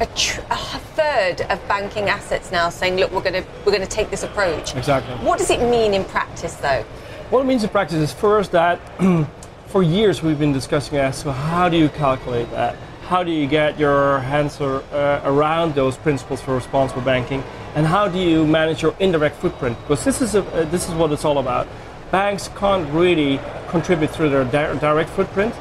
A, 0.00 0.06
tr- 0.14 0.40
a, 0.50 0.56
third 0.56 1.42
of 1.42 1.66
banking 1.68 2.08
assets 2.08 2.50
now 2.50 2.68
saying, 2.70 2.96
"Look, 2.96 3.12
we're 3.12 3.22
going 3.22 3.42
to 3.42 3.48
we're 3.64 3.72
going 3.72 3.82
to 3.82 3.88
take 3.88 4.10
this 4.10 4.24
approach." 4.24 4.74
Exactly. 4.74 5.14
What 5.24 5.38
does 5.38 5.50
it 5.50 5.60
mean 5.60 5.94
in 5.94 6.04
practice, 6.04 6.54
though? 6.56 6.82
What 7.30 7.40
it 7.40 7.44
means 7.44 7.62
in 7.62 7.70
practice 7.70 7.98
is 7.98 8.12
first 8.12 8.52
that 8.52 8.80
for 9.72 9.82
years 9.82 10.22
we've 10.22 10.38
been 10.38 10.52
discussing 10.52 10.98
as 10.98 11.22
to 11.22 11.32
how 11.32 11.66
do 11.66 11.78
you 11.78 11.88
calculate 11.88 12.50
that? 12.50 12.76
How 13.04 13.22
do 13.22 13.30
you 13.30 13.46
get 13.46 13.78
your 13.78 14.18
hands 14.18 14.60
uh, 14.60 15.22
around 15.24 15.74
those 15.74 15.96
principles 15.96 16.42
for 16.42 16.54
responsible 16.54 17.00
banking? 17.00 17.42
And 17.74 17.86
how 17.86 18.06
do 18.06 18.18
you 18.18 18.46
manage 18.46 18.82
your 18.82 18.94
indirect 19.00 19.36
footprint? 19.36 19.78
Because 19.80 20.04
this 20.04 20.20
is, 20.20 20.34
a, 20.34 20.44
uh, 20.52 20.64
this 20.66 20.90
is 20.90 20.94
what 20.94 21.10
it's 21.10 21.24
all 21.24 21.38
about. 21.38 21.66
Banks 22.10 22.48
can't 22.48 22.86
really 22.92 23.40
contribute 23.68 24.10
through 24.10 24.28
their 24.28 24.44
di- 24.44 24.78
direct 24.78 25.08
footprint, 25.08 25.54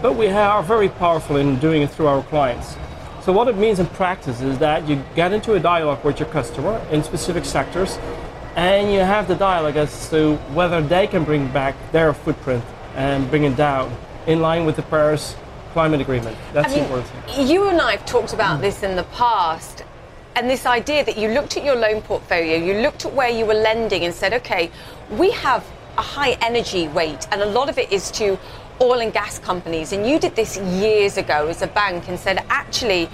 but 0.00 0.14
we 0.14 0.28
are 0.28 0.62
very 0.62 0.88
powerful 0.88 1.36
in 1.36 1.58
doing 1.58 1.82
it 1.82 1.90
through 1.90 2.06
our 2.06 2.22
clients. 2.22 2.76
So 3.20 3.32
what 3.34 3.46
it 3.48 3.58
means 3.58 3.78
in 3.78 3.86
practice 3.88 4.40
is 4.40 4.58
that 4.60 4.88
you 4.88 5.04
get 5.14 5.34
into 5.34 5.52
a 5.52 5.60
dialogue 5.60 6.02
with 6.02 6.18
your 6.18 6.30
customer 6.30 6.80
in 6.90 7.02
specific 7.02 7.44
sectors, 7.44 7.98
and 8.56 8.90
you 8.90 9.00
have 9.00 9.28
the 9.28 9.34
dialogue 9.34 9.76
as 9.76 10.08
to 10.08 10.36
whether 10.54 10.80
they 10.80 11.06
can 11.06 11.24
bring 11.24 11.52
back 11.52 11.74
their 11.92 12.14
footprint 12.14 12.64
Um, 12.94 13.00
and 13.00 13.30
bring 13.30 13.44
it 13.44 13.56
down 13.56 13.96
in 14.26 14.40
line 14.40 14.64
with 14.64 14.76
the 14.76 14.82
Paris 14.82 15.34
Climate 15.72 16.00
Agreement. 16.00 16.36
That's 16.52 16.72
I 16.72 16.76
mean, 16.76 16.84
important. 16.84 17.48
You 17.48 17.68
and 17.68 17.80
I 17.80 17.92
have 17.92 18.06
talked 18.06 18.32
about 18.32 18.60
this 18.60 18.82
in 18.84 18.94
the 18.94 19.02
past, 19.04 19.82
and 20.36 20.48
this 20.48 20.64
idea 20.64 21.04
that 21.04 21.18
you 21.18 21.28
looked 21.30 21.56
at 21.56 21.64
your 21.64 21.74
loan 21.74 22.02
portfolio, 22.02 22.56
you 22.56 22.82
looked 22.82 23.04
at 23.04 23.12
where 23.12 23.28
you 23.28 23.46
were 23.46 23.54
lending 23.54 24.04
and 24.04 24.14
said, 24.14 24.32
okay, 24.34 24.70
we 25.10 25.32
have 25.32 25.64
a 25.98 26.02
high 26.02 26.32
energy 26.40 26.86
weight, 26.88 27.26
and 27.32 27.42
a 27.42 27.46
lot 27.46 27.68
of 27.68 27.78
it 27.78 27.90
is 27.92 28.10
to 28.12 28.38
oil 28.80 29.00
and 29.00 29.12
gas 29.12 29.38
companies. 29.40 29.92
And 29.92 30.06
you 30.06 30.18
did 30.18 30.36
this 30.36 30.56
years 30.56 31.16
ago 31.16 31.48
as 31.48 31.62
a 31.62 31.66
bank 31.66 32.08
and 32.08 32.18
said, 32.18 32.44
actually, 32.48 33.08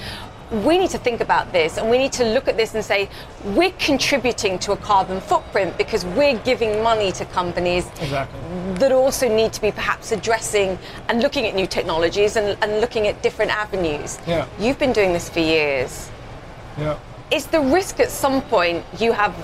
we 0.50 0.78
need 0.78 0.90
to 0.90 0.98
think 0.98 1.20
about 1.20 1.52
this 1.52 1.78
and 1.78 1.88
we 1.88 1.96
need 1.96 2.12
to 2.12 2.24
look 2.24 2.48
at 2.48 2.56
this 2.56 2.74
and 2.74 2.84
say 2.84 3.08
we're 3.44 3.72
contributing 3.78 4.58
to 4.58 4.72
a 4.72 4.76
carbon 4.76 5.20
footprint 5.20 5.76
because 5.78 6.04
we're 6.04 6.38
giving 6.40 6.82
money 6.82 7.12
to 7.12 7.24
companies 7.26 7.86
exactly. 8.00 8.40
that 8.74 8.90
also 8.92 9.28
need 9.28 9.52
to 9.52 9.60
be 9.60 9.70
perhaps 9.70 10.10
addressing 10.12 10.78
and 11.08 11.22
looking 11.22 11.46
at 11.46 11.54
new 11.54 11.66
technologies 11.66 12.36
and, 12.36 12.58
and 12.62 12.80
looking 12.80 13.06
at 13.06 13.22
different 13.22 13.50
avenues. 13.50 14.18
Yeah. 14.26 14.46
You've 14.58 14.78
been 14.78 14.92
doing 14.92 15.12
this 15.12 15.28
for 15.28 15.40
years. 15.40 16.10
Yeah. 16.76 16.98
Is 17.30 17.46
the 17.46 17.60
risk 17.60 18.00
at 18.00 18.10
some 18.10 18.42
point 18.42 18.84
you 18.98 19.12
have 19.12 19.34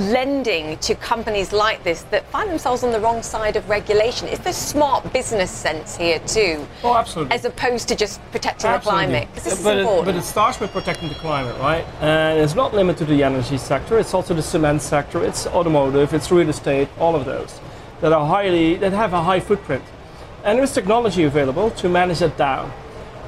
lending 0.00 0.76
to 0.78 0.94
companies 0.94 1.52
like 1.52 1.84
this 1.84 2.02
that 2.04 2.24
find 2.30 2.50
themselves 2.50 2.82
on 2.82 2.92
the 2.92 3.00
wrong 3.00 3.22
side 3.22 3.56
of 3.56 3.68
regulation? 3.68 4.28
Is 4.28 4.38
there 4.40 4.52
smart 4.52 5.12
business 5.12 5.50
sense 5.50 5.96
here 5.96 6.18
too? 6.20 6.66
Oh, 6.82 6.96
absolutely. 6.96 7.34
As 7.34 7.44
opposed 7.44 7.88
to 7.88 7.96
just 7.96 8.20
protecting 8.32 8.70
absolutely. 8.70 9.06
the 9.06 9.12
climate? 9.12 9.34
This 9.34 9.60
uh, 9.60 9.62
but, 9.62 9.78
it, 9.78 10.04
but 10.04 10.14
it 10.14 10.22
starts 10.22 10.58
with 10.60 10.72
protecting 10.72 11.08
the 11.08 11.14
climate, 11.16 11.58
right? 11.60 11.84
And 12.00 12.40
it's 12.40 12.54
not 12.54 12.74
limited 12.74 13.06
to 13.06 13.14
the 13.14 13.22
energy 13.22 13.58
sector. 13.58 13.98
It's 13.98 14.14
also 14.14 14.34
the 14.34 14.42
cement 14.42 14.82
sector. 14.82 15.24
It's 15.24 15.46
automotive. 15.46 16.14
It's 16.14 16.30
real 16.30 16.48
estate. 16.48 16.88
All 16.98 17.14
of 17.14 17.24
those 17.24 17.60
that 18.00 18.12
are 18.12 18.26
highly 18.26 18.76
that 18.76 18.92
have 18.92 19.12
a 19.12 19.22
high 19.22 19.40
footprint. 19.40 19.84
And 20.44 20.58
there's 20.58 20.72
technology 20.72 21.24
available 21.24 21.70
to 21.72 21.88
manage 21.88 22.20
that 22.20 22.36
down. 22.38 22.72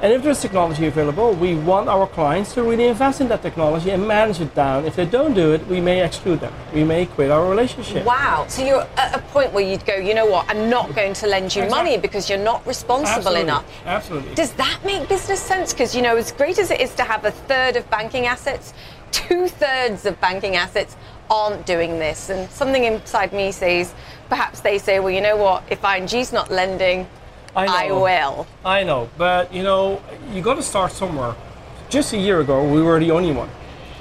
And 0.03 0.11
if 0.11 0.21
there's 0.21 0.41
technology 0.41 0.85
available, 0.85 1.31
we 1.31 1.55
want 1.55 1.87
our 1.87 2.05
clients 2.07 2.53
to 2.55 2.63
really 2.63 2.87
invest 2.87 3.21
in 3.21 3.29
that 3.29 3.41
technology 3.41 3.89
and 3.91 4.05
manage 4.05 4.41
it 4.41 4.53
down. 4.53 4.83
If 4.83 4.97
they 4.97 5.05
don't 5.05 5.33
do 5.33 5.53
it, 5.53 5.65
we 5.67 5.79
may 5.79 6.03
exclude 6.03 6.41
them. 6.41 6.53
We 6.73 6.83
may 6.83 7.05
quit 7.05 7.31
our 7.31 7.49
relationship. 7.49 8.05
Wow. 8.05 8.43
So 8.49 8.65
you're 8.65 8.85
at 8.97 9.15
a 9.15 9.19
point 9.31 9.53
where 9.53 9.63
you'd 9.63 9.85
go, 9.85 9.95
you 9.95 10.13
know 10.13 10.25
what, 10.25 10.49
I'm 10.49 10.69
not 10.69 10.93
going 10.93 11.13
to 11.13 11.27
lend 11.27 11.55
you 11.55 11.63
exactly. 11.63 11.91
money 11.91 11.97
because 11.97 12.29
you're 12.29 12.37
not 12.37 12.67
responsible 12.67 13.15
Absolutely. 13.15 13.41
enough. 13.43 13.65
Absolutely. 13.85 14.35
Does 14.35 14.51
that 14.55 14.81
make 14.83 15.07
business 15.07 15.39
sense? 15.39 15.71
Because, 15.71 15.95
you 15.95 16.01
know, 16.01 16.17
as 16.17 16.33
great 16.33 16.59
as 16.59 16.69
it 16.69 16.81
is 16.81 16.93
to 16.95 17.03
have 17.03 17.23
a 17.23 17.31
third 17.31 17.77
of 17.77 17.89
banking 17.89 18.25
assets, 18.25 18.73
two 19.11 19.47
thirds 19.47 20.05
of 20.05 20.19
banking 20.19 20.57
assets 20.57 20.97
aren't 21.29 21.65
doing 21.65 21.97
this. 21.99 22.29
And 22.29 22.51
something 22.51 22.83
inside 22.83 23.31
me 23.31 23.53
says, 23.53 23.93
perhaps 24.27 24.59
they 24.59 24.79
say, 24.79 24.99
well, 24.99 25.11
you 25.11 25.21
know 25.21 25.37
what, 25.37 25.63
if 25.69 25.81
ING's 25.85 26.33
not 26.33 26.51
lending, 26.51 27.07
I, 27.55 27.65
know. 27.87 28.03
I 28.05 28.25
will. 28.25 28.47
I 28.65 28.83
know, 28.83 29.09
but 29.17 29.53
you 29.53 29.63
know, 29.63 30.01
you 30.31 30.41
got 30.41 30.55
to 30.55 30.63
start 30.63 30.91
somewhere. 30.91 31.35
Just 31.89 32.13
a 32.13 32.17
year 32.17 32.39
ago, 32.39 32.67
we 32.67 32.81
were 32.81 32.99
the 32.99 33.11
only 33.11 33.31
one. 33.31 33.49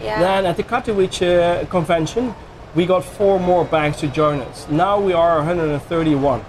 Yeah. 0.01 0.19
Then 0.19 0.47
at 0.47 0.57
the 0.57 0.63
Katowice 0.65 1.23
uh, 1.23 1.67
convention, 1.67 2.35
we 2.75 2.87
got 2.87 3.05
four 3.05 3.39
more 3.39 3.65
banks 3.65 4.01
to 4.01 4.09
join 4.09 4.41
us. 4.41 4.69
Now 4.69 4.99
we 4.99 5.13
are 5.13 5.37
131. 5.39 6.43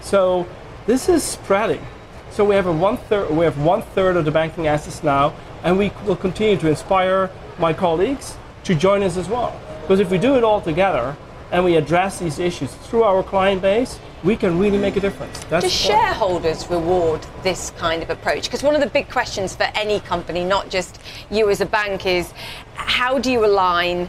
So 0.00 0.46
this 0.86 1.08
is 1.08 1.22
spreading. 1.22 1.84
So 2.30 2.44
we 2.44 2.54
have 2.54 2.66
a 2.66 2.72
one 2.72 2.98
third. 2.98 3.30
We 3.30 3.44
have 3.46 3.58
one 3.58 3.80
third 3.80 4.16
of 4.16 4.26
the 4.26 4.30
banking 4.30 4.66
assets 4.66 5.02
now, 5.02 5.34
and 5.64 5.78
we 5.78 5.90
will 6.04 6.16
continue 6.16 6.58
to 6.58 6.68
inspire 6.68 7.30
my 7.58 7.72
colleagues 7.72 8.36
to 8.64 8.74
join 8.74 9.02
us 9.02 9.16
as 9.16 9.28
well. 9.28 9.58
Because 9.80 10.00
if 10.00 10.10
we 10.10 10.18
do 10.18 10.36
it 10.36 10.44
all 10.44 10.60
together 10.60 11.16
and 11.50 11.64
we 11.64 11.76
address 11.76 12.18
these 12.18 12.38
issues 12.38 12.74
through 12.74 13.04
our 13.04 13.22
client 13.22 13.62
base, 13.62 13.98
we 14.24 14.36
can 14.36 14.58
really 14.58 14.78
make 14.78 14.96
a 14.96 15.00
difference. 15.00 15.38
That's 15.44 15.64
Do 15.64 15.70
shareholders 15.70 16.68
reward 16.68 17.26
this 17.42 17.70
kind 17.78 18.02
of 18.02 18.10
approach? 18.10 18.44
Because 18.44 18.62
one 18.62 18.74
of 18.74 18.80
the 18.80 18.88
big 18.88 19.08
questions 19.10 19.54
for 19.54 19.64
any 19.74 20.00
company, 20.00 20.44
not 20.44 20.70
just 20.70 21.00
you 21.30 21.50
as 21.50 21.60
a 21.60 21.66
bank, 21.66 22.06
is 22.06 22.32
how 22.74 23.18
do 23.18 23.30
you 23.30 23.44
align 23.44 24.08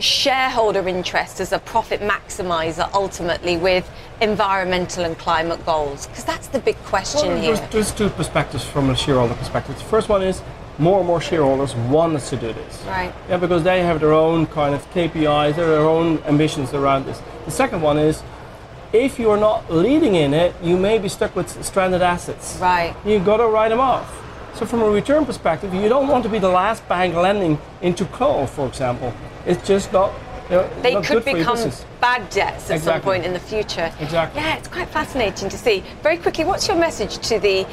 shareholder 0.00 0.86
interest 0.86 1.40
as 1.40 1.52
a 1.52 1.58
profit 1.58 2.00
maximizer 2.00 2.88
ultimately 2.94 3.56
with 3.56 3.90
environmental 4.20 5.04
and 5.04 5.18
climate 5.18 5.64
goals? 5.64 6.06
Because 6.06 6.24
that's 6.24 6.48
the 6.48 6.58
big 6.58 6.76
question 6.84 7.28
well, 7.28 7.40
here. 7.40 7.56
There's, 7.56 7.70
there's 7.70 7.92
two 7.92 8.08
perspectives 8.10 8.64
from 8.64 8.90
a 8.90 8.96
shareholder 8.96 9.34
perspective. 9.34 9.76
The 9.76 9.84
first 9.84 10.08
one 10.08 10.22
is 10.22 10.42
more 10.78 10.98
and 10.98 11.06
more 11.06 11.20
shareholders 11.20 11.74
want 11.74 12.14
us 12.14 12.30
to 12.30 12.36
do 12.36 12.52
this. 12.52 12.82
Right. 12.86 13.12
Yeah, 13.28 13.36
because 13.38 13.64
they 13.64 13.82
have 13.82 14.00
their 14.00 14.12
own 14.12 14.46
kind 14.46 14.74
of 14.74 14.88
KPIs, 14.92 15.56
their 15.56 15.78
own 15.78 16.18
ambitions 16.24 16.72
around 16.72 17.06
this. 17.06 17.20
The 17.44 17.50
second 17.50 17.82
one 17.82 17.98
is 17.98 18.22
if 18.92 19.18
you're 19.18 19.36
not 19.36 19.70
leading 19.70 20.14
in 20.14 20.32
it, 20.32 20.54
you 20.62 20.76
may 20.76 20.98
be 20.98 21.08
stuck 21.08 21.36
with 21.36 21.62
stranded 21.64 22.02
assets. 22.02 22.58
Right. 22.60 22.94
You've 23.04 23.24
got 23.24 23.38
to 23.38 23.46
write 23.46 23.68
them 23.68 23.80
off. 23.80 24.14
So 24.54 24.66
from 24.66 24.82
a 24.82 24.90
return 24.90 25.24
perspective, 25.24 25.72
you 25.74 25.88
don't 25.88 26.08
want 26.08 26.24
to 26.24 26.28
be 26.28 26.38
the 26.38 26.48
last 26.48 26.86
bank 26.88 27.14
lending 27.14 27.58
into 27.80 28.04
coal, 28.06 28.46
for 28.46 28.66
example. 28.66 29.14
It's 29.46 29.66
just 29.66 29.92
not. 29.92 30.12
You 30.50 30.56
know, 30.56 30.82
they 30.82 30.94
not 30.94 31.04
could 31.04 31.24
become 31.24 31.70
bad 32.00 32.28
debts 32.30 32.70
at 32.70 32.76
exactly. 32.76 32.80
some 32.80 33.00
point 33.02 33.24
in 33.24 33.34
the 33.34 33.38
future. 33.38 33.92
Exactly. 34.00 34.40
Yeah, 34.40 34.56
it's 34.56 34.66
quite 34.66 34.88
fascinating 34.88 35.50
to 35.50 35.58
see. 35.58 35.84
Very 36.02 36.16
quickly, 36.16 36.44
what's 36.44 36.66
your 36.66 36.76
message 36.78 37.18
to 37.28 37.38
the 37.38 37.66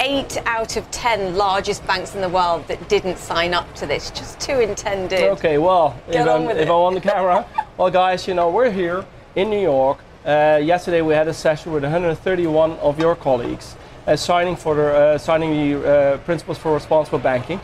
eight 0.00 0.38
out 0.46 0.76
of 0.76 0.90
ten 0.90 1.36
largest 1.36 1.86
banks 1.86 2.14
in 2.14 2.22
the 2.22 2.28
world 2.28 2.66
that 2.66 2.88
didn't 2.88 3.18
sign 3.18 3.52
up 3.52 3.72
to 3.74 3.86
this? 3.86 4.10
Just 4.10 4.40
two 4.40 4.58
intended. 4.58 5.22
Okay, 5.34 5.58
well, 5.58 5.96
if, 6.08 6.26
I'm, 6.26 6.48
if 6.48 6.66
I'm 6.66 6.74
on 6.74 6.94
the 6.94 7.00
camera, 7.00 7.46
well, 7.76 7.90
guys, 7.90 8.26
you 8.26 8.32
know, 8.32 8.50
we're 8.50 8.70
here 8.70 9.04
in 9.36 9.50
New 9.50 9.60
York. 9.60 9.98
Uh, 10.24 10.58
yesterday 10.64 11.02
we 11.02 11.12
had 11.12 11.28
a 11.28 11.34
session 11.34 11.70
with 11.70 11.82
131 11.82 12.72
of 12.78 12.98
your 12.98 13.14
colleagues 13.14 13.76
uh, 14.06 14.16
signing 14.16 14.56
for 14.56 14.74
the, 14.74 14.86
uh, 14.86 15.18
signing 15.18 15.50
the 15.50 15.86
uh, 15.86 16.18
principles 16.18 16.56
for 16.56 16.72
responsible 16.72 17.18
banking. 17.18 17.60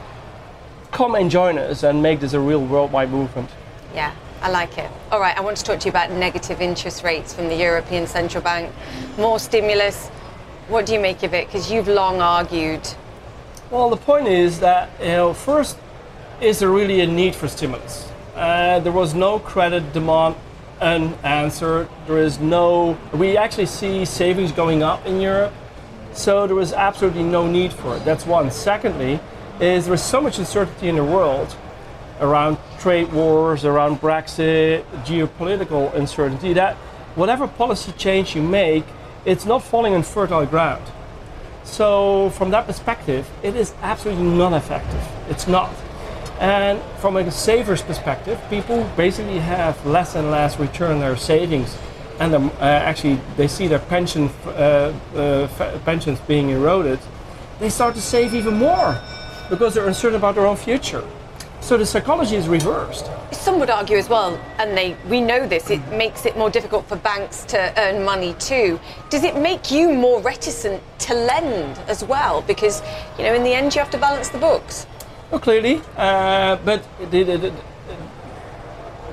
Come 0.91 1.15
and 1.15 1.31
join 1.31 1.57
us 1.57 1.85
and 1.85 2.03
make 2.03 2.21
this 2.21 2.35
a 2.35 2.41
real 2.41 2.63
worldwide 2.63 3.11
movement. 3.11 3.49
Yeah, 3.95 4.15
I 4.43 4.51
like 4.51 4.77
it. 4.77 4.91
All 5.11 5.19
right, 5.19 5.35
I 5.39 5.41
want 5.41 5.57
to 5.57 5.65
talk 5.65 5.81
to 5.81 5.87
you 5.87 5.91
about 5.91 6.11
negative 6.11 6.61
interest 6.61 7.03
rates 7.03 7.33
from 7.33 7.49
the 7.49 7.57
European 7.57 8.07
Central 8.07 8.45
Bank. 8.45 8.71
More 9.17 9.39
stimulus. 9.39 10.09
What 10.69 10.85
do 10.85 10.93
you 10.93 11.01
make 11.01 11.23
of 11.23 11.33
it? 11.33 11.47
Because 11.47 11.73
you've 11.73 11.89
long 11.89 12.21
argued. 12.21 12.87
Well, 13.71 13.89
the 13.89 13.97
point 13.97 14.29
is 14.29 14.61
that 14.61 14.91
you 15.01 15.07
know, 15.07 15.33
first, 15.33 15.79
is 16.43 16.59
there 16.59 16.71
really 16.71 17.01
a 17.01 17.07
need 17.07 17.35
for 17.35 17.49
stimulus? 17.49 18.11
Uh, 18.35 18.81
there 18.81 18.93
was 18.93 19.15
no 19.15 19.39
credit 19.39 19.95
demand 19.95 20.37
unanswered. 20.81 21.89
There 22.07 22.19
is 22.19 22.39
no, 22.39 22.97
we 23.13 23.37
actually 23.37 23.67
see 23.67 24.05
savings 24.05 24.53
going 24.53 24.83
up 24.83 25.05
in 25.07 25.21
Europe, 25.21 25.53
so 26.13 26.47
there 26.47 26.57
was 26.57 26.73
absolutely 26.73 27.23
no 27.23 27.47
need 27.47 27.73
for 27.73 27.97
it. 27.97 28.05
That's 28.05 28.27
one. 28.27 28.51
Secondly, 28.51 29.21
is 29.61 29.85
there 29.85 29.95
is 29.95 30.03
so 30.03 30.21
much 30.21 30.39
uncertainty 30.39 30.89
in 30.89 30.97
the 30.97 31.05
world 31.05 31.55
around 32.21 32.59
trade 32.79 33.13
wars, 33.13 33.65
around 33.65 34.01
Brexit, 34.01 34.85
geopolitical 35.05 35.95
uncertainty 35.95 36.53
that 36.53 36.77
whatever 37.15 37.47
policy 37.47 37.93
change 37.93 38.35
you 38.35 38.43
make, 38.43 38.85
it's 39.25 39.45
not 39.45 39.63
falling 39.63 39.95
on 39.95 40.03
fertile 40.03 40.47
ground. 40.47 40.83
So 41.65 42.31
from 42.31 42.51
that 42.51 42.67
perspective, 42.67 43.29
it 43.43 43.55
is 43.55 43.75
absolutely 43.83 44.25
not 44.25 44.53
effective. 44.53 45.07
It's 45.29 45.47
not. 45.47 45.71
And 46.41 46.81
from 47.01 47.19
a 47.19 47.31
saver's 47.31 47.83
perspective, 47.83 48.41
people 48.49 48.91
basically 48.97 49.39
have 49.41 49.85
less 49.85 50.15
and 50.15 50.31
less 50.31 50.59
return 50.59 50.93
on 50.93 51.01
their 51.01 51.17
savings, 51.17 51.77
and 52.19 52.35
uh, 52.35 52.51
actually 52.61 53.21
they 53.37 53.47
see 53.47 53.67
their 53.69 53.79
pension 53.79 54.31
uh, 54.47 54.93
uh, 55.15 55.49
pensions 55.85 56.19
being 56.21 56.49
eroded. 56.49 56.99
They 57.59 57.69
start 57.69 57.95
to 57.95 58.01
save 58.01 58.33
even 58.33 58.55
more 58.55 58.99
because 59.51 59.75
they're 59.75 59.87
uncertain 59.87 60.17
about 60.17 60.35
their 60.35 60.47
own 60.47 60.57
future. 60.57 61.05
So 61.61 61.77
the 61.77 61.85
psychology 61.85 62.37
is 62.37 62.49
reversed. 62.49 63.11
Some 63.33 63.61
would 63.61 63.69
argue 63.69 63.99
as 63.99 64.09
well, 64.09 64.41
and 64.59 64.75
they 64.75 64.97
we 65.11 65.21
know 65.21 65.47
this, 65.47 65.69
it 65.69 65.87
makes 65.93 66.25
it 66.25 66.39
more 66.39 66.49
difficult 66.49 66.87
for 66.89 66.97
banks 66.97 67.45
to 67.45 67.79
earn 67.79 68.03
money 68.03 68.33
too. 68.39 68.81
Does 69.11 69.25
it 69.25 69.37
make 69.37 69.71
you 69.71 69.93
more 69.93 70.23
reticent 70.23 70.83
to 71.01 71.15
lend 71.15 71.79
as 71.87 72.03
well? 72.03 72.41
Because, 72.41 72.81
you 73.19 73.25
know, 73.25 73.35
in 73.35 73.45
the 73.45 73.53
end 73.53 73.75
you 73.75 73.81
have 73.81 73.91
to 73.91 73.99
balance 73.99 74.31
the 74.31 74.39
books. 74.39 74.87
Well, 75.31 75.41
clearly, 75.41 75.81
uh, 75.97 76.57
but 76.65 76.83
the, 77.11 77.23
the, 77.23 77.39
the, 77.39 77.53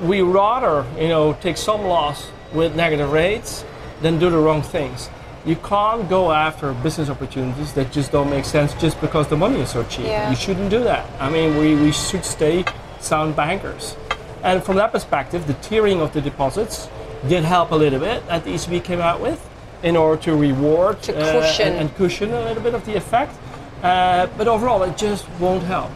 we 0.01 0.21
rather, 0.21 0.85
you 0.99 1.09
know, 1.09 1.33
take 1.41 1.57
some 1.57 1.83
loss 1.83 2.31
with 2.53 2.75
negative 2.75 3.11
rates 3.11 3.63
than 4.01 4.17
do 4.17 4.29
the 4.29 4.37
wrong 4.37 4.63
things. 4.63 5.09
You 5.45 5.55
can't 5.55 6.09
go 6.09 6.31
after 6.31 6.73
business 6.73 7.09
opportunities 7.09 7.73
that 7.73 7.91
just 7.91 8.11
don't 8.11 8.29
make 8.29 8.45
sense 8.45 8.73
just 8.75 8.99
because 8.99 9.27
the 9.27 9.37
money 9.37 9.59
is 9.59 9.69
so 9.69 9.83
cheap. 9.83 10.05
Yeah. 10.05 10.29
You 10.29 10.35
shouldn't 10.35 10.69
do 10.69 10.83
that. 10.83 11.07
I 11.21 11.29
mean, 11.29 11.57
we, 11.57 11.75
we 11.75 11.91
should 11.91 12.25
stay 12.25 12.65
sound 12.99 13.35
bankers. 13.35 13.95
And 14.43 14.63
from 14.63 14.75
that 14.77 14.91
perspective, 14.91 15.45
the 15.45 15.53
tiering 15.53 16.01
of 16.01 16.13
the 16.13 16.21
deposits 16.21 16.89
did 17.27 17.43
help 17.43 17.71
a 17.71 17.75
little 17.75 17.99
bit 17.99 18.25
that 18.27 18.43
the 18.43 18.51
ECB 18.55 18.83
came 18.83 18.99
out 18.99 19.21
with 19.21 19.47
in 19.83 19.95
order 19.95 20.21
to 20.23 20.35
reward 20.35 21.01
to 21.03 21.13
cushion. 21.13 21.67
Uh, 21.67 21.71
and, 21.71 21.75
and, 21.77 21.95
cushion 21.95 22.31
a 22.33 22.41
little 22.41 22.63
bit 22.63 22.73
of 22.73 22.85
the 22.85 22.95
effect. 22.95 23.35
Uh, 23.83 24.27
but 24.37 24.47
overall, 24.47 24.81
it 24.83 24.97
just 24.97 25.29
won't 25.39 25.63
help. 25.63 25.91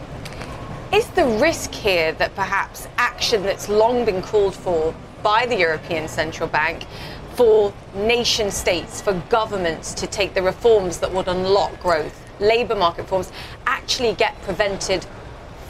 Is 0.92 1.06
the 1.12 1.24
risk 1.24 1.72
here 1.72 2.12
that 2.12 2.34
perhaps 2.34 2.86
action 2.98 3.42
that's 3.44 3.66
long 3.70 4.04
been 4.04 4.20
called 4.20 4.54
for 4.54 4.94
by 5.22 5.46
the 5.46 5.56
European 5.56 6.06
Central 6.06 6.46
Bank 6.46 6.84
for 7.34 7.72
nation 7.94 8.50
states, 8.50 9.00
for 9.00 9.14
governments 9.30 9.94
to 9.94 10.06
take 10.06 10.34
the 10.34 10.42
reforms 10.42 10.98
that 10.98 11.10
would 11.10 11.28
unlock 11.28 11.80
growth, 11.80 12.30
labour 12.40 12.74
market 12.74 13.02
reforms, 13.04 13.32
actually 13.64 14.12
get 14.12 14.38
prevented 14.42 15.06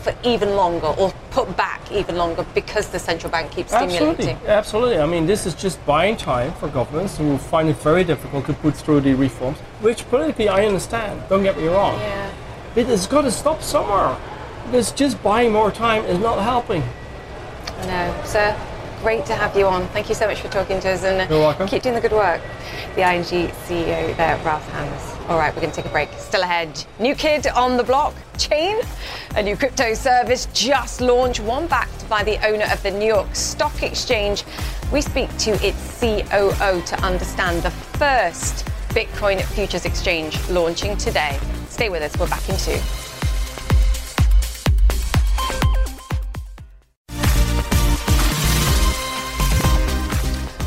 for 0.01 0.12
even 0.25 0.57
longer 0.57 0.89
or 0.89 1.12
put 1.31 1.57
back 1.57 1.93
even 1.93 2.16
longer 2.16 2.45
because 2.53 2.89
the 2.89 2.99
central 2.99 3.31
bank 3.31 3.53
keeps 3.53 3.70
stimulating? 3.70 4.31
Absolutely, 4.31 4.49
absolutely. 4.49 4.99
I 4.99 5.07
mean, 5.07 5.27
this 5.27 5.47
is 5.47 5.55
just 5.55 5.85
buying 5.87 6.16
time 6.16 6.53
for 6.55 6.66
governments 6.66 7.16
who 7.16 7.39
find 7.39 7.68
it 7.68 7.77
very 7.77 8.03
difficult 8.03 8.47
to 8.47 8.55
put 8.55 8.75
through 8.75 9.03
the 9.03 9.14
reforms, 9.14 9.59
which 9.83 10.05
politically 10.09 10.49
I 10.49 10.66
understand. 10.66 11.23
Don't 11.29 11.45
get 11.45 11.57
me 11.57 11.68
wrong. 11.68 12.01
Yeah. 12.01 12.35
But 12.75 12.89
it's 12.89 13.07
got 13.07 13.23
to 13.23 13.31
stop 13.31 13.62
somewhere 13.62 14.16
because 14.67 14.93
just 14.93 15.23
buying 15.23 15.53
more 15.53 15.71
time 15.71 16.05
is 16.05 16.19
not 16.19 16.43
helping. 16.43 16.83
No, 17.87 18.21
sir. 18.25 18.57
Great 19.03 19.27
to 19.27 19.35
have 19.35 19.57
you 19.57 19.67
on. 19.67 19.89
Thank 19.89 20.09
you 20.09 20.15
so 20.15 20.29
much 20.29 20.41
for 20.41 20.49
talking 20.49 20.79
to 20.81 20.89
us 20.91 21.03
and 21.03 21.21
uh, 21.21 21.27
You're 21.35 21.43
welcome. 21.43 21.67
keep 21.67 21.83
doing 21.83 21.97
the 21.97 22.01
good 22.01 22.13
work. 22.13 22.41
The 22.95 23.03
ING 23.03 23.25
CEO 23.25 24.17
there, 24.17 24.37
Ralph 24.45 24.65
Hamers. 24.71 25.29
All 25.29 25.37
right, 25.39 25.53
we're 25.55 25.61
going 25.63 25.73
to 25.73 25.77
take 25.83 25.87
a 25.91 25.93
break. 25.93 26.09
Still 26.19 26.43
ahead. 26.43 26.85
New 27.01 27.17
kid 27.17 27.49
on 27.49 27.77
the 27.77 27.83
block, 27.83 28.15
Chain, 28.39 28.81
a 29.35 29.43
new 29.43 29.57
crypto 29.57 29.95
service 29.95 30.47
just 30.53 31.01
launched, 31.01 31.41
one 31.41 31.67
backed 31.67 32.09
by 32.09 32.23
the 32.23 32.37
owner 32.47 32.65
of 32.73 32.81
the 32.85 32.91
New 32.93 33.07
York 33.07 33.35
Stock 33.35 33.83
Exchange. 33.83 34.45
We 34.93 35.01
speak 35.01 35.37
to 35.39 35.51
its 35.67 36.01
COO 36.01 36.81
to 36.83 37.01
understand 37.03 37.63
the 37.65 37.71
first 37.71 38.67
Bitcoin 38.91 39.41
futures 39.43 39.85
exchange 39.85 40.39
launching 40.49 40.97
today. 40.97 41.41
Stay 41.69 41.89
with 41.89 42.03
us, 42.03 42.17
we're 42.21 42.29
back 42.29 42.49
in 42.49 42.57
two. 42.57 42.79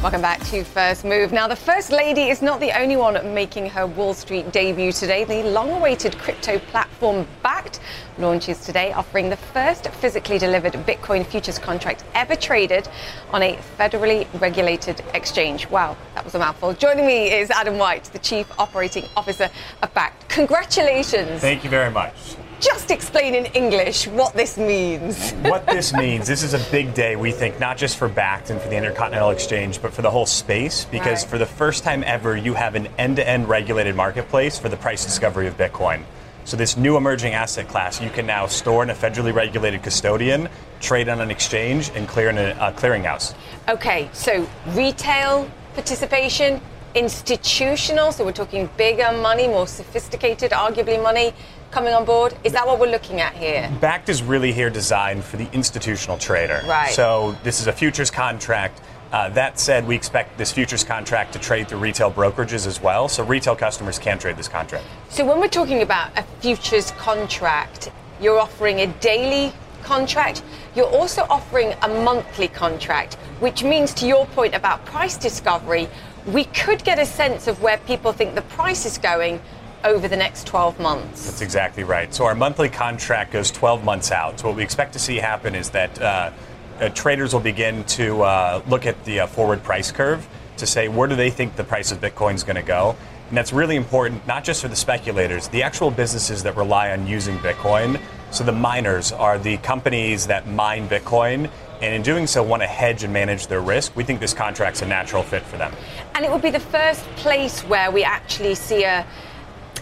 Welcome 0.06 0.22
back 0.22 0.44
to 0.52 0.64
First 0.64 1.04
Move. 1.04 1.32
Now, 1.32 1.48
the 1.48 1.56
First 1.56 1.90
Lady 1.90 2.30
is 2.30 2.44
not 2.44 2.60
the 2.60 2.80
only 2.80 2.96
one 2.96 3.34
making 3.34 3.68
her 3.72 3.88
Wall 3.88 4.14
Street 4.14 4.52
debut 4.52 4.92
today. 4.92 5.24
The 5.24 5.42
long 5.50 5.72
awaited 5.72 6.16
crypto 6.20 6.60
platform 6.60 7.26
Bakkt 7.44 7.80
launches 8.20 8.60
today, 8.60 8.94
offering 8.94 9.32
the 9.32 9.36
first 9.36 9.88
physically 9.88 10.38
delivered 10.38 10.74
Bitcoin 10.74 11.26
futures 11.26 11.58
contract 11.58 12.04
ever 12.14 12.36
traded 12.36 12.88
on 13.32 13.42
a 13.42 13.58
federally 13.80 14.28
regulated 14.40 15.04
exchange. 15.16 15.68
Wow, 15.72 15.98
that 16.14 16.24
was 16.24 16.36
a 16.36 16.40
mouthful. 16.40 16.74
Joining 16.74 17.08
me 17.08 17.34
is 17.34 17.50
Adam 17.50 17.80
White, 17.80 18.04
the 18.04 18.20
Chief 18.20 18.46
Operating 18.60 19.06
Officer 19.18 19.50
of 19.82 19.92
Bakkt. 19.96 20.30
Congratulations. 20.30 21.42
Thank 21.42 21.64
you 21.64 21.72
very 21.72 21.90
much 21.90 22.36
just 22.60 22.92
explain 22.92 23.36
in 23.36 23.46
English 23.48 24.08
what 24.08 24.34
this 24.34 24.58
means. 24.58 25.32
what 25.42 25.66
this 25.66 25.94
means, 25.94 26.28
this 26.28 26.44
is 26.44 26.54
a 26.54 26.72
big 26.72 26.94
day, 26.94 27.16
we 27.16 27.32
think, 27.32 27.60
not 27.60 27.78
just 27.78 27.98
for 27.98 28.10
Bakkt 28.10 28.50
and 28.50 28.62
for 28.62 28.70
the 28.70 28.76
Intercontinental 28.76 29.30
Exchange, 29.32 29.82
but 29.82 29.94
for 29.94 30.02
the 30.02 30.10
whole 30.10 30.26
space, 30.26 30.86
because 30.86 31.24
right. 31.24 31.30
for 31.30 31.38
the 31.38 31.46
first 31.46 31.84
time 31.84 32.04
ever, 32.06 32.36
you 32.36 32.54
have 32.54 32.76
an 32.76 32.88
end 32.98 33.18
to 33.18 33.28
end 33.28 33.50
regulated 33.50 33.96
marketplace 33.96 34.58
for 34.58 34.70
the 34.70 34.78
price 34.78 35.06
discovery 35.06 35.48
of 35.48 35.58
Bitcoin. 35.58 36.04
So, 36.46 36.56
this 36.56 36.78
new 36.78 36.96
emerging 36.96 37.34
asset 37.34 37.68
class, 37.68 38.00
you 38.00 38.12
can 38.12 38.28
now 38.28 38.46
store 38.46 38.84
in 38.84 38.92
a 38.92 38.94
federally 38.94 39.34
regulated 39.34 39.82
custodian, 39.82 40.48
trade 40.80 41.10
on 41.10 41.20
an 41.20 41.32
exchange, 41.32 41.90
and 41.96 42.08
clear 42.08 42.30
in 42.30 42.38
a, 42.38 42.52
a 42.60 42.72
clearinghouse. 42.72 43.34
Okay, 43.68 44.10
so 44.14 44.48
retail 44.68 45.50
participation, 45.74 46.62
institutional, 46.94 48.12
so 48.12 48.24
we're 48.24 48.32
talking 48.32 48.70
bigger 48.78 49.12
money, 49.12 49.48
more 49.48 49.66
sophisticated, 49.66 50.52
arguably 50.52 51.02
money 51.02 51.34
coming 51.76 51.94
on 51.94 52.06
board? 52.06 52.34
Is 52.46 52.54
that 52.54 52.66
what 52.66 52.80
we're 52.80 52.90
looking 52.90 53.20
at 53.20 53.34
here? 53.34 53.70
Bakkt 53.82 54.08
is 54.08 54.24
really 54.24 54.54
here 54.54 54.70
designed 54.70 55.26
for 55.26 55.36
the 55.36 55.52
institutional 55.52 56.18
trader. 56.18 56.62
Right. 56.66 56.94
So 56.94 57.36
this 57.44 57.60
is 57.60 57.68
a 57.68 57.74
futures 57.74 58.10
contract. 58.10 58.80
Uh, 59.12 59.28
that 59.32 59.60
said, 59.60 59.86
we 59.86 59.94
expect 59.94 60.38
this 60.38 60.54
futures 60.54 60.86
contract 60.86 61.34
to 61.34 61.40
trade 61.40 61.68
through 61.68 61.80
retail 61.80 62.10
brokerages 62.10 62.66
as 62.66 62.82
well, 62.82 63.10
so 63.10 63.26
retail 63.26 63.58
customers 63.58 64.00
can 64.00 64.18
trade 64.18 64.38
this 64.38 64.48
contract. 64.48 64.86
So 65.10 65.26
when 65.26 65.42
we're 65.42 65.50
talking 65.50 65.82
about 65.82 66.18
a 66.18 66.24
futures 66.40 66.92
contract, 66.92 67.92
you're 68.22 68.40
offering 68.40 68.80
a 68.80 68.88
daily 69.02 69.52
contract. 69.84 70.44
You're 70.78 70.88
also 70.88 71.24
offering 71.30 71.74
a 71.82 71.90
monthly 71.90 72.48
contract, 72.48 73.16
which 73.42 73.66
means, 73.66 73.94
to 73.96 74.08
your 74.08 74.26
point 74.28 74.56
about 74.56 74.86
price 74.86 75.18
discovery, 75.18 75.90
we 76.26 76.46
could 76.46 76.86
get 76.86 77.00
a 77.00 77.06
sense 77.06 77.48
of 77.48 77.62
where 77.62 77.80
people 77.80 78.14
think 78.14 78.34
the 78.34 78.44
price 78.44 78.86
is 78.86 78.98
going 78.98 79.42
over 79.84 80.08
the 80.08 80.18
next 80.18 80.48
12 80.48 80.80
months. 80.80 81.26
That's 81.26 81.42
exactly 81.42 81.84
right. 81.84 82.14
So 82.14 82.26
our 82.26 82.36
monthly 82.36 82.70
contract 82.70 83.32
goes 83.34 83.52
12 83.52 83.84
months 83.84 84.12
out. 84.12 84.40
So 84.40 84.48
what 84.48 84.58
we 84.58 84.64
expect 84.64 84.94
to 84.94 85.00
see 85.00 85.18
happen 85.18 85.56
is 85.56 85.70
that 85.72 86.02
uh, 86.02 86.32
uh, 86.80 86.90
traders 86.90 87.34
will 87.34 87.42
begin 87.42 87.84
to 87.86 88.22
uh, 88.24 88.62
look 88.68 88.86
at 88.86 89.04
the 89.06 89.22
uh, 89.22 89.28
forward 89.28 89.64
price 89.64 89.92
curve 89.92 90.28
to 90.58 90.66
say 90.66 90.88
where 90.88 91.08
do 91.08 91.16
they 91.16 91.30
think 91.30 91.56
the 91.56 91.64
price 91.64 91.92
of 91.92 92.00
Bitcoin 92.00 92.36
is 92.36 92.44
going 92.44 92.56
to 92.56 92.62
go. 92.62 92.96
And 93.30 93.38
that's 93.38 93.52
really 93.52 93.76
important, 93.76 94.26
not 94.28 94.44
just 94.44 94.62
for 94.62 94.68
the 94.68 94.76
speculators, 94.76 95.48
the 95.48 95.64
actual 95.64 95.90
businesses 95.90 96.44
that 96.44 96.56
rely 96.56 96.92
on 96.92 97.08
using 97.08 97.38
Bitcoin. 97.40 98.00
So 98.32 98.44
the 98.44 98.52
miners 98.52 99.12
are 99.12 99.40
the 99.40 99.58
companies 99.58 100.28
that 100.28 100.48
mine 100.48 100.88
Bitcoin 100.88 101.50
and 101.82 101.94
in 101.94 102.02
doing 102.02 102.28
so 102.28 102.42
want 102.42 102.62
to 102.62 102.68
hedge 102.68 103.04
and 103.04 103.12
manage 103.12 103.48
their 103.48 103.62
risk. 103.62 103.96
We 103.96 104.04
think 104.04 104.20
this 104.20 104.34
contract's 104.34 104.82
a 104.82 104.86
natural 104.86 105.24
fit 105.24 105.44
for 105.44 105.58
them. 105.58 105.74
And 106.14 106.24
it 106.24 106.32
would 106.32 106.42
be 106.42 106.50
the 106.50 106.60
first 106.60 107.04
place 107.16 107.62
where 107.62 107.92
we 107.92 108.04
actually 108.04 108.56
see 108.56 108.84
a, 108.84 109.06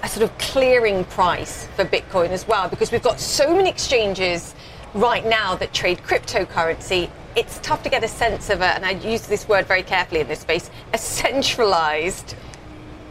a 0.03 0.07
sort 0.09 0.29
of 0.29 0.37
clearing 0.37 1.05
price 1.05 1.67
for 1.77 1.85
Bitcoin 1.85 2.29
as 2.29 2.45
well, 2.47 2.67
because 2.67 2.91
we've 2.91 3.01
got 3.01 3.19
so 3.19 3.55
many 3.55 3.69
exchanges 3.69 4.53
right 4.93 5.25
now 5.25 5.55
that 5.55 5.73
trade 5.73 5.97
cryptocurrency. 5.99 7.09
It's 7.35 7.57
tough 7.59 7.81
to 7.83 7.89
get 7.89 8.03
a 8.03 8.07
sense 8.07 8.49
of 8.49 8.61
it, 8.61 8.75
and 8.75 8.85
I 8.85 8.91
use 8.91 9.25
this 9.25 9.47
word 9.47 9.65
very 9.65 9.81
carefully 9.81 10.21
in 10.21 10.27
this 10.27 10.41
space, 10.41 10.69
a 10.93 10.97
centralized 10.97 12.35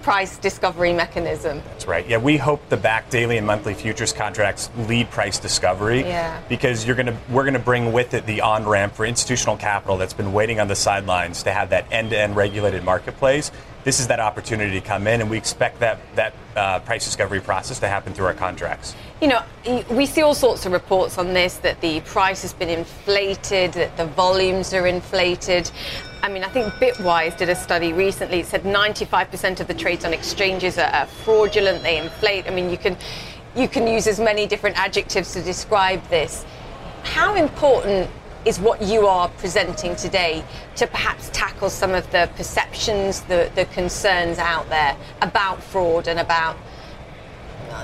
price 0.03 0.37
discovery 0.37 0.93
mechanism. 0.93 1.63
That's 1.67 1.87
right. 1.87 2.07
Yeah, 2.07 2.19
we 2.19 2.37
hope 2.37 2.69
the 2.69 2.77
Bakkt 2.77 3.11
daily 3.11 3.39
and 3.39 3.47
monthly 3.47 3.73
futures 3.73 4.13
contracts 4.13 4.69
lead 4.89 5.11
price 5.11 5.39
discovery 5.39 6.01
yeah. 6.01 6.41
because 6.49 6.85
you're 6.85 6.97
going 6.97 7.07
to 7.07 7.17
we're 7.31 7.45
going 7.45 7.55
to 7.55 7.61
bring 7.61 7.93
with 7.93 8.13
it 8.13 8.27
the 8.27 8.41
on 8.41 8.67
ramp 8.67 8.95
for 8.95 9.07
institutional 9.07 9.57
capital 9.57 9.97
that's 9.97 10.13
been 10.13 10.33
waiting 10.33 10.59
on 10.59 10.67
the 10.67 10.75
sidelines 10.75 11.45
to 11.45 11.53
have 11.53 11.71
that 11.71 11.87
end-to-end 11.93 12.35
regulated 12.35 12.85
marketplace. 12.85 13.53
This 13.85 13.99
is 13.99 14.07
that 14.07 14.21
opportunity 14.21 14.79
to 14.81 14.87
come 14.87 15.07
in, 15.09 15.21
and 15.21 15.29
we 15.29 15.37
expect 15.37 15.81
that 15.81 15.99
that 16.15 16.35
uh, 16.57 16.79
price 16.81 17.05
discovery 17.05 17.41
process 17.41 17.81
to 17.81 17.89
happen 17.89 18.13
through 18.15 18.27
our 18.27 18.35
contracts. 18.35 18.95
You 19.21 19.29
know, 19.29 19.43
we 19.91 20.07
see 20.07 20.23
all 20.23 20.35
sorts 20.35 20.67
of 20.67 20.73
reports 20.73 21.19
on 21.19 21.35
this 21.35 21.57
that 21.57 21.81
the 21.81 22.01
price 22.03 22.43
has 22.43 22.53
been 22.53 22.69
inflated, 22.69 23.73
that 23.73 23.97
the 23.97 24.07
volumes 24.07 24.73
are 24.73 24.87
inflated. 24.87 25.71
I 26.23 26.29
mean, 26.29 26.45
I 26.45 26.49
think 26.49 26.73
Bitwise 26.75 27.37
did 27.37 27.49
a 27.49 27.57
study 27.57 27.93
recently. 27.93 28.41
It 28.41 28.47
said 28.47 28.63
95% 28.63 29.59
of 29.59 29.67
the 29.67 29.75
trades 29.75 30.05
on 30.05 30.13
exchanges 30.13 30.79
are, 30.79 30.91
are 30.91 31.07
fraudulent. 31.07 31.83
They 31.83 31.99
inflate. 31.99 32.47
I 32.47 32.51
mean, 32.51 32.71
you 32.71 32.79
can 32.79 32.97
you 33.57 33.69
can 33.69 33.87
use 33.87 34.07
as 34.07 34.21
many 34.21 34.47
different 34.47 34.79
adjectives 34.79 35.33
to 35.33 35.43
describe 35.43 36.07
this. 36.09 36.45
How 37.03 37.35
important 37.35 38.09
is 38.45 38.59
what 38.59 38.83
you 38.83 39.07
are 39.07 39.29
presenting 39.29 39.97
today 39.97 40.45
to 40.77 40.87
perhaps 40.87 41.31
tackle 41.33 41.71
some 41.71 41.93
of 41.93 42.11
the 42.11 42.29
perceptions, 42.37 43.21
the, 43.23 43.51
the 43.55 43.65
concerns 43.67 44.39
out 44.39 44.69
there 44.69 44.97
about 45.21 45.63
fraud 45.63 46.09
and 46.09 46.19
about 46.19 46.57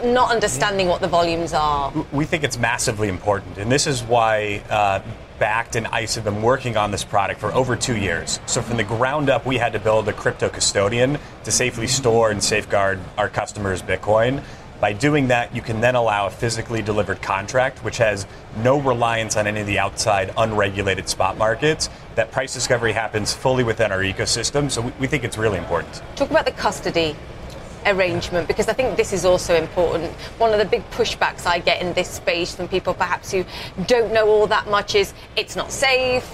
not 0.05 0.31
understanding 0.31 0.89
what 0.89 1.01
the 1.01 1.09
volumes 1.09 1.53
are? 1.55 1.93
We 2.13 2.25
think 2.25 2.45
it's 2.45 2.59
massively 2.59 3.09
important, 3.09 3.59
and 3.59 3.71
this 3.71 3.87
is 3.87 4.03
why 4.03 4.63
uh, 4.69 5.01
Bakkt 5.39 5.77
and 5.77 5.87
ICE 5.89 6.15
have 6.17 6.25
been 6.25 6.43
working 6.43 6.77
on 6.77 6.91
this 6.91 7.05
product 7.05 7.41
for 7.41 7.53
over 7.55 7.77
two 7.77 7.97
years. 7.97 8.41
So 8.47 8.61
from 8.61 8.77
the 8.77 8.85
ground 8.85 9.31
up, 9.31 9.47
we 9.47 9.57
had 9.57 9.73
to 9.73 9.79
build 9.79 10.09
a 10.09 10.13
crypto 10.13 10.49
custodian 10.49 11.19
to 11.45 11.51
safely 11.51 11.87
store 11.87 12.31
and 12.31 12.43
safeguard 12.43 12.99
our 13.17 13.29
customers' 13.29 13.83
Bitcoin. 13.83 14.43
By 14.81 14.93
doing 14.93 15.29
that, 15.29 15.55
you 15.55 15.61
can 15.61 15.81
then 15.81 15.97
allow 15.97 16.27
a 16.27 16.31
physically 16.31 16.83
delivered 16.83 17.21
contract, 17.21 17.83
which 17.83 17.99
has 17.99 18.27
no 18.63 18.81
reliance 18.81 19.37
on 19.37 19.49
any 19.49 19.61
of 19.61 19.67
the 19.67 19.81
outside 19.81 20.33
unregulated 20.37 21.09
spot 21.09 21.37
markets. 21.37 21.91
That 22.15 22.31
price 22.31 22.55
discovery 22.55 22.93
happens 22.93 23.33
fully 23.33 23.65
within 23.65 23.91
our 23.91 23.99
ecosystem, 23.99 24.71
so 24.71 24.83
we, 24.83 24.93
we 25.01 25.07
think 25.09 25.25
it's 25.25 25.37
really 25.37 25.59
important. 25.59 26.01
Talk 26.15 26.31
about 26.31 26.45
the 26.45 26.53
custody 26.53 27.17
arrangement 27.87 28.47
because 28.47 28.69
I 28.69 28.73
think 28.73 28.97
this 28.97 29.13
is 29.13 29.25
also 29.25 29.57
important. 29.57 30.13
One 30.39 30.53
of 30.53 30.59
the 30.59 30.65
big 30.65 30.89
pushbacks 30.91 31.47
I 31.47 31.59
get 31.59 31.83
in 31.83 31.93
this 31.95 32.09
space 32.09 32.55
from 32.55 32.69
people 32.69 32.95
perhaps 32.95 33.33
who 33.33 33.45
don't 33.87 34.13
know 34.13 34.29
all 34.29 34.47
that 34.47 34.69
much 34.69 34.95
is 34.95 35.13
it's 35.37 35.57
not 35.57 35.73
safe, 35.73 36.29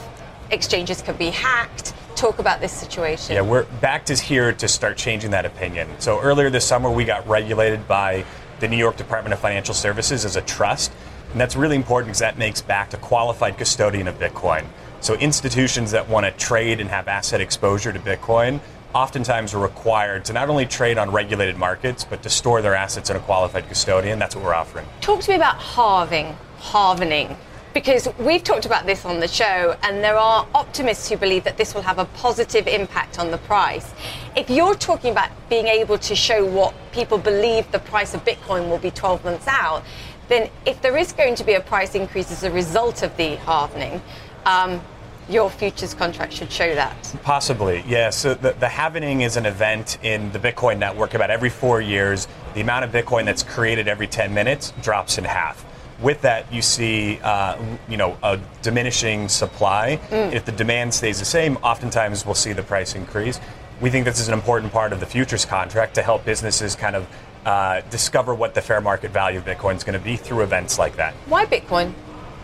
exchanges 0.51 1.01
can 1.01 1.17
be 1.17 1.31
hacked. 1.31 1.95
Talk 2.25 2.39
about 2.39 2.59
this 2.59 2.73
situation. 2.73 3.35
Yeah, 3.35 3.43
we're 3.43 3.65
Bakkt 3.83 4.09
is 4.09 4.19
here 4.19 4.51
to 4.51 4.67
start 4.67 4.97
changing 4.97 5.31
that 5.33 5.45
opinion. 5.45 5.87
So 5.99 6.23
earlier 6.23 6.49
this 6.49 6.65
summer 6.65 6.89
we 6.89 7.05
got 7.05 7.29
regulated 7.29 7.87
by 7.87 8.25
the 8.61 8.67
New 8.67 8.79
York 8.79 8.97
Department 8.97 9.35
of 9.35 9.41
Financial 9.41 9.75
Services 9.75 10.25
as 10.25 10.35
a 10.35 10.41
trust. 10.41 10.91
And 11.33 11.39
that's 11.39 11.55
really 11.55 11.77
important 11.77 12.09
because 12.09 12.21
that 12.21 12.39
makes 12.39 12.63
Bakkt 12.63 12.95
a 12.95 12.97
qualified 12.97 13.59
custodian 13.59 14.09
of 14.09 14.19
Bitcoin. 14.19 14.65
So 15.03 15.17
institutions 15.17 15.91
that 15.91 16.09
want 16.09 16.25
to 16.25 16.33
trade 16.33 16.81
and 16.81 16.89
have 16.89 17.09
asset 17.09 17.43
exposure 17.43 17.93
to 17.93 17.99
Bitcoin 17.99 18.59
oftentimes 18.95 19.53
are 19.53 19.59
required 19.59 20.25
to 20.25 20.33
not 20.33 20.49
only 20.49 20.65
trade 20.65 20.97
on 20.97 21.11
regulated 21.11 21.59
markets, 21.59 22.07
but 22.07 22.23
to 22.23 22.31
store 22.31 22.63
their 22.63 22.75
assets 22.75 23.11
in 23.11 23.17
a 23.17 23.21
qualified 23.21 23.69
custodian. 23.69 24.19
That's 24.19 24.35
what 24.35 24.47
we're 24.47 24.55
offering. 24.55 24.87
Talk 25.03 25.21
to 25.21 25.31
me 25.31 25.37
about 25.37 25.59
halving, 25.59 26.35
halvening. 26.59 27.37
Because 27.75 28.09
we've 28.21 28.45
talked 28.45 28.67
about 28.67 28.87
this 28.87 29.05
on 29.05 29.19
the 29.19 29.27
show, 29.27 29.77
and 29.83 30.03
there 30.03 30.17
are 30.17 30.47
optimists 30.55 31.09
who 31.09 31.17
believe 31.17 31.43
that 31.43 31.57
this 31.57 31.75
will 31.75 31.83
have 31.83 31.99
a 31.99 32.05
positive 32.05 32.69
impact 32.69 33.19
on 33.19 33.33
the 33.33 33.39
price. 33.39 33.93
If 34.37 34.49
you're 34.49 34.77
talking 34.77 35.11
about 35.11 35.31
being 35.49 35.67
able 35.67 35.99
to 35.99 36.15
show 36.15 36.47
what 36.47 36.73
people 36.93 37.19
believe 37.19 37.69
the 37.73 37.81
price 37.81 38.15
of 38.15 38.25
Bitcoin 38.25 38.69
will 38.69 38.79
be 38.79 38.93
12 38.93 39.25
months 39.25 39.49
out, 39.49 39.83
then 40.29 40.51
if 40.65 40.81
there 40.83 40.97
is 40.97 41.13
going 41.13 41.35
to 41.35 41.43
be 41.43 41.55
a 41.55 41.61
price 41.61 41.97
increase 41.97 42.31
as 42.31 42.45
a 42.45 42.51
result 42.53 43.03
of 43.03 43.17
the 43.17 43.37
halvening, 43.39 44.01
um, 44.47 44.81
your 45.29 45.51
futures 45.51 45.95
contract 45.95 46.33
should 46.33 46.53
show 46.53 46.77
that. 46.77 47.17
Possibly, 47.25 47.83
yes. 47.89 48.17
So 48.17 48.35
the, 48.35 48.53
the 48.53 49.21
is 49.21 49.37
an 49.37 49.47
event 49.47 49.99
in 50.05 50.31
the 50.31 50.39
Bitcoin 50.39 50.79
network 50.79 51.15
about 51.15 51.31
every 51.31 51.51
four 51.51 51.81
years. 51.81 52.29
The 52.55 52.61
amount 52.61 52.85
of 52.85 52.93
Bitcoin 52.93 53.25
that's 53.25 53.43
created 53.43 53.89
every 53.89 54.07
10 54.07 54.33
minutes 54.33 54.73
drops 54.81 55.19
in 55.19 55.25
half. 55.25 55.65
With 56.01 56.23
that, 56.23 56.53
you 56.53 56.61
see, 56.61 57.21
uh, 57.23 57.57
you 57.89 57.97
know, 57.97 58.17
a 58.23 58.39
diminishing 58.63 59.29
supply. 59.29 60.01
Mm. 60.11 60.33
If 60.33 60.45
the 60.45 60.53
demand 60.53 60.93
stays 60.93 61.19
the 61.19 61.25
same, 61.25 61.57
oftentimes 61.59 62.27
we'll 62.27 62.35
see 62.35 62.53
the 62.53 62.63
price 62.63 62.95
increase. 62.95 63.41
We 63.81 63.91
think 63.91 64.05
this 64.05 64.21
is 64.21 64.29
an 64.29 64.35
important 64.35 64.73
part 64.73 64.93
of 64.93 65.01
the 65.01 65.07
futures 65.07 65.45
contract 65.45 65.95
to 65.95 66.03
help 66.03 66.25
businesses 66.25 66.75
kind 66.75 66.97
of 66.97 67.07
uh, 67.45 67.83
discover 67.91 68.35
what 68.35 68.55
the 68.55 68.63
fair 68.63 68.81
market 68.81 69.11
value 69.11 69.39
of 69.39 69.45
Bitcoin 69.45 69.77
is 69.77 69.85
going 69.85 69.99
to 69.99 70.05
be 70.05 70.17
through 70.17 70.43
events 70.43 70.79
like 70.79 70.97
that. 70.97 71.15
Why 71.27 71.47
Bitcoin? 71.47 71.93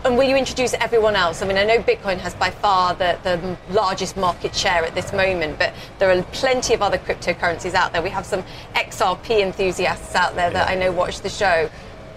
And 0.03 0.17
will 0.17 0.27
you 0.27 0.35
introduce 0.35 0.73
everyone 0.73 1.15
else? 1.15 1.43
I 1.43 1.47
mean, 1.47 1.57
I 1.57 1.63
know 1.63 1.77
Bitcoin 1.77 2.17
has 2.19 2.33
by 2.33 2.49
far 2.49 2.95
the, 2.95 3.19
the 3.21 3.55
largest 3.71 4.17
market 4.17 4.55
share 4.55 4.83
at 4.83 4.95
this 4.95 5.13
moment, 5.13 5.59
but 5.59 5.73
there 5.99 6.09
are 6.09 6.23
plenty 6.31 6.73
of 6.73 6.81
other 6.81 6.97
cryptocurrencies 6.97 7.75
out 7.75 7.93
there. 7.93 8.01
We 8.01 8.09
have 8.09 8.25
some 8.25 8.43
XRP 8.73 9.41
enthusiasts 9.41 10.15
out 10.15 10.35
there 10.35 10.49
that 10.49 10.69
I 10.69 10.75
know 10.75 10.91
watch 10.91 11.21
the 11.21 11.29
show. 11.29 11.69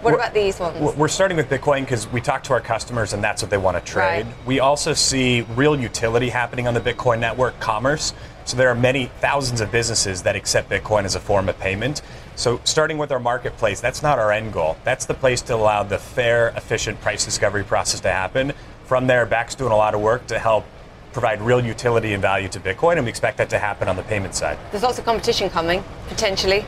What 0.05 0.11
we're, 0.11 0.19
about 0.19 0.33
these 0.35 0.59
ones? 0.59 0.95
We're 0.95 1.07
starting 1.07 1.35
with 1.35 1.49
Bitcoin 1.49 1.81
because 1.81 2.07
we 2.09 2.21
talk 2.21 2.43
to 2.43 2.53
our 2.53 2.61
customers 2.61 3.13
and 3.13 3.23
that's 3.23 3.41
what 3.41 3.49
they 3.49 3.57
want 3.57 3.75
to 3.75 3.91
trade. 3.91 4.27
Right. 4.27 4.45
We 4.45 4.59
also 4.59 4.93
see 4.93 5.41
real 5.55 5.75
utility 5.75 6.29
happening 6.29 6.67
on 6.67 6.75
the 6.75 6.79
Bitcoin 6.79 7.17
network, 7.17 7.59
commerce. 7.59 8.13
So 8.45 8.55
there 8.55 8.69
are 8.69 8.75
many 8.75 9.07
thousands 9.19 9.61
of 9.61 9.71
businesses 9.71 10.21
that 10.21 10.35
accept 10.35 10.69
Bitcoin 10.69 11.05
as 11.05 11.15
a 11.15 11.19
form 11.19 11.49
of 11.49 11.57
payment. 11.57 12.03
So 12.35 12.61
starting 12.65 12.99
with 12.99 13.11
our 13.11 13.19
marketplace, 13.19 13.81
that's 13.81 14.03
not 14.03 14.19
our 14.19 14.31
end 14.31 14.53
goal. 14.53 14.77
That's 14.83 15.07
the 15.07 15.15
place 15.15 15.41
to 15.41 15.55
allow 15.55 15.81
the 15.81 15.97
fair, 15.97 16.49
efficient 16.49 17.01
price 17.01 17.25
discovery 17.25 17.63
process 17.63 17.99
to 18.01 18.11
happen. 18.11 18.53
From 18.83 19.07
there, 19.07 19.25
Bakkt's 19.25 19.55
doing 19.55 19.71
a 19.71 19.75
lot 19.75 19.95
of 19.95 20.01
work 20.01 20.27
to 20.27 20.37
help 20.37 20.65
provide 21.13 21.41
real 21.41 21.65
utility 21.65 22.13
and 22.13 22.21
value 22.21 22.49
to 22.49 22.59
Bitcoin, 22.59 22.97
and 22.97 23.05
we 23.05 23.09
expect 23.09 23.39
that 23.39 23.49
to 23.49 23.57
happen 23.57 23.87
on 23.87 23.95
the 23.95 24.03
payment 24.03 24.35
side. 24.35 24.59
There's 24.69 24.83
lots 24.83 24.99
of 24.99 25.05
competition 25.05 25.49
coming, 25.49 25.83
potentially. 26.09 26.63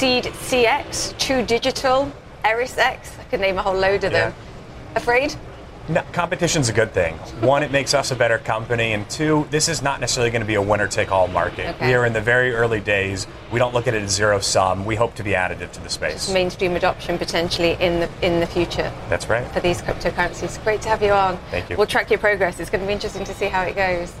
Seed 0.00 0.24
CX, 0.24 1.18
True 1.18 1.42
Digital, 1.42 2.10
ErisX, 2.42 3.18
I 3.18 3.24
could 3.24 3.38
name 3.38 3.58
a 3.58 3.62
whole 3.62 3.74
load 3.74 4.02
of 4.04 4.12
them. 4.12 4.32
Afraid? 4.94 5.36
No, 5.90 6.02
competition's 6.12 6.70
a 6.70 6.72
good 6.72 6.94
thing. 6.94 7.16
One, 7.42 7.62
it 7.62 7.70
makes 7.70 7.92
us 7.92 8.10
a 8.10 8.16
better 8.16 8.38
company, 8.38 8.94
and 8.94 9.06
two, 9.10 9.46
this 9.50 9.68
is 9.68 9.82
not 9.82 10.00
necessarily 10.00 10.30
going 10.30 10.40
to 10.40 10.46
be 10.46 10.54
a 10.54 10.62
winner-take-all 10.62 11.28
market. 11.28 11.74
Okay. 11.74 11.88
We 11.88 11.94
are 11.94 12.06
in 12.06 12.14
the 12.14 12.20
very 12.22 12.54
early 12.54 12.80
days. 12.80 13.26
We 13.52 13.58
don't 13.58 13.74
look 13.74 13.86
at 13.86 13.92
it 13.92 14.02
as 14.02 14.12
zero 14.12 14.40
sum. 14.40 14.86
We 14.86 14.96
hope 14.96 15.16
to 15.16 15.22
be 15.22 15.32
additive 15.32 15.70
to 15.72 15.82
the 15.82 15.90
space. 15.90 16.32
Mainstream 16.32 16.76
adoption 16.76 17.18
potentially 17.18 17.72
in 17.72 18.00
the 18.00 18.08
in 18.22 18.40
the 18.40 18.46
future 18.46 18.90
That's 19.10 19.28
right. 19.28 19.46
for 19.52 19.60
these 19.60 19.82
cryptocurrencies. 19.82 20.64
Great 20.64 20.80
to 20.80 20.88
have 20.88 21.02
you 21.02 21.12
on. 21.12 21.36
Thank 21.50 21.68
you. 21.68 21.76
We'll 21.76 21.86
track 21.86 22.08
your 22.08 22.20
progress. 22.20 22.58
It's 22.58 22.70
going 22.70 22.80
to 22.80 22.86
be 22.86 22.94
interesting 22.94 23.24
to 23.26 23.34
see 23.34 23.48
how 23.48 23.64
it 23.64 23.76
goes. 23.76 24.14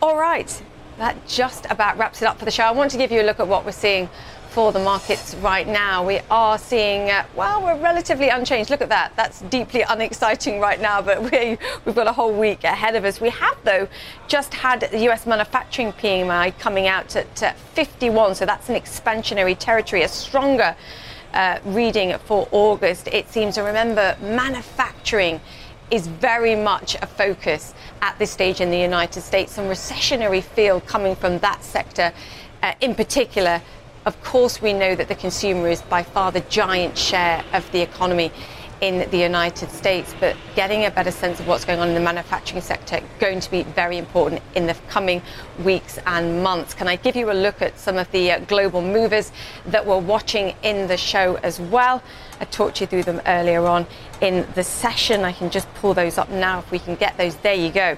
All 0.00 0.18
right. 0.18 0.62
That 0.98 1.28
just 1.28 1.66
about 1.70 1.96
wraps 1.96 2.22
it 2.22 2.26
up 2.26 2.40
for 2.40 2.44
the 2.44 2.50
show. 2.50 2.64
I 2.64 2.72
want 2.72 2.90
to 2.90 2.98
give 2.98 3.12
you 3.12 3.22
a 3.22 3.24
look 3.24 3.38
at 3.38 3.46
what 3.46 3.64
we're 3.64 3.70
seeing 3.70 4.08
for 4.52 4.70
the 4.70 4.78
markets 4.78 5.34
right 5.36 5.66
now. 5.66 6.06
We 6.06 6.20
are 6.30 6.58
seeing, 6.58 7.10
uh, 7.10 7.24
well, 7.34 7.62
we're 7.62 7.80
relatively 7.80 8.28
unchanged. 8.28 8.68
Look 8.68 8.82
at 8.82 8.90
that. 8.90 9.16
That's 9.16 9.40
deeply 9.42 9.80
unexciting 9.80 10.60
right 10.60 10.78
now, 10.78 11.00
but 11.00 11.22
we, 11.32 11.56
we've 11.86 11.94
got 11.94 12.06
a 12.06 12.12
whole 12.12 12.34
week 12.34 12.62
ahead 12.64 12.94
of 12.94 13.06
us. 13.06 13.18
We 13.18 13.30
have, 13.30 13.56
though, 13.64 13.88
just 14.28 14.52
had 14.52 14.80
the 14.80 15.08
US 15.10 15.26
manufacturing 15.26 15.92
PMI 15.92 16.58
coming 16.58 16.86
out 16.86 17.16
at 17.16 17.42
uh, 17.42 17.54
51, 17.72 18.34
so 18.34 18.44
that's 18.44 18.68
an 18.68 18.74
expansionary 18.74 19.56
territory, 19.58 20.02
a 20.02 20.08
stronger 20.08 20.76
uh, 21.32 21.58
reading 21.64 22.14
for 22.18 22.46
August, 22.50 23.08
it 23.08 23.30
seems. 23.30 23.54
to 23.54 23.62
remember, 23.62 24.18
manufacturing 24.20 25.40
is 25.90 26.06
very 26.06 26.54
much 26.54 26.94
a 26.96 27.06
focus 27.06 27.72
at 28.02 28.18
this 28.18 28.30
stage 28.30 28.60
in 28.60 28.70
the 28.70 28.78
United 28.78 29.22
States. 29.22 29.52
Some 29.52 29.64
recessionary 29.64 30.42
feel 30.42 30.82
coming 30.82 31.16
from 31.16 31.38
that 31.38 31.64
sector 31.64 32.12
uh, 32.62 32.74
in 32.80 32.94
particular 32.94 33.62
of 34.04 34.20
course, 34.22 34.60
we 34.60 34.72
know 34.72 34.94
that 34.94 35.08
the 35.08 35.14
consumer 35.14 35.68
is 35.68 35.82
by 35.82 36.02
far 36.02 36.32
the 36.32 36.40
giant 36.42 36.98
share 36.98 37.44
of 37.52 37.70
the 37.72 37.80
economy 37.80 38.32
in 38.82 39.08
the 39.10 39.16
United 39.16 39.70
States, 39.70 40.12
but 40.18 40.36
getting 40.56 40.84
a 40.84 40.90
better 40.90 41.12
sense 41.12 41.38
of 41.38 41.46
what's 41.46 41.64
going 41.64 41.78
on 41.78 41.88
in 41.88 41.94
the 41.94 42.00
manufacturing 42.00 42.60
sector 42.60 43.00
going 43.20 43.38
to 43.38 43.48
be 43.48 43.62
very 43.62 43.96
important 43.96 44.42
in 44.56 44.66
the 44.66 44.74
coming 44.88 45.22
weeks 45.62 46.00
and 46.04 46.42
months. 46.42 46.74
Can 46.74 46.88
I 46.88 46.96
give 46.96 47.14
you 47.14 47.30
a 47.30 47.32
look 47.32 47.62
at 47.62 47.78
some 47.78 47.96
of 47.96 48.10
the 48.10 48.32
uh, 48.32 48.40
global 48.40 48.82
movers 48.82 49.30
that 49.66 49.86
we're 49.86 50.00
watching 50.00 50.56
in 50.64 50.88
the 50.88 50.96
show 50.96 51.36
as 51.44 51.60
well? 51.60 52.02
I 52.40 52.44
talked 52.46 52.80
you 52.80 52.88
through 52.88 53.04
them 53.04 53.22
earlier 53.24 53.64
on 53.66 53.86
in 54.20 54.48
the 54.56 54.64
session. 54.64 55.22
I 55.22 55.30
can 55.30 55.48
just 55.48 55.72
pull 55.74 55.94
those 55.94 56.18
up 56.18 56.28
now 56.28 56.58
if 56.58 56.72
we 56.72 56.80
can 56.80 56.96
get 56.96 57.16
those. 57.16 57.36
There 57.36 57.54
you 57.54 57.70
go. 57.70 57.96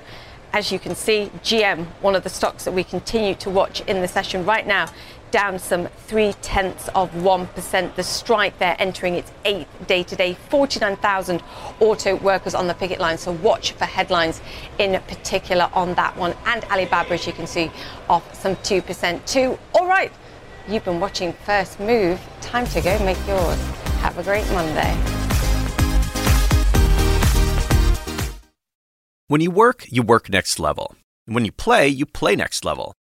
As 0.53 0.71
you 0.71 0.79
can 0.79 0.95
see, 0.95 1.31
GM, 1.43 1.87
one 2.01 2.15
of 2.15 2.23
the 2.23 2.29
stocks 2.29 2.65
that 2.65 2.73
we 2.73 2.85
continue 2.85 3.35
to 3.37 3.51
watch 3.51 3.81
in 3.89 4.03
the 4.03 4.07
session 4.07 4.45
right 4.45 4.67
now, 4.67 4.87
down 5.35 5.59
some 5.59 5.89
three 6.07 6.33
tenths 6.43 6.87
of 6.95 7.11
1%. 7.11 7.95
The 7.97 8.05
strike 8.05 8.57
there 8.61 8.77
entering 8.79 9.17
its 9.17 9.33
eighth 9.45 9.89
day 9.89 10.05
today. 10.05 10.35
49,000 10.49 11.43
auto 11.81 12.15
workers 12.15 12.55
on 12.55 12.69
the 12.69 12.75
picket 12.75 13.01
line. 13.01 13.19
So 13.19 13.33
watch 13.33 13.73
for 13.73 13.85
headlines 13.85 14.41
in 14.79 14.93
particular 15.09 15.69
on 15.73 15.95
that 15.95 16.17
one. 16.17 16.37
And 16.47 16.63
Alibaba, 16.67 17.15
as 17.15 17.27
you 17.27 17.33
can 17.33 17.49
see, 17.49 17.73
off 18.09 18.33
some 18.33 18.55
2% 18.55 19.27
too. 19.27 19.59
All 19.75 19.89
right, 19.89 20.13
you've 20.69 20.85
been 20.85 21.01
watching 21.01 21.33
First 21.33 21.81
Move. 21.81 22.21
Time 22.41 22.67
to 22.69 22.81
go 22.81 22.97
make 23.05 23.19
yours. 23.27 23.61
Have 24.03 24.17
a 24.17 24.23
great 24.23 24.49
Monday. 24.53 24.95
When 29.27 29.41
you 29.41 29.51
work, 29.51 29.85
you 29.91 30.05
work 30.05 30.29
next 30.29 30.61
level. 30.61 30.95
When 31.25 31.45
you 31.45 31.51
play, 31.51 31.89
you 31.89 32.07
play 32.07 32.37
next 32.37 32.65
level. 32.65 32.95